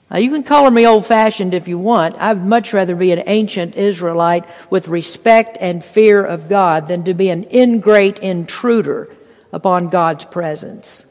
Now, 0.10 0.18
you 0.18 0.32
can 0.32 0.44
call 0.44 0.72
me 0.72 0.88
old 0.88 1.06
fashioned 1.06 1.54
if 1.54 1.68
you 1.68 1.78
want. 1.78 2.16
I'd 2.18 2.46
much 2.46 2.72
rather 2.72 2.96
be 2.96 3.12
an 3.12 3.24
ancient 3.28 3.76
Israelite 3.76 4.46
with 4.70 4.88
respect 4.88 5.58
and 5.60 5.84
fear 5.84 6.24
of 6.24 6.48
God 6.48 6.88
than 6.88 7.04
to 7.04 7.14
be 7.14 7.30
an 7.30 7.44
ingrate 7.52 8.20
intruder 8.20 9.14
upon 9.52 9.90
God's 9.90 10.24
presence. 10.24 11.06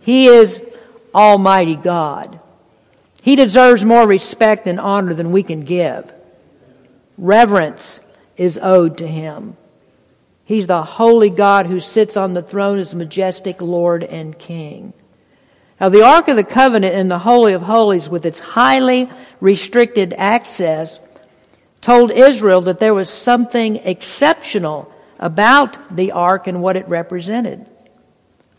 He 0.00 0.26
is 0.26 0.64
Almighty 1.12 1.74
God. 1.74 2.38
He 3.22 3.36
deserves 3.36 3.84
more 3.84 4.06
respect 4.06 4.66
and 4.66 4.78
honor 4.78 5.14
than 5.14 5.32
we 5.32 5.42
can 5.42 5.62
give. 5.62 6.12
Reverence 7.18 8.00
is 8.36 8.58
owed 8.58 8.98
to 8.98 9.06
him. 9.06 9.56
He's 10.44 10.66
the 10.66 10.82
holy 10.82 11.30
God 11.30 11.66
who 11.66 11.80
sits 11.80 12.16
on 12.16 12.34
the 12.34 12.42
throne 12.42 12.78
as 12.78 12.94
majestic 12.94 13.62
Lord 13.62 14.04
and 14.04 14.38
King. 14.38 14.92
Now, 15.80 15.88
the 15.88 16.02
Ark 16.02 16.28
of 16.28 16.36
the 16.36 16.44
Covenant 16.44 16.94
in 16.94 17.08
the 17.08 17.18
Holy 17.18 17.52
of 17.52 17.62
Holies, 17.62 18.08
with 18.08 18.24
its 18.24 18.38
highly 18.38 19.10
restricted 19.40 20.14
access, 20.16 21.00
told 21.80 22.10
Israel 22.10 22.62
that 22.62 22.78
there 22.78 22.94
was 22.94 23.10
something 23.10 23.76
exceptional 23.76 24.90
about 25.18 25.94
the 25.94 26.12
Ark 26.12 26.46
and 26.46 26.62
what 26.62 26.76
it 26.76 26.88
represented. 26.88 27.66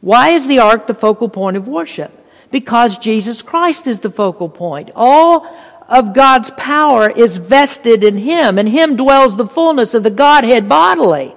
Why 0.01 0.32
is 0.32 0.47
the 0.47 0.59
Ark 0.59 0.88
the 0.88 0.93
focal 0.93 1.30
point 1.30 1.57
of 1.57 1.68
worship? 1.68 2.11
Because 2.51 2.99
Jesus 2.99 3.41
Christ 3.41 3.88
is 3.88 4.01
the 4.01 4.11
focal 4.11 4.49
point. 4.49 4.91
All 4.95 5.47
of 5.88 6.13
God's 6.13 6.51
power 6.51 7.09
is 7.09 7.38
vested 7.38 8.03
in 8.03 8.18
Him, 8.18 8.59
and 8.59 8.68
Him 8.68 8.95
dwells 8.95 9.38
the 9.38 9.47
fullness 9.47 9.93
of 9.93 10.03
the 10.03 10.11
Godhead 10.11 10.68
bodily. 10.68 11.34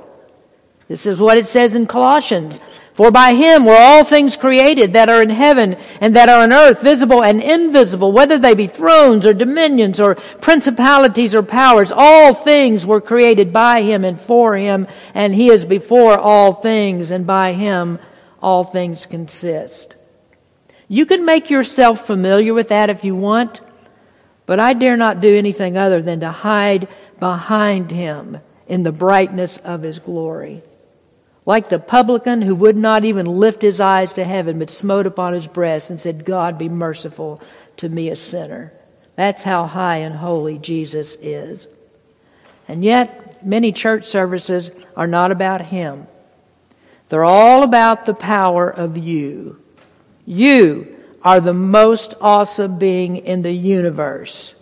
This 0.89 1.07
is 1.07 1.21
what 1.21 1.39
it 1.39 1.47
says 1.47 1.75
in 1.75 1.87
Colossians. 1.87 2.61
For 2.99 3.13
by 3.13 3.35
him 3.35 3.65
were 3.65 3.77
all 3.79 4.03
things 4.03 4.37
created 4.37 4.95
that 4.95 5.09
are 5.09 5.23
in 5.23 5.31
heaven 5.31 5.77
and 6.01 6.17
that 6.17 6.29
are 6.29 6.43
on 6.43 6.53
earth, 6.53 6.83
visible 6.83 7.23
and 7.23 7.41
invisible, 7.41 8.11
whether 8.11 8.41
they 8.41 8.55
be 8.55 8.67
thrones 8.67 9.25
or 9.25 9.33
dominions 9.33 10.01
or 10.01 10.17
principalities 10.17 11.33
or 11.33 11.45
powers. 11.45 11.93
All 11.95 12.35
things 12.35 12.85
were 12.85 13.01
created 13.01 13.53
by 13.53 13.83
him 13.83 14.05
and 14.05 14.21
for 14.21 14.57
him, 14.57 14.89
and 15.15 15.33
he 15.33 15.49
is 15.49 15.65
before 15.65 16.19
all 16.19 16.53
things, 16.53 17.13
and 17.13 17.25
by 17.25 17.53
him 17.53 18.01
all 18.43 18.65
things 18.65 19.07
consist. 19.07 19.95
You 20.89 21.07
can 21.07 21.25
make 21.25 21.51
yourself 21.51 22.05
familiar 22.05 22.53
with 22.53 22.71
that 22.71 22.91
if 22.91 23.05
you 23.05 23.15
want, 23.15 23.61
but 24.45 24.59
I 24.59 24.73
dare 24.73 24.97
not 24.97 25.21
do 25.21 25.39
anything 25.39 25.77
other 25.77 26.03
than 26.03 26.19
to 26.19 26.33
hide 26.33 26.89
behind 27.21 27.93
him 27.93 28.39
in 28.67 28.83
the 28.83 28.91
brightness 28.91 29.59
of 29.59 29.83
his 29.83 30.01
glory 30.01 30.65
like 31.49 31.71
the 31.71 31.79
publican 31.79 32.43
who 32.43 32.55
would 32.55 32.77
not 32.77 33.07
even 33.07 33.25
lift 33.25 33.63
his 33.63 33.81
eyes 33.81 34.13
to 34.13 34.23
heaven 34.23 34.59
but 34.59 34.69
smote 34.69 35.07
upon 35.07 35.33
his 35.33 35.47
breast 35.47 35.89
and 35.89 35.99
said, 35.99 36.27
God 36.27 36.59
be 36.59 36.69
merciful 36.69 37.41
to 37.79 37.89
me, 37.89 38.11
a 38.11 38.17
sinner. 38.17 38.71
That's 39.17 39.43
how 39.43 39.65
high 39.65 39.97
and 39.97 40.15
holy 40.15 40.59
Jesus 40.59 41.17
is. 41.23 41.67
And 42.69 42.85
yet, 42.85 43.43
many 43.43 43.73
church 43.73 44.05
services 44.05 44.71
are 44.95 45.07
not 45.07 45.33
about 45.33 45.63
him. 45.63 46.07
They're 47.09 47.25
all 47.25 47.63
about 47.63 48.05
the 48.05 48.13
power 48.13 48.69
of 48.69 48.99
you. 48.99 49.59
You 50.27 50.99
are 51.23 51.41
the 51.41 51.55
most 51.55 52.13
awesome 52.21 52.79
being 52.79 53.17
in 53.17 53.41
the 53.41 53.53
universe. 53.53 54.55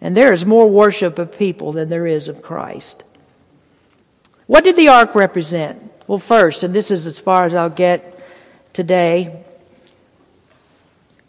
And 0.00 0.16
there 0.16 0.32
is 0.32 0.46
more 0.46 0.70
worship 0.70 1.18
of 1.18 1.36
people 1.36 1.72
than 1.72 1.88
there 1.88 2.06
is 2.06 2.28
of 2.28 2.40
Christ. 2.40 3.02
What 4.46 4.64
did 4.64 4.76
the 4.76 4.88
ark 4.88 5.14
represent? 5.14 5.82
Well, 6.06 6.18
first, 6.18 6.62
and 6.62 6.74
this 6.74 6.90
is 6.90 7.06
as 7.06 7.18
far 7.18 7.44
as 7.44 7.54
I'll 7.54 7.68
get 7.68 8.20
today, 8.72 9.44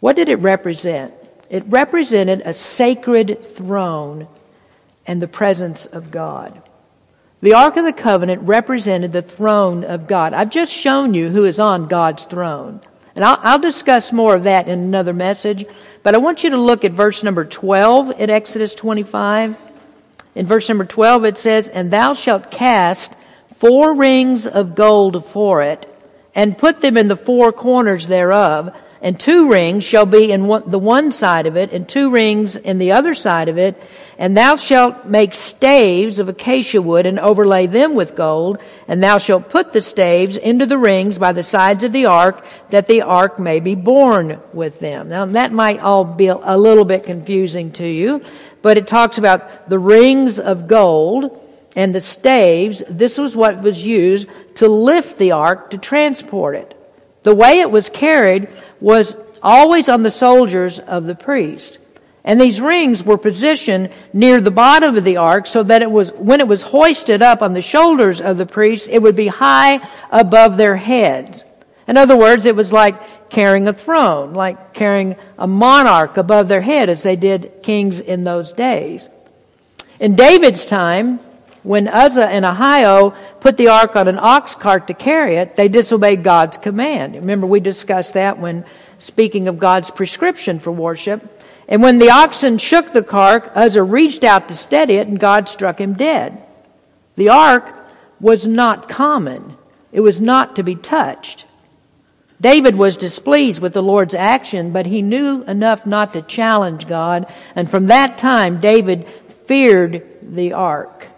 what 0.00 0.16
did 0.16 0.28
it 0.28 0.36
represent? 0.36 1.12
It 1.50 1.64
represented 1.66 2.42
a 2.44 2.52
sacred 2.52 3.42
throne 3.42 4.28
and 5.06 5.20
the 5.20 5.28
presence 5.28 5.86
of 5.86 6.10
God. 6.10 6.62
The 7.40 7.54
Ark 7.54 7.76
of 7.76 7.84
the 7.84 7.92
Covenant 7.92 8.42
represented 8.42 9.12
the 9.12 9.22
throne 9.22 9.84
of 9.84 10.06
God. 10.06 10.34
I've 10.34 10.50
just 10.50 10.72
shown 10.72 11.14
you 11.14 11.30
who 11.30 11.44
is 11.44 11.58
on 11.58 11.86
God's 11.86 12.24
throne. 12.24 12.80
And 13.14 13.24
I'll, 13.24 13.38
I'll, 13.42 13.58
discuss 13.58 14.12
more 14.12 14.34
of 14.34 14.44
that 14.44 14.68
in 14.68 14.78
another 14.78 15.12
message. 15.12 15.64
But 16.02 16.14
I 16.14 16.18
want 16.18 16.44
you 16.44 16.50
to 16.50 16.58
look 16.58 16.84
at 16.84 16.92
verse 16.92 17.22
number 17.22 17.44
12 17.44 18.20
in 18.20 18.30
Exodus 18.30 18.74
25. 18.74 19.56
In 20.38 20.46
verse 20.46 20.68
number 20.68 20.84
12, 20.84 21.24
it 21.24 21.36
says, 21.36 21.68
And 21.68 21.90
thou 21.90 22.14
shalt 22.14 22.52
cast 22.52 23.12
four 23.56 23.92
rings 23.92 24.46
of 24.46 24.76
gold 24.76 25.24
for 25.24 25.62
it, 25.62 25.92
and 26.32 26.56
put 26.56 26.80
them 26.80 26.96
in 26.96 27.08
the 27.08 27.16
four 27.16 27.50
corners 27.50 28.06
thereof, 28.06 28.72
and 29.02 29.18
two 29.18 29.50
rings 29.50 29.82
shall 29.82 30.06
be 30.06 30.30
in 30.30 30.46
one, 30.46 30.70
the 30.70 30.78
one 30.78 31.10
side 31.10 31.48
of 31.48 31.56
it, 31.56 31.72
and 31.72 31.88
two 31.88 32.10
rings 32.10 32.54
in 32.54 32.78
the 32.78 32.92
other 32.92 33.16
side 33.16 33.48
of 33.48 33.58
it. 33.58 33.82
And 34.16 34.36
thou 34.36 34.54
shalt 34.54 35.06
make 35.06 35.34
staves 35.34 36.20
of 36.20 36.28
acacia 36.28 36.80
wood, 36.80 37.06
and 37.06 37.18
overlay 37.18 37.66
them 37.66 37.96
with 37.96 38.14
gold, 38.14 38.58
and 38.86 39.02
thou 39.02 39.18
shalt 39.18 39.50
put 39.50 39.72
the 39.72 39.82
staves 39.82 40.36
into 40.36 40.66
the 40.66 40.78
rings 40.78 41.18
by 41.18 41.32
the 41.32 41.42
sides 41.42 41.82
of 41.82 41.90
the 41.90 42.06
ark, 42.06 42.44
that 42.70 42.86
the 42.86 43.02
ark 43.02 43.40
may 43.40 43.58
be 43.58 43.74
borne 43.74 44.40
with 44.52 44.78
them. 44.78 45.08
Now 45.08 45.24
that 45.24 45.50
might 45.50 45.80
all 45.80 46.04
be 46.04 46.28
a 46.28 46.56
little 46.56 46.84
bit 46.84 47.02
confusing 47.02 47.72
to 47.72 47.86
you 47.86 48.22
but 48.62 48.76
it 48.76 48.86
talks 48.86 49.18
about 49.18 49.68
the 49.68 49.78
rings 49.78 50.38
of 50.38 50.68
gold 50.68 51.44
and 51.76 51.94
the 51.94 52.00
staves. 52.00 52.82
This 52.88 53.18
was 53.18 53.36
what 53.36 53.62
was 53.62 53.84
used 53.84 54.28
to 54.56 54.68
lift 54.68 55.18
the 55.18 55.32
ark 55.32 55.70
to 55.70 55.78
transport 55.78 56.56
it. 56.56 56.74
The 57.22 57.34
way 57.34 57.60
it 57.60 57.70
was 57.70 57.88
carried 57.88 58.48
was 58.80 59.16
always 59.42 59.88
on 59.88 60.02
the 60.02 60.10
soldiers 60.10 60.78
of 60.78 61.04
the 61.04 61.14
priest. 61.14 61.78
And 62.24 62.40
these 62.40 62.60
rings 62.60 63.02
were 63.02 63.16
positioned 63.16 63.90
near 64.12 64.40
the 64.40 64.50
bottom 64.50 64.96
of 64.96 65.04
the 65.04 65.16
ark 65.16 65.46
so 65.46 65.62
that 65.62 65.82
it 65.82 65.90
was, 65.90 66.12
when 66.12 66.40
it 66.40 66.48
was 66.48 66.62
hoisted 66.62 67.22
up 67.22 67.42
on 67.42 67.54
the 67.54 67.62
shoulders 67.62 68.20
of 68.20 68.36
the 68.36 68.46
priests, 68.46 68.88
it 68.88 68.98
would 68.98 69.16
be 69.16 69.28
high 69.28 69.80
above 70.10 70.56
their 70.56 70.76
heads. 70.76 71.44
In 71.86 71.96
other 71.96 72.16
words, 72.16 72.44
it 72.44 72.54
was 72.54 72.72
like 72.72 73.17
carrying 73.30 73.68
a 73.68 73.72
throne, 73.72 74.32
like 74.32 74.72
carrying 74.72 75.16
a 75.38 75.46
monarch 75.46 76.16
above 76.16 76.48
their 76.48 76.60
head 76.60 76.88
as 76.88 77.02
they 77.02 77.16
did 77.16 77.62
kings 77.62 78.00
in 78.00 78.24
those 78.24 78.52
days. 78.52 79.08
In 80.00 80.14
David's 80.14 80.64
time, 80.64 81.18
when 81.62 81.88
Uzzah 81.88 82.28
and 82.28 82.44
Ahio 82.44 83.14
put 83.40 83.56
the 83.56 83.68
ark 83.68 83.96
on 83.96 84.08
an 84.08 84.18
ox 84.18 84.54
cart 84.54 84.86
to 84.86 84.94
carry 84.94 85.36
it, 85.36 85.56
they 85.56 85.68
disobeyed 85.68 86.22
God's 86.22 86.56
command. 86.56 87.14
Remember, 87.14 87.46
we 87.46 87.60
discussed 87.60 88.14
that 88.14 88.38
when 88.38 88.64
speaking 88.98 89.48
of 89.48 89.58
God's 89.58 89.90
prescription 89.90 90.60
for 90.60 90.72
worship. 90.72 91.42
And 91.68 91.82
when 91.82 91.98
the 91.98 92.10
oxen 92.10 92.58
shook 92.58 92.92
the 92.92 93.06
ark, 93.10 93.52
Uzzah 93.54 93.82
reached 93.82 94.24
out 94.24 94.48
to 94.48 94.54
steady 94.54 94.94
it, 94.94 95.08
and 95.08 95.18
God 95.18 95.48
struck 95.48 95.80
him 95.80 95.94
dead. 95.94 96.42
The 97.16 97.28
ark 97.28 97.74
was 98.20 98.46
not 98.46 98.88
common. 98.88 99.56
It 99.92 100.00
was 100.00 100.20
not 100.20 100.56
to 100.56 100.62
be 100.62 100.74
touched. 100.74 101.44
David 102.40 102.76
was 102.76 102.96
displeased 102.96 103.60
with 103.60 103.72
the 103.72 103.82
Lord's 103.82 104.14
action, 104.14 104.70
but 104.70 104.86
he 104.86 105.02
knew 105.02 105.42
enough 105.42 105.84
not 105.86 106.12
to 106.12 106.22
challenge 106.22 106.86
God, 106.86 107.26
and 107.56 107.68
from 107.68 107.86
that 107.86 108.18
time 108.18 108.60
David 108.60 109.08
feared 109.46 110.04
the 110.22 110.52
ark. 110.52 111.08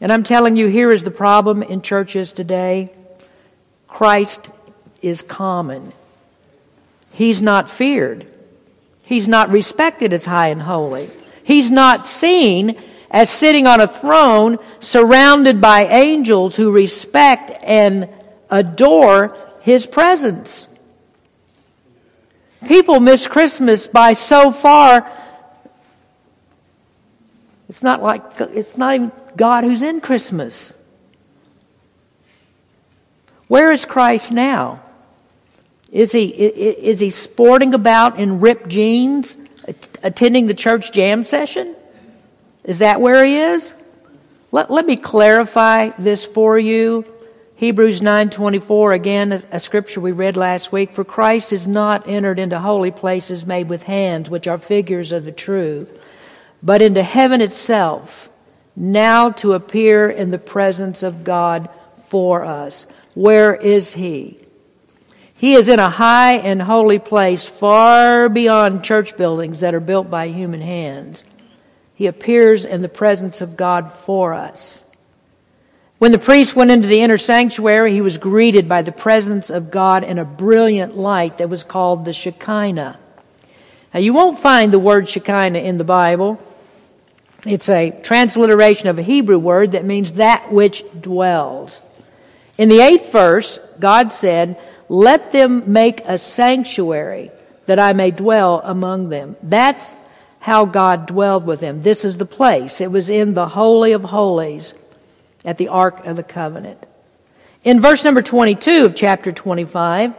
And 0.00 0.12
I'm 0.12 0.24
telling 0.24 0.56
you, 0.56 0.66
here 0.66 0.90
is 0.90 1.04
the 1.04 1.10
problem 1.10 1.62
in 1.62 1.82
churches 1.82 2.32
today. 2.32 2.90
Christ 3.86 4.48
is 5.02 5.22
common. 5.22 5.92
He's 7.12 7.42
not 7.42 7.70
feared. 7.70 8.26
He's 9.02 9.28
not 9.28 9.50
respected 9.50 10.12
as 10.12 10.24
high 10.24 10.48
and 10.48 10.62
holy. 10.62 11.10
He's 11.44 11.70
not 11.70 12.06
seen 12.06 12.80
as 13.10 13.28
sitting 13.28 13.66
on 13.66 13.80
a 13.80 13.88
throne 13.88 14.58
surrounded 14.78 15.60
by 15.60 15.86
angels 15.86 16.56
who 16.56 16.70
respect 16.70 17.50
and 17.62 18.08
adore 18.48 19.36
his 19.60 19.86
presence. 19.86 20.68
People 22.66 23.00
miss 23.00 23.26
Christmas 23.26 23.86
by 23.86 24.12
so 24.12 24.52
far. 24.52 25.10
It's 27.68 27.82
not 27.82 28.02
like, 28.02 28.22
it's 28.40 28.76
not 28.76 28.94
even 28.94 29.12
God 29.36 29.64
who's 29.64 29.82
in 29.82 30.00
Christmas. 30.00 30.74
Where 33.48 33.72
is 33.72 33.84
Christ 33.84 34.32
now? 34.32 34.82
Is 35.90 36.12
he, 36.12 36.26
is 36.26 37.00
he 37.00 37.10
sporting 37.10 37.74
about 37.74 38.18
in 38.18 38.40
ripped 38.40 38.68
jeans, 38.68 39.36
attending 40.02 40.46
the 40.46 40.54
church 40.54 40.92
jam 40.92 41.24
session? 41.24 41.74
Is 42.62 42.78
that 42.78 43.00
where 43.00 43.24
he 43.24 43.36
is? 43.38 43.72
Let, 44.52 44.70
let 44.70 44.86
me 44.86 44.96
clarify 44.96 45.90
this 45.98 46.24
for 46.24 46.58
you. 46.58 47.04
Hebrews 47.60 48.00
9:24 48.00 48.94
again 48.94 49.42
a, 49.52 49.60
scripture 49.60 50.00
we 50.00 50.12
read 50.12 50.34
last 50.34 50.72
week. 50.72 50.94
For 50.94 51.04
Christ 51.04 51.52
is 51.52 51.68
not 51.68 52.08
entered 52.08 52.38
into 52.38 52.58
holy 52.58 52.90
places 52.90 53.44
made 53.44 53.68
with 53.68 53.82
hands 53.82 54.30
which 54.30 54.46
are 54.48 54.56
figures 54.56 55.12
of 55.12 55.26
the 55.26 55.30
true 55.30 55.86
but 56.62 56.80
into 56.80 57.02
heaven 57.02 57.42
itself 57.42 58.30
now 58.74 59.28
to 59.32 59.52
appear 59.52 60.08
in 60.08 60.30
the 60.30 60.38
presence 60.38 61.02
of 61.02 61.22
God 61.22 61.68
for 62.08 62.46
us. 62.46 62.86
Where 63.12 63.54
is 63.54 63.92
he? 63.92 64.38
He 65.34 65.52
is 65.52 65.68
in 65.68 65.80
a 65.80 65.90
high 65.90 66.36
and 66.36 66.62
holy 66.62 66.98
place 66.98 67.46
far 67.46 68.30
beyond 68.30 68.84
church 68.84 69.18
buildings 69.18 69.60
that 69.60 69.74
are 69.74 69.80
built 69.80 70.08
by 70.08 70.28
human 70.28 70.62
hands. 70.62 71.24
He 71.94 72.06
appears 72.06 72.64
in 72.64 72.80
the 72.80 72.88
presence 72.88 73.42
of 73.42 73.58
God 73.58 73.92
for 73.92 74.32
us 74.32 74.82
when 76.00 76.12
the 76.12 76.18
priest 76.18 76.56
went 76.56 76.70
into 76.70 76.88
the 76.88 77.02
inner 77.02 77.18
sanctuary, 77.18 77.92
he 77.92 78.00
was 78.00 78.16
greeted 78.16 78.66
by 78.66 78.80
the 78.80 78.90
presence 78.90 79.50
of 79.50 79.70
God 79.70 80.02
in 80.02 80.18
a 80.18 80.24
brilliant 80.24 80.96
light 80.96 81.36
that 81.36 81.50
was 81.50 81.62
called 81.62 82.06
the 82.06 82.14
Shekinah. 82.14 82.98
Now, 83.92 84.00
you 84.00 84.14
won't 84.14 84.38
find 84.38 84.72
the 84.72 84.78
word 84.78 85.10
Shekinah 85.10 85.58
in 85.58 85.76
the 85.76 85.84
Bible. 85.84 86.40
It's 87.44 87.68
a 87.68 87.90
transliteration 87.90 88.88
of 88.88 88.98
a 88.98 89.02
Hebrew 89.02 89.38
word 89.38 89.72
that 89.72 89.84
means 89.84 90.14
that 90.14 90.50
which 90.50 90.82
dwells. 90.98 91.82
In 92.56 92.70
the 92.70 92.80
eighth 92.80 93.12
verse, 93.12 93.58
God 93.78 94.14
said, 94.14 94.58
Let 94.88 95.32
them 95.32 95.70
make 95.70 96.00
a 96.06 96.16
sanctuary 96.16 97.30
that 97.66 97.78
I 97.78 97.92
may 97.92 98.10
dwell 98.10 98.62
among 98.64 99.10
them. 99.10 99.36
That's 99.42 99.94
how 100.38 100.64
God 100.64 101.04
dwelled 101.04 101.44
with 101.44 101.60
them. 101.60 101.82
This 101.82 102.06
is 102.06 102.16
the 102.16 102.24
place. 102.24 102.80
It 102.80 102.90
was 102.90 103.10
in 103.10 103.34
the 103.34 103.48
Holy 103.48 103.92
of 103.92 104.04
Holies 104.04 104.72
at 105.44 105.56
the 105.56 105.68
Ark 105.68 106.06
of 106.06 106.16
the 106.16 106.22
Covenant. 106.22 106.84
In 107.64 107.80
verse 107.80 108.04
number 108.04 108.22
22 108.22 108.86
of 108.86 108.94
chapter 108.94 109.32
25, 109.32 110.14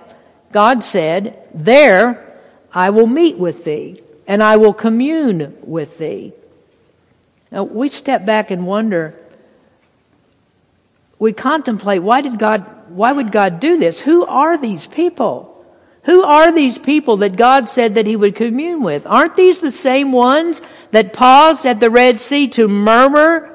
God 0.52 0.84
said, 0.84 1.48
There 1.54 2.40
I 2.74 2.92
will 2.92 3.08
meet 3.08 3.38
with 3.38 3.64
thee, 3.64 4.02
and 4.28 4.44
I 4.44 4.58
will 4.58 4.74
commune 4.74 5.58
with 5.62 5.98
thee. 5.98 6.34
Now, 7.52 7.64
we 7.64 7.90
step 7.90 8.26
back 8.26 8.52
and 8.52 8.66
wonder, 8.66 9.16
we 11.20 11.34
contemplate, 11.34 12.02
why 12.02 12.22
did 12.22 12.40
God, 12.40 12.66
why 12.90 13.12
would 13.12 13.32
God 13.32 13.60
do 13.60 13.78
this? 13.78 14.02
Who 14.02 14.26
are 14.26 14.58
these 14.58 14.88
people? 14.88 15.52
Who 16.04 16.24
are 16.24 16.52
these 16.52 16.78
people 16.78 17.18
that 17.18 17.36
God 17.36 17.70
said 17.70 17.96
that 17.96 18.08
He 18.08 18.16
would 18.16 18.36
commune 18.36 18.82
with? 18.82 19.06
Aren't 19.06 19.36
these 19.36 19.60
the 19.60 19.72
same 19.72 20.12
ones 20.12 20.62
that 20.92 21.14
paused 21.14 21.66
at 21.66 21.80
the 21.80 21.92
Red 21.92 22.22
Sea 22.22 22.48
to 22.50 22.68
murmur 22.68 23.51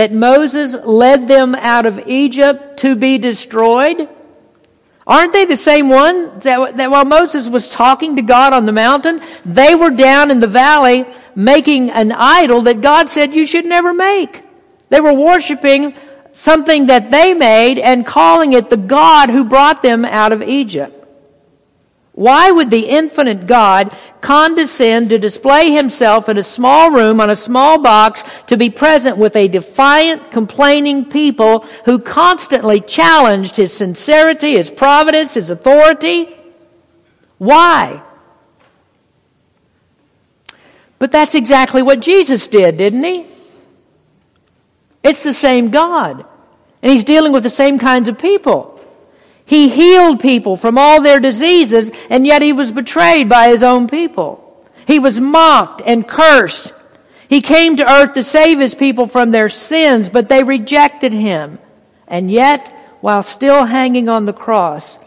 that 0.00 0.14
Moses 0.14 0.72
led 0.72 1.28
them 1.28 1.54
out 1.54 1.84
of 1.84 2.08
Egypt 2.08 2.78
to 2.78 2.96
be 2.96 3.18
destroyed? 3.18 4.08
Aren't 5.06 5.34
they 5.34 5.44
the 5.44 5.58
same 5.58 5.90
one 5.90 6.38
that, 6.38 6.78
that 6.78 6.90
while 6.90 7.04
Moses 7.04 7.50
was 7.50 7.68
talking 7.68 8.16
to 8.16 8.22
God 8.22 8.54
on 8.54 8.64
the 8.64 8.72
mountain, 8.72 9.20
they 9.44 9.74
were 9.74 9.90
down 9.90 10.30
in 10.30 10.40
the 10.40 10.46
valley 10.46 11.04
making 11.34 11.90
an 11.90 12.12
idol 12.12 12.62
that 12.62 12.80
God 12.80 13.10
said 13.10 13.34
you 13.34 13.46
should 13.46 13.66
never 13.66 13.92
make? 13.92 14.42
They 14.88 15.02
were 15.02 15.12
worshiping 15.12 15.94
something 16.32 16.86
that 16.86 17.10
they 17.10 17.34
made 17.34 17.78
and 17.78 18.06
calling 18.06 18.54
it 18.54 18.70
the 18.70 18.78
God 18.78 19.28
who 19.28 19.44
brought 19.44 19.82
them 19.82 20.06
out 20.06 20.32
of 20.32 20.42
Egypt. 20.42 20.96
Why 22.12 22.50
would 22.50 22.70
the 22.70 22.88
infinite 22.88 23.46
God 23.46 23.94
condescend 24.20 25.08
to 25.08 25.18
display 25.18 25.72
himself 25.72 26.28
in 26.28 26.38
a 26.38 26.44
small 26.44 26.90
room 26.90 27.20
on 27.20 27.30
a 27.30 27.36
small 27.36 27.78
box 27.78 28.22
to 28.46 28.56
be 28.56 28.70
present 28.70 29.16
with 29.16 29.36
a 29.36 29.48
defiant, 29.48 30.30
complaining 30.30 31.06
people 31.06 31.60
who 31.84 31.98
constantly 31.98 32.80
challenged 32.80 33.56
his 33.56 33.72
sincerity, 33.72 34.52
his 34.52 34.70
providence, 34.70 35.34
his 35.34 35.50
authority? 35.50 36.28
Why? 37.38 38.02
But 40.98 41.12
that's 41.12 41.34
exactly 41.34 41.80
what 41.80 42.00
Jesus 42.00 42.46
did, 42.46 42.76
didn't 42.76 43.02
he? 43.02 43.26
It's 45.02 45.22
the 45.22 45.32
same 45.32 45.70
God. 45.70 46.26
And 46.82 46.92
he's 46.92 47.04
dealing 47.04 47.32
with 47.32 47.42
the 47.42 47.50
same 47.50 47.78
kinds 47.78 48.08
of 48.08 48.18
people. 48.18 48.69
He 49.50 49.68
healed 49.68 50.20
people 50.20 50.56
from 50.56 50.78
all 50.78 51.02
their 51.02 51.18
diseases, 51.18 51.90
and 52.08 52.24
yet 52.24 52.40
he 52.40 52.52
was 52.52 52.70
betrayed 52.70 53.28
by 53.28 53.48
his 53.48 53.64
own 53.64 53.88
people. 53.88 54.64
He 54.86 55.00
was 55.00 55.18
mocked 55.18 55.82
and 55.84 56.06
cursed. 56.06 56.72
He 57.28 57.42
came 57.42 57.76
to 57.76 57.92
earth 57.92 58.12
to 58.12 58.22
save 58.22 58.60
his 58.60 58.76
people 58.76 59.08
from 59.08 59.32
their 59.32 59.48
sins, 59.48 60.08
but 60.08 60.28
they 60.28 60.44
rejected 60.44 61.12
him. 61.12 61.58
And 62.06 62.30
yet, 62.30 62.68
while 63.00 63.24
still 63.24 63.64
hanging 63.64 64.08
on 64.08 64.24
the 64.24 64.32
cross, 64.32 65.00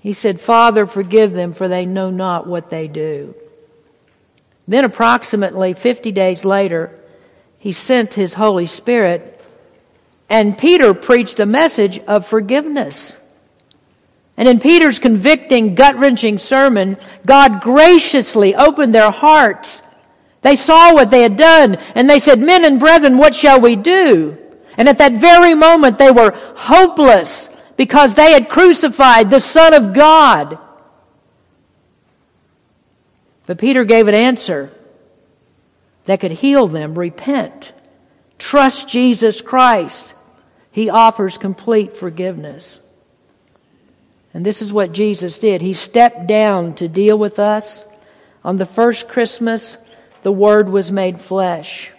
he 0.00 0.12
said, 0.12 0.38
Father, 0.38 0.86
forgive 0.86 1.32
them, 1.32 1.54
for 1.54 1.66
they 1.66 1.86
know 1.86 2.10
not 2.10 2.46
what 2.46 2.68
they 2.68 2.88
do. 2.88 3.34
Then, 4.66 4.84
approximately 4.84 5.72
50 5.72 6.12
days 6.12 6.44
later, 6.44 6.94
he 7.58 7.72
sent 7.72 8.12
his 8.12 8.34
Holy 8.34 8.66
Spirit, 8.66 9.42
and 10.28 10.58
Peter 10.58 10.92
preached 10.92 11.40
a 11.40 11.46
message 11.46 12.00
of 12.00 12.26
forgiveness. 12.26 13.16
And 14.38 14.48
in 14.48 14.60
Peter's 14.60 15.00
convicting, 15.00 15.74
gut 15.74 15.98
wrenching 15.98 16.38
sermon, 16.38 16.96
God 17.26 17.60
graciously 17.60 18.54
opened 18.54 18.94
their 18.94 19.10
hearts. 19.10 19.82
They 20.42 20.54
saw 20.54 20.94
what 20.94 21.10
they 21.10 21.22
had 21.22 21.36
done 21.36 21.74
and 21.96 22.08
they 22.08 22.20
said, 22.20 22.38
Men 22.38 22.64
and 22.64 22.78
brethren, 22.78 23.18
what 23.18 23.34
shall 23.34 23.60
we 23.60 23.74
do? 23.74 24.38
And 24.76 24.88
at 24.88 24.98
that 24.98 25.14
very 25.14 25.54
moment, 25.54 25.98
they 25.98 26.12
were 26.12 26.30
hopeless 26.54 27.48
because 27.76 28.14
they 28.14 28.30
had 28.30 28.48
crucified 28.48 29.28
the 29.28 29.40
Son 29.40 29.74
of 29.74 29.92
God. 29.92 30.56
But 33.46 33.58
Peter 33.58 33.84
gave 33.84 34.06
an 34.06 34.14
answer 34.14 34.70
that 36.04 36.20
could 36.20 36.30
heal 36.30 36.68
them. 36.68 36.96
Repent. 36.96 37.72
Trust 38.38 38.88
Jesus 38.88 39.40
Christ. 39.40 40.14
He 40.70 40.90
offers 40.90 41.38
complete 41.38 41.96
forgiveness. 41.96 42.80
And 44.34 44.44
this 44.44 44.62
is 44.62 44.72
what 44.72 44.92
Jesus 44.92 45.38
did. 45.38 45.62
He 45.62 45.74
stepped 45.74 46.26
down 46.26 46.74
to 46.74 46.88
deal 46.88 47.18
with 47.18 47.38
us. 47.38 47.84
On 48.44 48.56
the 48.56 48.66
first 48.66 49.08
Christmas, 49.08 49.76
the 50.22 50.32
Word 50.32 50.68
was 50.68 50.92
made 50.92 51.20
flesh. 51.20 51.90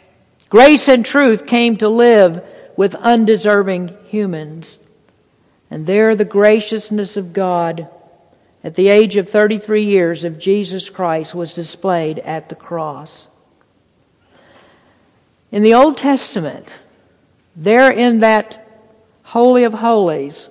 Grace 0.49 0.87
and 0.87 1.05
truth 1.05 1.45
came 1.45 1.77
to 1.77 1.89
live 1.89 2.43
with 2.75 2.95
undeserving 2.95 3.95
humans. 4.07 4.79
And 5.69 5.85
there 5.85 6.15
the 6.15 6.25
graciousness 6.25 7.17
of 7.17 7.33
God 7.33 7.87
at 8.63 8.75
the 8.75 8.89
age 8.89 9.15
of 9.15 9.29
33 9.29 9.85
years 9.85 10.23
of 10.23 10.39
Jesus 10.39 10.89
Christ 10.89 11.33
was 11.33 11.53
displayed 11.53 12.19
at 12.19 12.49
the 12.49 12.55
cross. 12.55 13.27
In 15.51 15.63
the 15.63 15.73
Old 15.73 15.97
Testament, 15.97 16.67
there 17.55 17.91
in 17.91 18.19
that 18.19 18.65
Holy 19.23 19.63
of 19.63 19.73
Holies, 19.73 20.49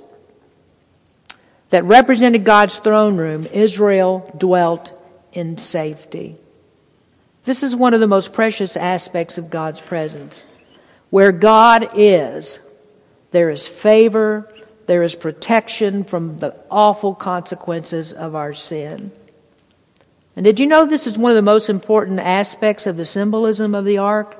that 1.70 1.84
represented 1.84 2.44
God's 2.44 2.78
throne 2.78 3.16
room, 3.16 3.46
Israel 3.52 4.32
dwelt 4.36 4.92
in 5.32 5.58
safety. 5.58 6.36
This 7.44 7.62
is 7.62 7.74
one 7.76 7.94
of 7.94 8.00
the 8.00 8.06
most 8.06 8.32
precious 8.32 8.76
aspects 8.76 9.38
of 9.38 9.50
God's 9.50 9.80
presence. 9.80 10.44
Where 11.10 11.32
God 11.32 11.90
is, 11.94 12.60
there 13.30 13.50
is 13.50 13.66
favor, 13.66 14.52
there 14.86 15.02
is 15.02 15.14
protection 15.14 16.04
from 16.04 16.38
the 16.38 16.54
awful 16.70 17.14
consequences 17.14 18.12
of 18.12 18.34
our 18.34 18.54
sin. 18.54 19.12
And 20.34 20.44
did 20.44 20.60
you 20.60 20.66
know 20.66 20.86
this 20.86 21.06
is 21.06 21.18
one 21.18 21.32
of 21.32 21.36
the 21.36 21.42
most 21.42 21.68
important 21.68 22.20
aspects 22.20 22.86
of 22.86 22.96
the 22.96 23.04
symbolism 23.04 23.74
of 23.74 23.84
the 23.84 23.98
ark? 23.98 24.36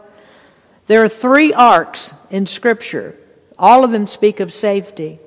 There 0.87 1.03
are 1.03 1.09
three 1.09 1.53
arks 1.53 2.15
in 2.31 2.47
Scripture. 2.47 3.17
All 3.59 3.85
of 3.85 3.91
them 3.91 4.07
speak 4.07 4.41
of 4.41 4.53
safety. 4.53 5.19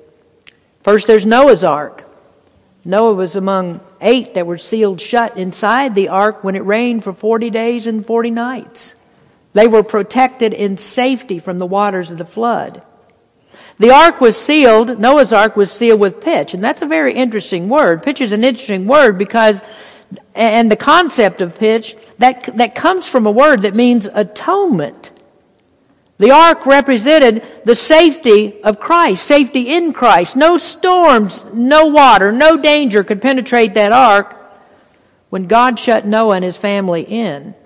First, 0.82 1.06
there's 1.06 1.26
Noah's 1.26 1.64
ark. 1.64 2.04
Noah 2.84 3.14
was 3.14 3.36
among 3.36 3.80
eight 4.00 4.34
that 4.34 4.46
were 4.46 4.58
sealed 4.58 5.00
shut 5.00 5.38
inside 5.38 5.94
the 5.94 6.08
ark 6.08 6.42
when 6.42 6.56
it 6.56 6.64
rained 6.64 7.04
for 7.04 7.12
40 7.12 7.50
days 7.50 7.86
and 7.86 8.04
40 8.04 8.30
nights. 8.30 8.94
They 9.52 9.68
were 9.68 9.84
protected 9.84 10.52
in 10.52 10.76
safety 10.78 11.38
from 11.38 11.58
the 11.58 11.66
waters 11.66 12.10
of 12.10 12.18
the 12.18 12.24
flood. 12.24 12.82
The 13.78 13.90
ark 13.90 14.20
was 14.20 14.36
sealed, 14.36 14.98
Noah's 14.98 15.32
ark 15.32 15.56
was 15.56 15.70
sealed 15.70 16.00
with 16.00 16.20
pitch, 16.20 16.54
and 16.54 16.62
that's 16.62 16.82
a 16.82 16.86
very 16.86 17.14
interesting 17.14 17.68
word. 17.68 18.02
Pitch 18.02 18.20
is 18.20 18.32
an 18.32 18.44
interesting 18.44 18.86
word 18.86 19.18
because, 19.18 19.62
and 20.34 20.70
the 20.70 20.76
concept 20.76 21.40
of 21.40 21.56
pitch, 21.56 21.96
that, 22.18 22.56
that 22.56 22.74
comes 22.74 23.08
from 23.08 23.26
a 23.26 23.30
word 23.30 23.62
that 23.62 23.74
means 23.74 24.06
atonement. 24.06 25.11
The 26.22 26.30
ark 26.30 26.66
represented 26.66 27.44
the 27.64 27.74
safety 27.74 28.62
of 28.62 28.78
Christ, 28.78 29.26
safety 29.26 29.74
in 29.74 29.92
Christ. 29.92 30.36
No 30.36 30.56
storms, 30.56 31.44
no 31.52 31.86
water, 31.86 32.30
no 32.30 32.56
danger 32.56 33.02
could 33.02 33.20
penetrate 33.20 33.74
that 33.74 33.90
ark 33.90 34.40
when 35.30 35.48
God 35.48 35.80
shut 35.80 36.06
Noah 36.06 36.36
and 36.36 36.44
his 36.44 36.56
family 36.56 37.02
in. 37.02 37.56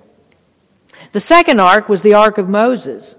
The 1.12 1.20
second 1.20 1.60
ark 1.60 1.90
was 1.90 2.00
the 2.00 2.14
ark 2.14 2.38
of 2.38 2.48
Moses. 2.48 3.14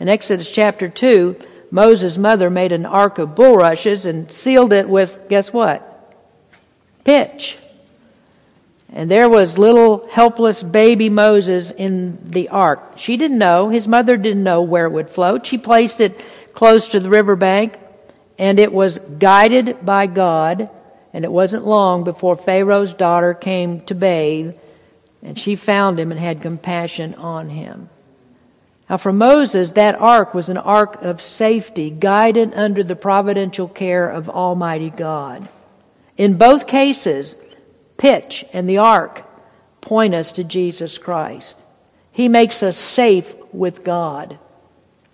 In 0.00 0.08
Exodus 0.08 0.50
chapter 0.50 0.88
2, 0.88 1.36
Moses' 1.70 2.16
mother 2.16 2.48
made 2.48 2.72
an 2.72 2.86
ark 2.86 3.18
of 3.18 3.34
bulrushes 3.34 4.06
and 4.06 4.32
sealed 4.32 4.72
it 4.72 4.88
with, 4.88 5.28
guess 5.28 5.52
what? 5.52 6.16
Pitch. 7.04 7.58
And 8.96 9.10
there 9.10 9.28
was 9.28 9.58
little 9.58 10.08
helpless 10.10 10.62
baby 10.62 11.10
Moses 11.10 11.70
in 11.70 12.18
the 12.30 12.48
ark. 12.48 12.94
She 12.96 13.18
didn't 13.18 13.36
know, 13.36 13.68
his 13.68 13.86
mother 13.86 14.16
didn't 14.16 14.42
know 14.42 14.62
where 14.62 14.86
it 14.86 14.92
would 14.92 15.10
float. 15.10 15.44
She 15.44 15.58
placed 15.58 16.00
it 16.00 16.18
close 16.54 16.88
to 16.88 17.00
the 17.00 17.10
riverbank, 17.10 17.76
and 18.38 18.58
it 18.58 18.72
was 18.72 18.98
guided 19.18 19.84
by 19.84 20.06
God. 20.06 20.70
And 21.12 21.26
it 21.26 21.30
wasn't 21.30 21.66
long 21.66 22.04
before 22.04 22.36
Pharaoh's 22.36 22.94
daughter 22.94 23.34
came 23.34 23.82
to 23.82 23.94
bathe, 23.94 24.54
and 25.22 25.38
she 25.38 25.56
found 25.56 26.00
him 26.00 26.10
and 26.10 26.18
had 26.18 26.40
compassion 26.40 27.14
on 27.16 27.50
him. 27.50 27.90
Now, 28.88 28.96
for 28.96 29.12
Moses, 29.12 29.72
that 29.72 30.00
ark 30.00 30.32
was 30.32 30.48
an 30.48 30.56
ark 30.56 31.02
of 31.02 31.20
safety, 31.20 31.90
guided 31.90 32.54
under 32.54 32.82
the 32.82 32.96
providential 32.96 33.68
care 33.68 34.08
of 34.08 34.30
Almighty 34.30 34.88
God. 34.88 35.50
In 36.16 36.38
both 36.38 36.66
cases, 36.66 37.36
pitch 37.96 38.44
and 38.52 38.68
the 38.68 38.78
ark 38.78 39.24
point 39.80 40.14
us 40.14 40.32
to 40.32 40.44
Jesus 40.44 40.98
Christ. 40.98 41.64
He 42.12 42.28
makes 42.28 42.62
us 42.62 42.76
safe 42.76 43.34
with 43.52 43.84
God. 43.84 44.38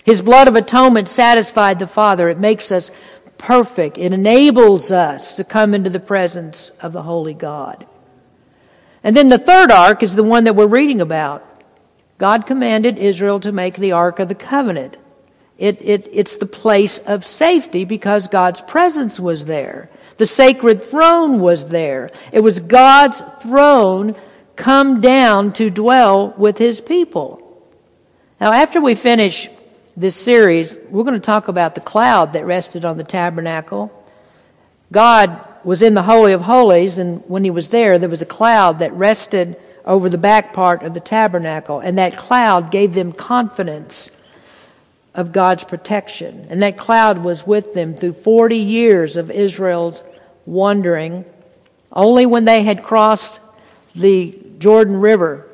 His 0.04 0.22
blood 0.22 0.48
of 0.48 0.56
atonement 0.56 1.08
satisfied 1.08 1.78
the 1.78 1.86
Father. 1.86 2.28
It 2.28 2.38
makes 2.38 2.72
us 2.72 2.90
perfect. 3.38 3.98
It 3.98 4.12
enables 4.12 4.90
us 4.92 5.34
to 5.36 5.44
come 5.44 5.74
into 5.74 5.90
the 5.90 6.00
presence 6.00 6.70
of 6.80 6.92
the 6.92 7.02
Holy 7.02 7.34
God. 7.34 7.86
And 9.04 9.16
then 9.16 9.28
the 9.28 9.38
third 9.38 9.70
ark 9.70 10.02
is 10.02 10.14
the 10.14 10.22
one 10.22 10.44
that 10.44 10.56
we're 10.56 10.66
reading 10.66 11.00
about. 11.00 11.44
God 12.18 12.46
commanded 12.46 12.98
Israel 12.98 13.40
to 13.40 13.50
make 13.50 13.76
the 13.76 13.92
Ark 13.92 14.20
of 14.20 14.28
the 14.28 14.34
Covenant. 14.36 14.96
It, 15.58 15.82
it, 15.82 16.08
it's 16.12 16.36
the 16.36 16.46
place 16.46 16.98
of 16.98 17.26
safety 17.26 17.84
because 17.84 18.28
God's 18.28 18.60
presence 18.60 19.18
was 19.18 19.44
there. 19.44 19.90
The 20.18 20.26
sacred 20.26 20.82
throne 20.82 21.40
was 21.40 21.68
there. 21.68 22.10
It 22.32 22.40
was 22.40 22.60
God's 22.60 23.20
throne 23.40 24.14
come 24.56 25.00
down 25.00 25.52
to 25.54 25.70
dwell 25.70 26.34
with 26.36 26.58
his 26.58 26.80
people. 26.80 27.38
Now, 28.40 28.52
after 28.52 28.80
we 28.80 28.94
finish 28.94 29.48
this 29.96 30.16
series, 30.16 30.76
we're 30.88 31.04
going 31.04 31.14
to 31.14 31.20
talk 31.20 31.48
about 31.48 31.74
the 31.74 31.80
cloud 31.80 32.32
that 32.32 32.44
rested 32.44 32.84
on 32.84 32.98
the 32.98 33.04
tabernacle. 33.04 33.90
God 34.90 35.38
was 35.64 35.82
in 35.82 35.94
the 35.94 36.02
Holy 36.02 36.32
of 36.32 36.42
Holies, 36.42 36.98
and 36.98 37.22
when 37.28 37.44
he 37.44 37.50
was 37.50 37.68
there, 37.68 37.98
there 37.98 38.08
was 38.08 38.22
a 38.22 38.26
cloud 38.26 38.80
that 38.80 38.92
rested 38.94 39.56
over 39.84 40.08
the 40.08 40.18
back 40.18 40.52
part 40.52 40.82
of 40.82 40.94
the 40.94 41.00
tabernacle, 41.00 41.80
and 41.80 41.98
that 41.98 42.16
cloud 42.16 42.70
gave 42.70 42.94
them 42.94 43.12
confidence 43.12 44.10
of 45.14 45.32
God's 45.32 45.64
protection. 45.64 46.46
And 46.50 46.62
that 46.62 46.78
cloud 46.78 47.18
was 47.18 47.46
with 47.46 47.74
them 47.74 47.94
through 47.94 48.14
40 48.14 48.56
years 48.56 49.16
of 49.16 49.30
Israel's 49.30 50.02
wandering. 50.46 51.24
Only 51.92 52.26
when 52.26 52.44
they 52.44 52.62
had 52.62 52.82
crossed 52.82 53.38
the 53.94 54.38
Jordan 54.58 54.96
River 54.96 55.46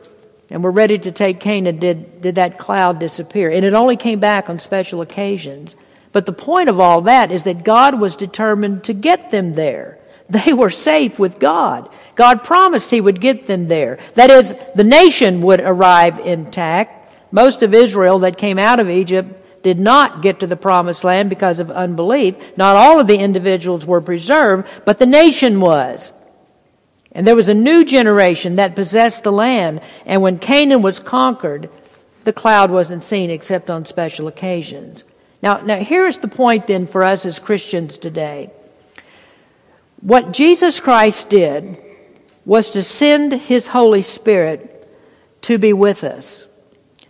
and 0.50 0.62
were 0.62 0.70
ready 0.70 0.98
to 0.98 1.12
take 1.12 1.40
Canaan 1.40 1.78
did, 1.78 2.22
did 2.22 2.36
that 2.36 2.58
cloud 2.58 3.00
disappear. 3.00 3.50
And 3.50 3.64
it 3.64 3.74
only 3.74 3.96
came 3.96 4.20
back 4.20 4.48
on 4.48 4.58
special 4.60 5.00
occasions. 5.00 5.74
But 6.12 6.24
the 6.24 6.32
point 6.32 6.68
of 6.68 6.80
all 6.80 7.02
that 7.02 7.30
is 7.32 7.44
that 7.44 7.64
God 7.64 8.00
was 8.00 8.16
determined 8.16 8.84
to 8.84 8.92
get 8.92 9.30
them 9.30 9.52
there. 9.52 9.98
They 10.28 10.52
were 10.52 10.70
safe 10.70 11.18
with 11.18 11.38
God. 11.38 11.88
God 12.14 12.44
promised 12.44 12.90
He 12.90 13.00
would 13.00 13.20
get 13.20 13.46
them 13.46 13.66
there. 13.66 13.98
That 14.14 14.30
is, 14.30 14.54
the 14.74 14.84
nation 14.84 15.40
would 15.42 15.60
arrive 15.60 16.18
intact. 16.18 17.14
Most 17.32 17.62
of 17.62 17.72
Israel 17.72 18.18
that 18.20 18.36
came 18.36 18.58
out 18.58 18.78
of 18.78 18.90
Egypt 18.90 19.34
did 19.62 19.78
not 19.78 20.22
get 20.22 20.40
to 20.40 20.46
the 20.46 20.56
promised 20.56 21.04
land 21.04 21.30
because 21.30 21.60
of 21.60 21.70
unbelief. 21.70 22.36
Not 22.56 22.76
all 22.76 23.00
of 23.00 23.06
the 23.06 23.18
individuals 23.18 23.86
were 23.86 24.00
preserved, 24.00 24.68
but 24.84 24.98
the 24.98 25.06
nation 25.06 25.60
was. 25.60 26.12
And 27.12 27.26
there 27.26 27.36
was 27.36 27.48
a 27.48 27.54
new 27.54 27.84
generation 27.84 28.56
that 28.56 28.76
possessed 28.76 29.24
the 29.24 29.32
land. 29.32 29.80
And 30.06 30.22
when 30.22 30.38
Canaan 30.38 30.82
was 30.82 30.98
conquered, 30.98 31.70
the 32.24 32.32
cloud 32.32 32.70
wasn't 32.70 33.04
seen 33.04 33.30
except 33.30 33.70
on 33.70 33.84
special 33.84 34.28
occasions. 34.28 35.04
Now, 35.42 35.58
now 35.58 35.76
here's 35.76 36.18
the 36.20 36.28
point 36.28 36.66
then 36.66 36.86
for 36.86 37.02
us 37.02 37.24
as 37.24 37.38
Christians 37.38 37.96
today. 37.98 38.50
What 40.00 40.32
Jesus 40.32 40.78
Christ 40.78 41.30
did 41.30 41.76
was 42.44 42.70
to 42.70 42.82
send 42.82 43.32
His 43.32 43.66
Holy 43.66 44.02
Spirit 44.02 44.74
to 45.42 45.58
be 45.58 45.72
with 45.72 46.04
us, 46.04 46.46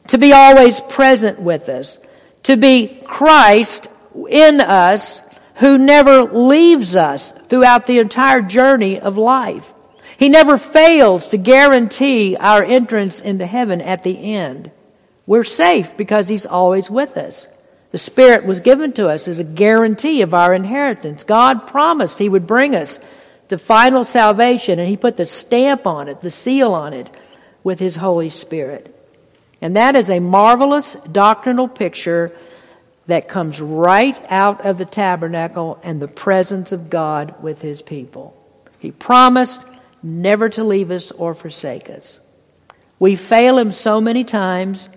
to 0.09 0.18
be 0.18 0.32
always 0.32 0.80
present 0.80 1.40
with 1.40 1.68
us, 1.68 1.99
to 2.45 2.57
be 2.57 3.01
Christ 3.05 3.89
in 4.28 4.61
us 4.61 5.20
who 5.57 5.78
never 5.78 6.22
leaves 6.22 6.95
us 6.97 7.32
throughout 7.49 7.86
the 7.86 7.99
entire 7.99 8.43
journey 8.43 8.99
of 8.99 9.18
life. 9.18 9.72
He 10.16 10.28
never 10.28 10.59
fails 10.59 11.28
to 11.28 11.36
guarantee 11.36 12.36
our 12.36 12.64
entrance 12.64 13.20
into 13.20 13.47
heaven 13.47 13.80
at 13.80 14.03
the 14.03 14.34
end. 14.34 14.70
We're 15.26 15.45
safe 15.45 15.97
because 15.97 16.28
He's 16.28 16.47
always 16.47 16.91
with 16.91 17.16
us. 17.16 17.49
The 17.91 17.99
Spirit 17.99 18.45
was 18.45 18.61
given 18.61 18.93
to 18.95 19.09
us 19.09 19.28
as 19.28 19.39
a 19.39 19.45
guarantee 19.45 20.22
of 20.22 20.34
our 20.34 20.55
inheritance. 20.55 21.24
God 21.24 21.66
promised 21.66 22.18
He 22.18 22.28
would 22.28 22.47
bring 22.47 22.74
us 22.74 23.01
the 23.49 23.59
final 23.59 24.05
salvation, 24.05 24.78
and 24.78 24.89
he 24.89 24.97
put 24.97 25.16
the 25.16 25.26
stamp 25.26 25.86
on 25.86 26.09
it, 26.09 26.20
the 26.20 26.30
seal 26.30 26.74
on 26.74 26.93
it, 26.93 27.11
with 27.64 27.78
his 27.78 27.97
Holy 27.97 28.30
Spirit. 28.30 28.95
And 29.61 29.76
that 29.76 29.96
is 29.96 30.11
a 30.11 30.20
marvelous 30.20 30.94
doctrinal 31.11 31.68
picture 31.68 32.36
that 33.06 33.28
comes 33.28 33.61
right 33.61 34.16
out 34.30 34.64
of 34.64 34.78
the 34.78 34.84
tabernacle 34.84 35.80
and 35.82 36.00
the 36.00 36.09
presence 36.09 36.72
of 36.72 36.90
God 36.90 37.42
with 37.42 37.62
his 37.62 37.82
people. 37.82 38.36
He 38.78 38.90
promised 38.92 39.61
never 40.02 40.48
to 40.50 40.62
leave 40.62 40.90
us 40.90 41.11
or 41.11 41.34
forsake 41.34 41.90
us. 41.90 42.20
We 42.98 43.16
fail 43.16 43.59
him 43.59 43.72
so 43.72 44.00
many 44.00 44.24
times, 44.24 44.88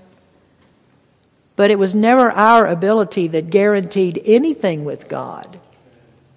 but 1.55 1.71
it 1.71 1.79
was 1.79 1.95
never 1.95 2.29
our 2.31 2.67
ability 2.67 3.29
that 3.29 3.49
guaranteed 3.49 4.21
anything 4.25 4.83
with 4.83 5.07
God. 5.07 5.59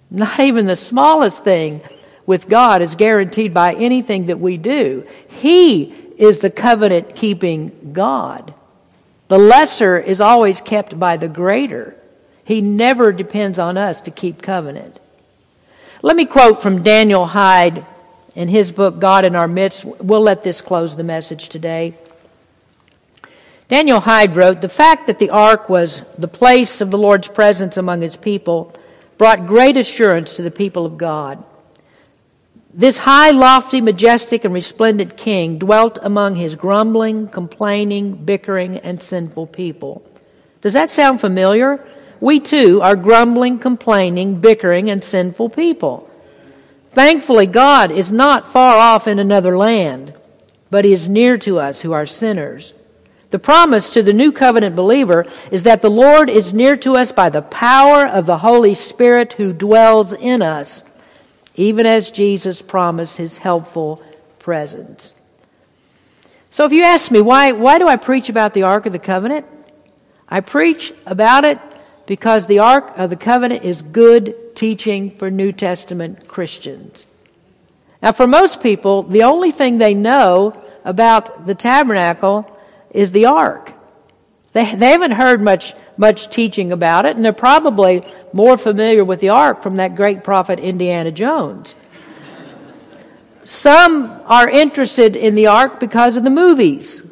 Not 0.09 0.39
even 0.39 0.65
the 0.65 0.75
smallest 0.75 1.43
thing 1.43 1.81
with 2.25 2.47
God 2.47 2.81
is 2.81 2.95
guaranteed 2.95 3.53
by 3.53 3.73
anything 3.73 4.27
that 4.27 4.39
we 4.39 4.57
do. 4.57 5.05
He 5.27 5.93
is 6.17 6.39
the 6.39 6.49
covenant 6.49 7.15
keeping 7.15 7.91
God. 7.93 8.53
The 9.27 9.37
lesser 9.37 9.97
is 9.97 10.21
always 10.21 10.61
kept 10.61 10.99
by 10.99 11.17
the 11.17 11.27
greater. 11.27 11.95
He 12.43 12.61
never 12.61 13.11
depends 13.11 13.57
on 13.57 13.77
us 13.77 14.01
to 14.01 14.11
keep 14.11 14.41
covenant. 14.41 14.99
Let 16.01 16.15
me 16.15 16.25
quote 16.25 16.61
from 16.61 16.83
Daniel 16.83 17.25
Hyde 17.25 17.85
in 18.35 18.47
his 18.47 18.71
book, 18.71 18.99
God 18.99 19.25
in 19.25 19.35
Our 19.35 19.47
Midst. 19.47 19.83
We'll 19.83 20.21
let 20.21 20.43
this 20.43 20.61
close 20.61 20.95
the 20.95 21.03
message 21.03 21.49
today. 21.49 21.95
Daniel 23.67 23.99
Hyde 23.99 24.35
wrote, 24.35 24.61
The 24.61 24.69
fact 24.69 25.07
that 25.07 25.17
the 25.17 25.31
ark 25.31 25.69
was 25.69 26.03
the 26.17 26.27
place 26.27 26.81
of 26.81 26.91
the 26.91 26.97
Lord's 26.97 27.27
presence 27.27 27.77
among 27.77 28.01
his 28.01 28.15
people 28.15 28.73
brought 29.17 29.47
great 29.47 29.77
assurance 29.77 30.35
to 30.35 30.43
the 30.43 30.51
people 30.51 30.85
of 30.85 30.97
God. 30.97 31.43
This 32.77 32.97
high, 32.97 33.31
lofty, 33.31 33.79
majestic, 33.79 34.43
and 34.43 34.53
resplendent 34.53 35.15
king 35.15 35.59
dwelt 35.59 35.97
among 36.01 36.35
his 36.35 36.55
grumbling, 36.55 37.29
complaining, 37.29 38.25
bickering, 38.25 38.79
and 38.79 39.01
sinful 39.01 39.47
people. 39.47 40.05
Does 40.61 40.73
that 40.73 40.91
sound 40.91 41.21
familiar? 41.21 41.81
We 42.19 42.41
too 42.41 42.81
are 42.81 42.97
grumbling, 42.97 43.59
complaining, 43.59 44.41
bickering, 44.41 44.89
and 44.89 45.01
sinful 45.01 45.51
people. 45.51 46.11
Thankfully, 46.89 47.45
God 47.45 47.91
is 47.91 48.11
not 48.11 48.51
far 48.51 48.75
off 48.75 49.07
in 49.07 49.19
another 49.19 49.57
land, 49.57 50.13
but 50.69 50.83
He 50.83 50.91
is 50.91 51.07
near 51.07 51.37
to 51.37 51.59
us 51.59 51.79
who 51.79 51.93
are 51.93 52.05
sinners. 52.05 52.73
The 53.29 53.39
promise 53.39 53.89
to 53.91 54.03
the 54.03 54.11
new 54.11 54.33
covenant 54.33 54.75
believer 54.75 55.25
is 55.49 55.63
that 55.63 55.81
the 55.81 55.89
Lord 55.89 56.29
is 56.29 56.53
near 56.53 56.75
to 56.77 56.97
us 56.97 57.13
by 57.13 57.29
the 57.29 57.41
power 57.41 58.05
of 58.05 58.25
the 58.25 58.39
Holy 58.39 58.75
Spirit 58.75 59.31
who 59.33 59.53
dwells 59.53 60.11
in 60.11 60.41
us 60.41 60.83
even 61.55 61.85
as 61.85 62.11
Jesus 62.11 62.61
promised 62.61 63.17
his 63.17 63.37
helpful 63.37 64.03
presence. 64.39 65.13
So 66.49 66.65
if 66.65 66.71
you 66.71 66.83
ask 66.83 67.11
me, 67.11 67.21
why, 67.21 67.51
why 67.51 67.79
do 67.79 67.87
I 67.87 67.97
preach 67.97 68.29
about 68.29 68.53
the 68.53 68.63
Ark 68.63 68.85
of 68.85 68.93
the 68.93 68.99
Covenant? 68.99 69.45
I 70.29 70.39
preach 70.41 70.93
about 71.05 71.43
it 71.43 71.59
because 72.05 72.47
the 72.47 72.59
Ark 72.59 72.93
of 72.97 73.09
the 73.09 73.15
Covenant 73.15 73.63
is 73.63 73.81
good 73.81 74.55
teaching 74.55 75.11
for 75.11 75.29
New 75.29 75.51
Testament 75.51 76.27
Christians. 76.27 77.05
Now, 78.01 78.11
for 78.11 78.27
most 78.27 78.61
people, 78.61 79.03
the 79.03 79.23
only 79.23 79.51
thing 79.51 79.77
they 79.77 79.93
know 79.93 80.53
about 80.83 81.45
the 81.45 81.55
tabernacle 81.55 82.49
is 82.91 83.11
the 83.11 83.25
Ark. 83.25 83.73
They, 84.53 84.75
they 84.75 84.91
haven't 84.91 85.11
heard 85.11 85.41
much 85.41 85.73
much 85.97 86.29
teaching 86.29 86.71
about 86.71 87.05
it, 87.05 87.15
and 87.15 87.23
they're 87.23 87.33
probably 87.33 88.03
more 88.33 88.57
familiar 88.57 89.03
with 89.03 89.19
the 89.19 89.29
ark 89.29 89.63
from 89.63 89.77
that 89.77 89.95
great 89.95 90.23
prophet 90.23 90.59
Indiana 90.59 91.11
Jones. 91.11 91.75
Some 93.45 94.21
are 94.25 94.49
interested 94.49 95.15
in 95.15 95.35
the 95.35 95.47
ark 95.47 95.79
because 95.79 96.15
of 96.17 96.23
the 96.23 96.31
movies, 96.31 97.03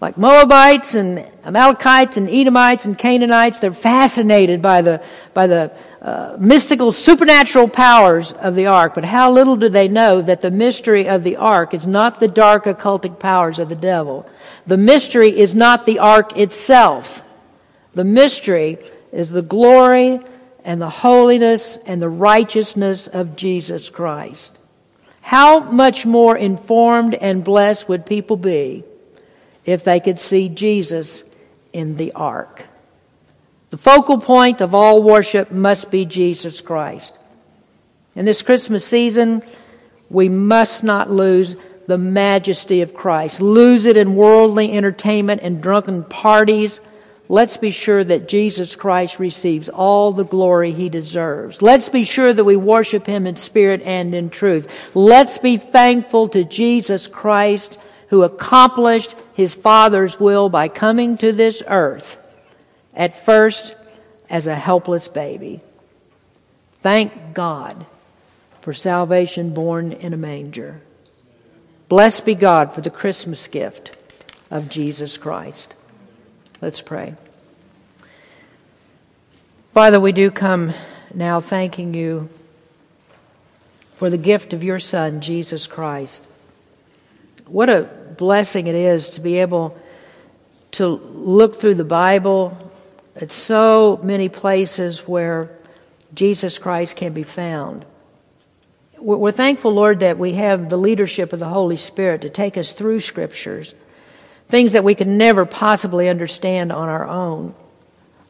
like 0.00 0.16
Moabites 0.16 0.94
and 0.94 1.26
Amalekites 1.44 2.16
and 2.16 2.30
Edomites 2.30 2.84
and 2.84 2.96
Canaanites. 2.96 3.58
They're 3.58 3.72
fascinated 3.72 4.62
by 4.62 4.82
the, 4.82 5.02
by 5.34 5.48
the 5.48 5.72
uh, 6.00 6.36
mystical, 6.38 6.92
supernatural 6.92 7.68
powers 7.68 8.32
of 8.32 8.54
the 8.54 8.66
ark. 8.66 8.94
But 8.94 9.04
how 9.04 9.32
little 9.32 9.56
do 9.56 9.68
they 9.68 9.88
know 9.88 10.22
that 10.22 10.40
the 10.40 10.52
mystery 10.52 11.08
of 11.08 11.24
the 11.24 11.36
ark 11.36 11.74
is 11.74 11.86
not 11.86 12.20
the 12.20 12.28
dark 12.28 12.64
occultic 12.64 13.18
powers 13.18 13.58
of 13.58 13.68
the 13.68 13.76
devil. 13.76 14.28
The 14.66 14.76
mystery 14.76 15.36
is 15.36 15.54
not 15.54 15.84
the 15.84 15.98
ark 15.98 16.36
itself. 16.38 17.22
The 17.94 18.04
mystery 18.04 18.78
is 19.12 19.30
the 19.30 19.42
glory 19.42 20.20
and 20.64 20.80
the 20.80 20.88
holiness 20.88 21.78
and 21.86 22.00
the 22.00 22.08
righteousness 22.08 23.06
of 23.06 23.36
Jesus 23.36 23.90
Christ. 23.90 24.58
How 25.20 25.60
much 25.60 26.06
more 26.06 26.36
informed 26.36 27.14
and 27.14 27.44
blessed 27.44 27.88
would 27.88 28.06
people 28.06 28.36
be 28.36 28.84
if 29.64 29.84
they 29.84 30.00
could 30.00 30.18
see 30.18 30.48
Jesus 30.48 31.22
in 31.72 31.96
the 31.96 32.12
ark? 32.12 32.64
The 33.70 33.78
focal 33.78 34.18
point 34.18 34.60
of 34.60 34.74
all 34.74 35.02
worship 35.02 35.50
must 35.50 35.90
be 35.90 36.04
Jesus 36.04 36.60
Christ. 36.60 37.18
In 38.14 38.24
this 38.24 38.42
Christmas 38.42 38.84
season, 38.84 39.42
we 40.10 40.28
must 40.28 40.84
not 40.84 41.10
lose 41.10 41.56
the 41.86 41.98
majesty 41.98 42.82
of 42.82 42.94
Christ, 42.94 43.40
lose 43.40 43.86
it 43.86 43.96
in 43.96 44.14
worldly 44.14 44.72
entertainment 44.72 45.40
and 45.42 45.62
drunken 45.62 46.04
parties 46.04 46.80
let's 47.32 47.56
be 47.56 47.70
sure 47.70 48.04
that 48.04 48.28
Jesus 48.28 48.76
Christ 48.76 49.18
receives 49.18 49.70
all 49.70 50.12
the 50.12 50.22
glory 50.22 50.72
he 50.72 50.90
deserves. 50.90 51.62
Let's 51.62 51.88
be 51.88 52.04
sure 52.04 52.30
that 52.30 52.44
we 52.44 52.56
worship 52.56 53.06
him 53.06 53.26
in 53.26 53.36
spirit 53.36 53.80
and 53.80 54.14
in 54.14 54.28
truth. 54.28 54.68
Let's 54.92 55.38
be 55.38 55.56
thankful 55.56 56.28
to 56.28 56.44
Jesus 56.44 57.06
Christ 57.06 57.78
who 58.08 58.22
accomplished 58.22 59.16
his 59.32 59.54
Father's 59.54 60.20
will 60.20 60.50
by 60.50 60.68
coming 60.68 61.16
to 61.18 61.32
this 61.32 61.62
earth 61.66 62.18
at 62.92 63.24
first 63.24 63.74
as 64.28 64.46
a 64.46 64.54
helpless 64.54 65.08
baby. 65.08 65.62
Thank 66.80 67.32
God 67.32 67.86
for 68.60 68.74
salvation 68.74 69.54
born 69.54 69.92
in 69.92 70.12
a 70.12 70.18
manger. 70.18 70.82
Blessed 71.88 72.26
be 72.26 72.34
God 72.34 72.74
for 72.74 72.82
the 72.82 72.90
Christmas 72.90 73.46
gift 73.46 73.96
of 74.50 74.68
Jesus 74.68 75.16
Christ. 75.16 75.74
Let's 76.60 76.80
pray. 76.80 77.16
Father, 79.72 79.98
we 79.98 80.12
do 80.12 80.30
come 80.30 80.74
now 81.14 81.40
thanking 81.40 81.94
you 81.94 82.28
for 83.94 84.10
the 84.10 84.18
gift 84.18 84.52
of 84.52 84.62
your 84.62 84.78
Son, 84.78 85.22
Jesus 85.22 85.66
Christ. 85.66 86.28
What 87.46 87.70
a 87.70 87.88
blessing 88.18 88.66
it 88.66 88.74
is 88.74 89.08
to 89.10 89.22
be 89.22 89.38
able 89.38 89.74
to 90.72 90.86
look 90.86 91.54
through 91.54 91.76
the 91.76 91.84
Bible 91.84 92.70
at 93.16 93.32
so 93.32 93.98
many 94.02 94.28
places 94.28 95.08
where 95.08 95.50
Jesus 96.12 96.58
Christ 96.58 96.96
can 96.96 97.14
be 97.14 97.22
found. 97.22 97.86
We're 98.98 99.32
thankful, 99.32 99.72
Lord, 99.72 100.00
that 100.00 100.18
we 100.18 100.34
have 100.34 100.68
the 100.68 100.76
leadership 100.76 101.32
of 101.32 101.38
the 101.38 101.48
Holy 101.48 101.78
Spirit 101.78 102.20
to 102.20 102.28
take 102.28 102.58
us 102.58 102.74
through 102.74 103.00
scriptures 103.00 103.74
things 104.48 104.72
that 104.72 104.84
we 104.84 104.94
can 104.94 105.16
never 105.16 105.46
possibly 105.46 106.10
understand 106.10 106.72
on 106.72 106.90
our 106.90 107.08
own. 107.08 107.54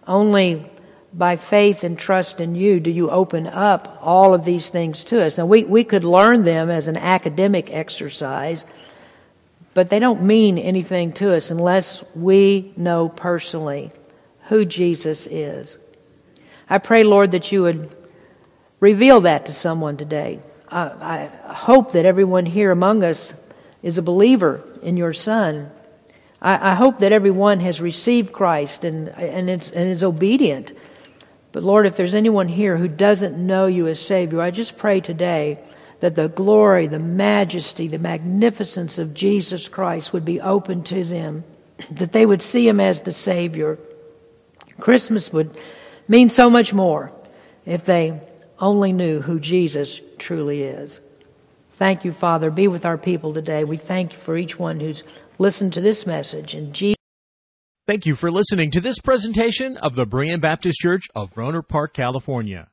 Only 0.06 0.70
by 1.12 1.36
faith 1.36 1.84
and 1.84 1.98
trust 1.98 2.40
in 2.40 2.54
you 2.54 2.80
do 2.80 2.90
you 2.90 3.10
open 3.10 3.46
up 3.46 3.98
all 4.00 4.34
of 4.34 4.44
these 4.44 4.70
things 4.70 5.04
to 5.04 5.22
us. 5.24 5.36
Now, 5.36 5.46
we, 5.46 5.64
we 5.64 5.84
could 5.84 6.04
learn 6.04 6.42
them 6.42 6.70
as 6.70 6.88
an 6.88 6.96
academic 6.96 7.70
exercise, 7.70 8.66
but 9.74 9.90
they 9.90 9.98
don't 9.98 10.22
mean 10.22 10.58
anything 10.58 11.12
to 11.14 11.34
us 11.34 11.50
unless 11.50 12.02
we 12.14 12.72
know 12.76 13.08
personally 13.08 13.90
who 14.48 14.64
Jesus 14.64 15.26
is. 15.26 15.78
I 16.68 16.78
pray, 16.78 17.04
Lord, 17.04 17.32
that 17.32 17.52
you 17.52 17.62
would 17.62 17.94
reveal 18.80 19.20
that 19.22 19.46
to 19.46 19.52
someone 19.52 19.96
today. 19.96 20.40
I, 20.68 21.28
I 21.48 21.52
hope 21.52 21.92
that 21.92 22.06
everyone 22.06 22.46
here 22.46 22.70
among 22.70 23.04
us 23.04 23.34
is 23.82 23.98
a 23.98 24.02
believer 24.02 24.62
in 24.82 24.96
your 24.96 25.12
Son 25.12 25.70
I, 26.44 26.74
hope 26.74 26.98
that 26.98 27.12
everyone 27.12 27.60
has 27.60 27.80
received 27.80 28.32
Christ 28.32 28.82
and, 28.82 29.08
and, 29.10 29.48
and 29.48 29.72
is 29.74 30.02
obedient. 30.02 30.72
But 31.52 31.62
Lord, 31.62 31.86
if 31.86 31.96
there's 31.96 32.14
anyone 32.14 32.48
here 32.48 32.76
who 32.76 32.88
doesn't 32.88 33.36
know 33.36 33.66
you 33.66 33.86
as 33.86 34.00
Savior, 34.00 34.40
I 34.40 34.50
just 34.50 34.78
pray 34.78 35.00
today 35.00 35.58
that 36.00 36.16
the 36.16 36.28
glory, 36.28 36.86
the 36.86 36.98
majesty, 36.98 37.86
the 37.86 37.98
magnificence 37.98 38.98
of 38.98 39.14
Jesus 39.14 39.68
Christ 39.68 40.12
would 40.12 40.24
be 40.24 40.40
open 40.40 40.82
to 40.84 41.04
them, 41.04 41.44
that 41.92 42.12
they 42.12 42.26
would 42.26 42.42
see 42.42 42.66
Him 42.66 42.80
as 42.80 43.02
the 43.02 43.12
Savior. 43.12 43.78
Christmas 44.80 45.32
would 45.32 45.56
mean 46.08 46.30
so 46.30 46.50
much 46.50 46.72
more 46.72 47.12
if 47.66 47.84
they 47.84 48.20
only 48.58 48.92
knew 48.92 49.20
who 49.20 49.38
Jesus 49.38 50.00
truly 50.18 50.62
is. 50.62 51.00
Thank 51.72 52.04
you, 52.04 52.12
Father. 52.12 52.50
Be 52.50 52.68
with 52.68 52.84
our 52.84 52.98
people 52.98 53.34
today. 53.34 53.64
We 53.64 53.76
thank 53.76 54.12
you 54.12 54.18
for 54.18 54.36
each 54.36 54.58
one 54.58 54.80
who's 54.80 55.04
listened 55.38 55.72
to 55.74 55.80
this 55.80 56.06
message 56.06 56.54
in 56.54 56.72
Jesus. 56.72 57.01
Thank 57.84 58.06
you 58.06 58.14
for 58.14 58.30
listening 58.30 58.70
to 58.70 58.80
this 58.80 59.00
presentation 59.00 59.76
of 59.76 59.96
the 59.96 60.06
Berean 60.06 60.40
Baptist 60.40 60.78
Church 60.78 61.02
of 61.16 61.34
Rohnert 61.34 61.66
Park, 61.66 61.94
California. 61.94 62.68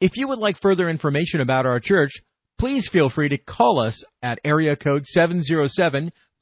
If 0.00 0.16
you 0.16 0.28
would 0.28 0.38
like 0.38 0.60
further 0.60 0.88
information 0.88 1.40
about 1.40 1.66
our 1.66 1.80
church, 1.80 2.12
please 2.56 2.88
feel 2.88 3.08
free 3.08 3.30
to 3.30 3.36
call 3.36 3.80
us 3.80 4.04
at 4.22 4.38
area 4.44 4.76
code 4.76 5.06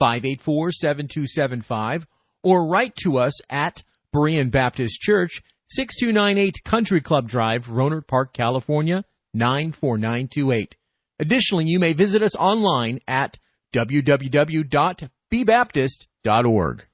707-584-7275 0.03 2.05
or 2.43 2.69
write 2.69 2.95
to 2.97 3.17
us 3.17 3.41
at 3.49 3.83
Berean 4.15 4.51
Baptist 4.51 5.01
Church, 5.01 5.41
6298 5.71 6.57
Country 6.67 7.01
Club 7.01 7.29
Drive, 7.29 7.65
Rohnert 7.65 8.07
Park, 8.07 8.35
California, 8.35 9.07
94928. 9.33 10.77
Additionally, 11.19 11.65
you 11.65 11.79
may 11.79 11.95
visit 11.95 12.23
us 12.23 12.37
online 12.37 13.01
at 13.09 13.39
www 13.75 15.09
baptist.org. 15.47 16.85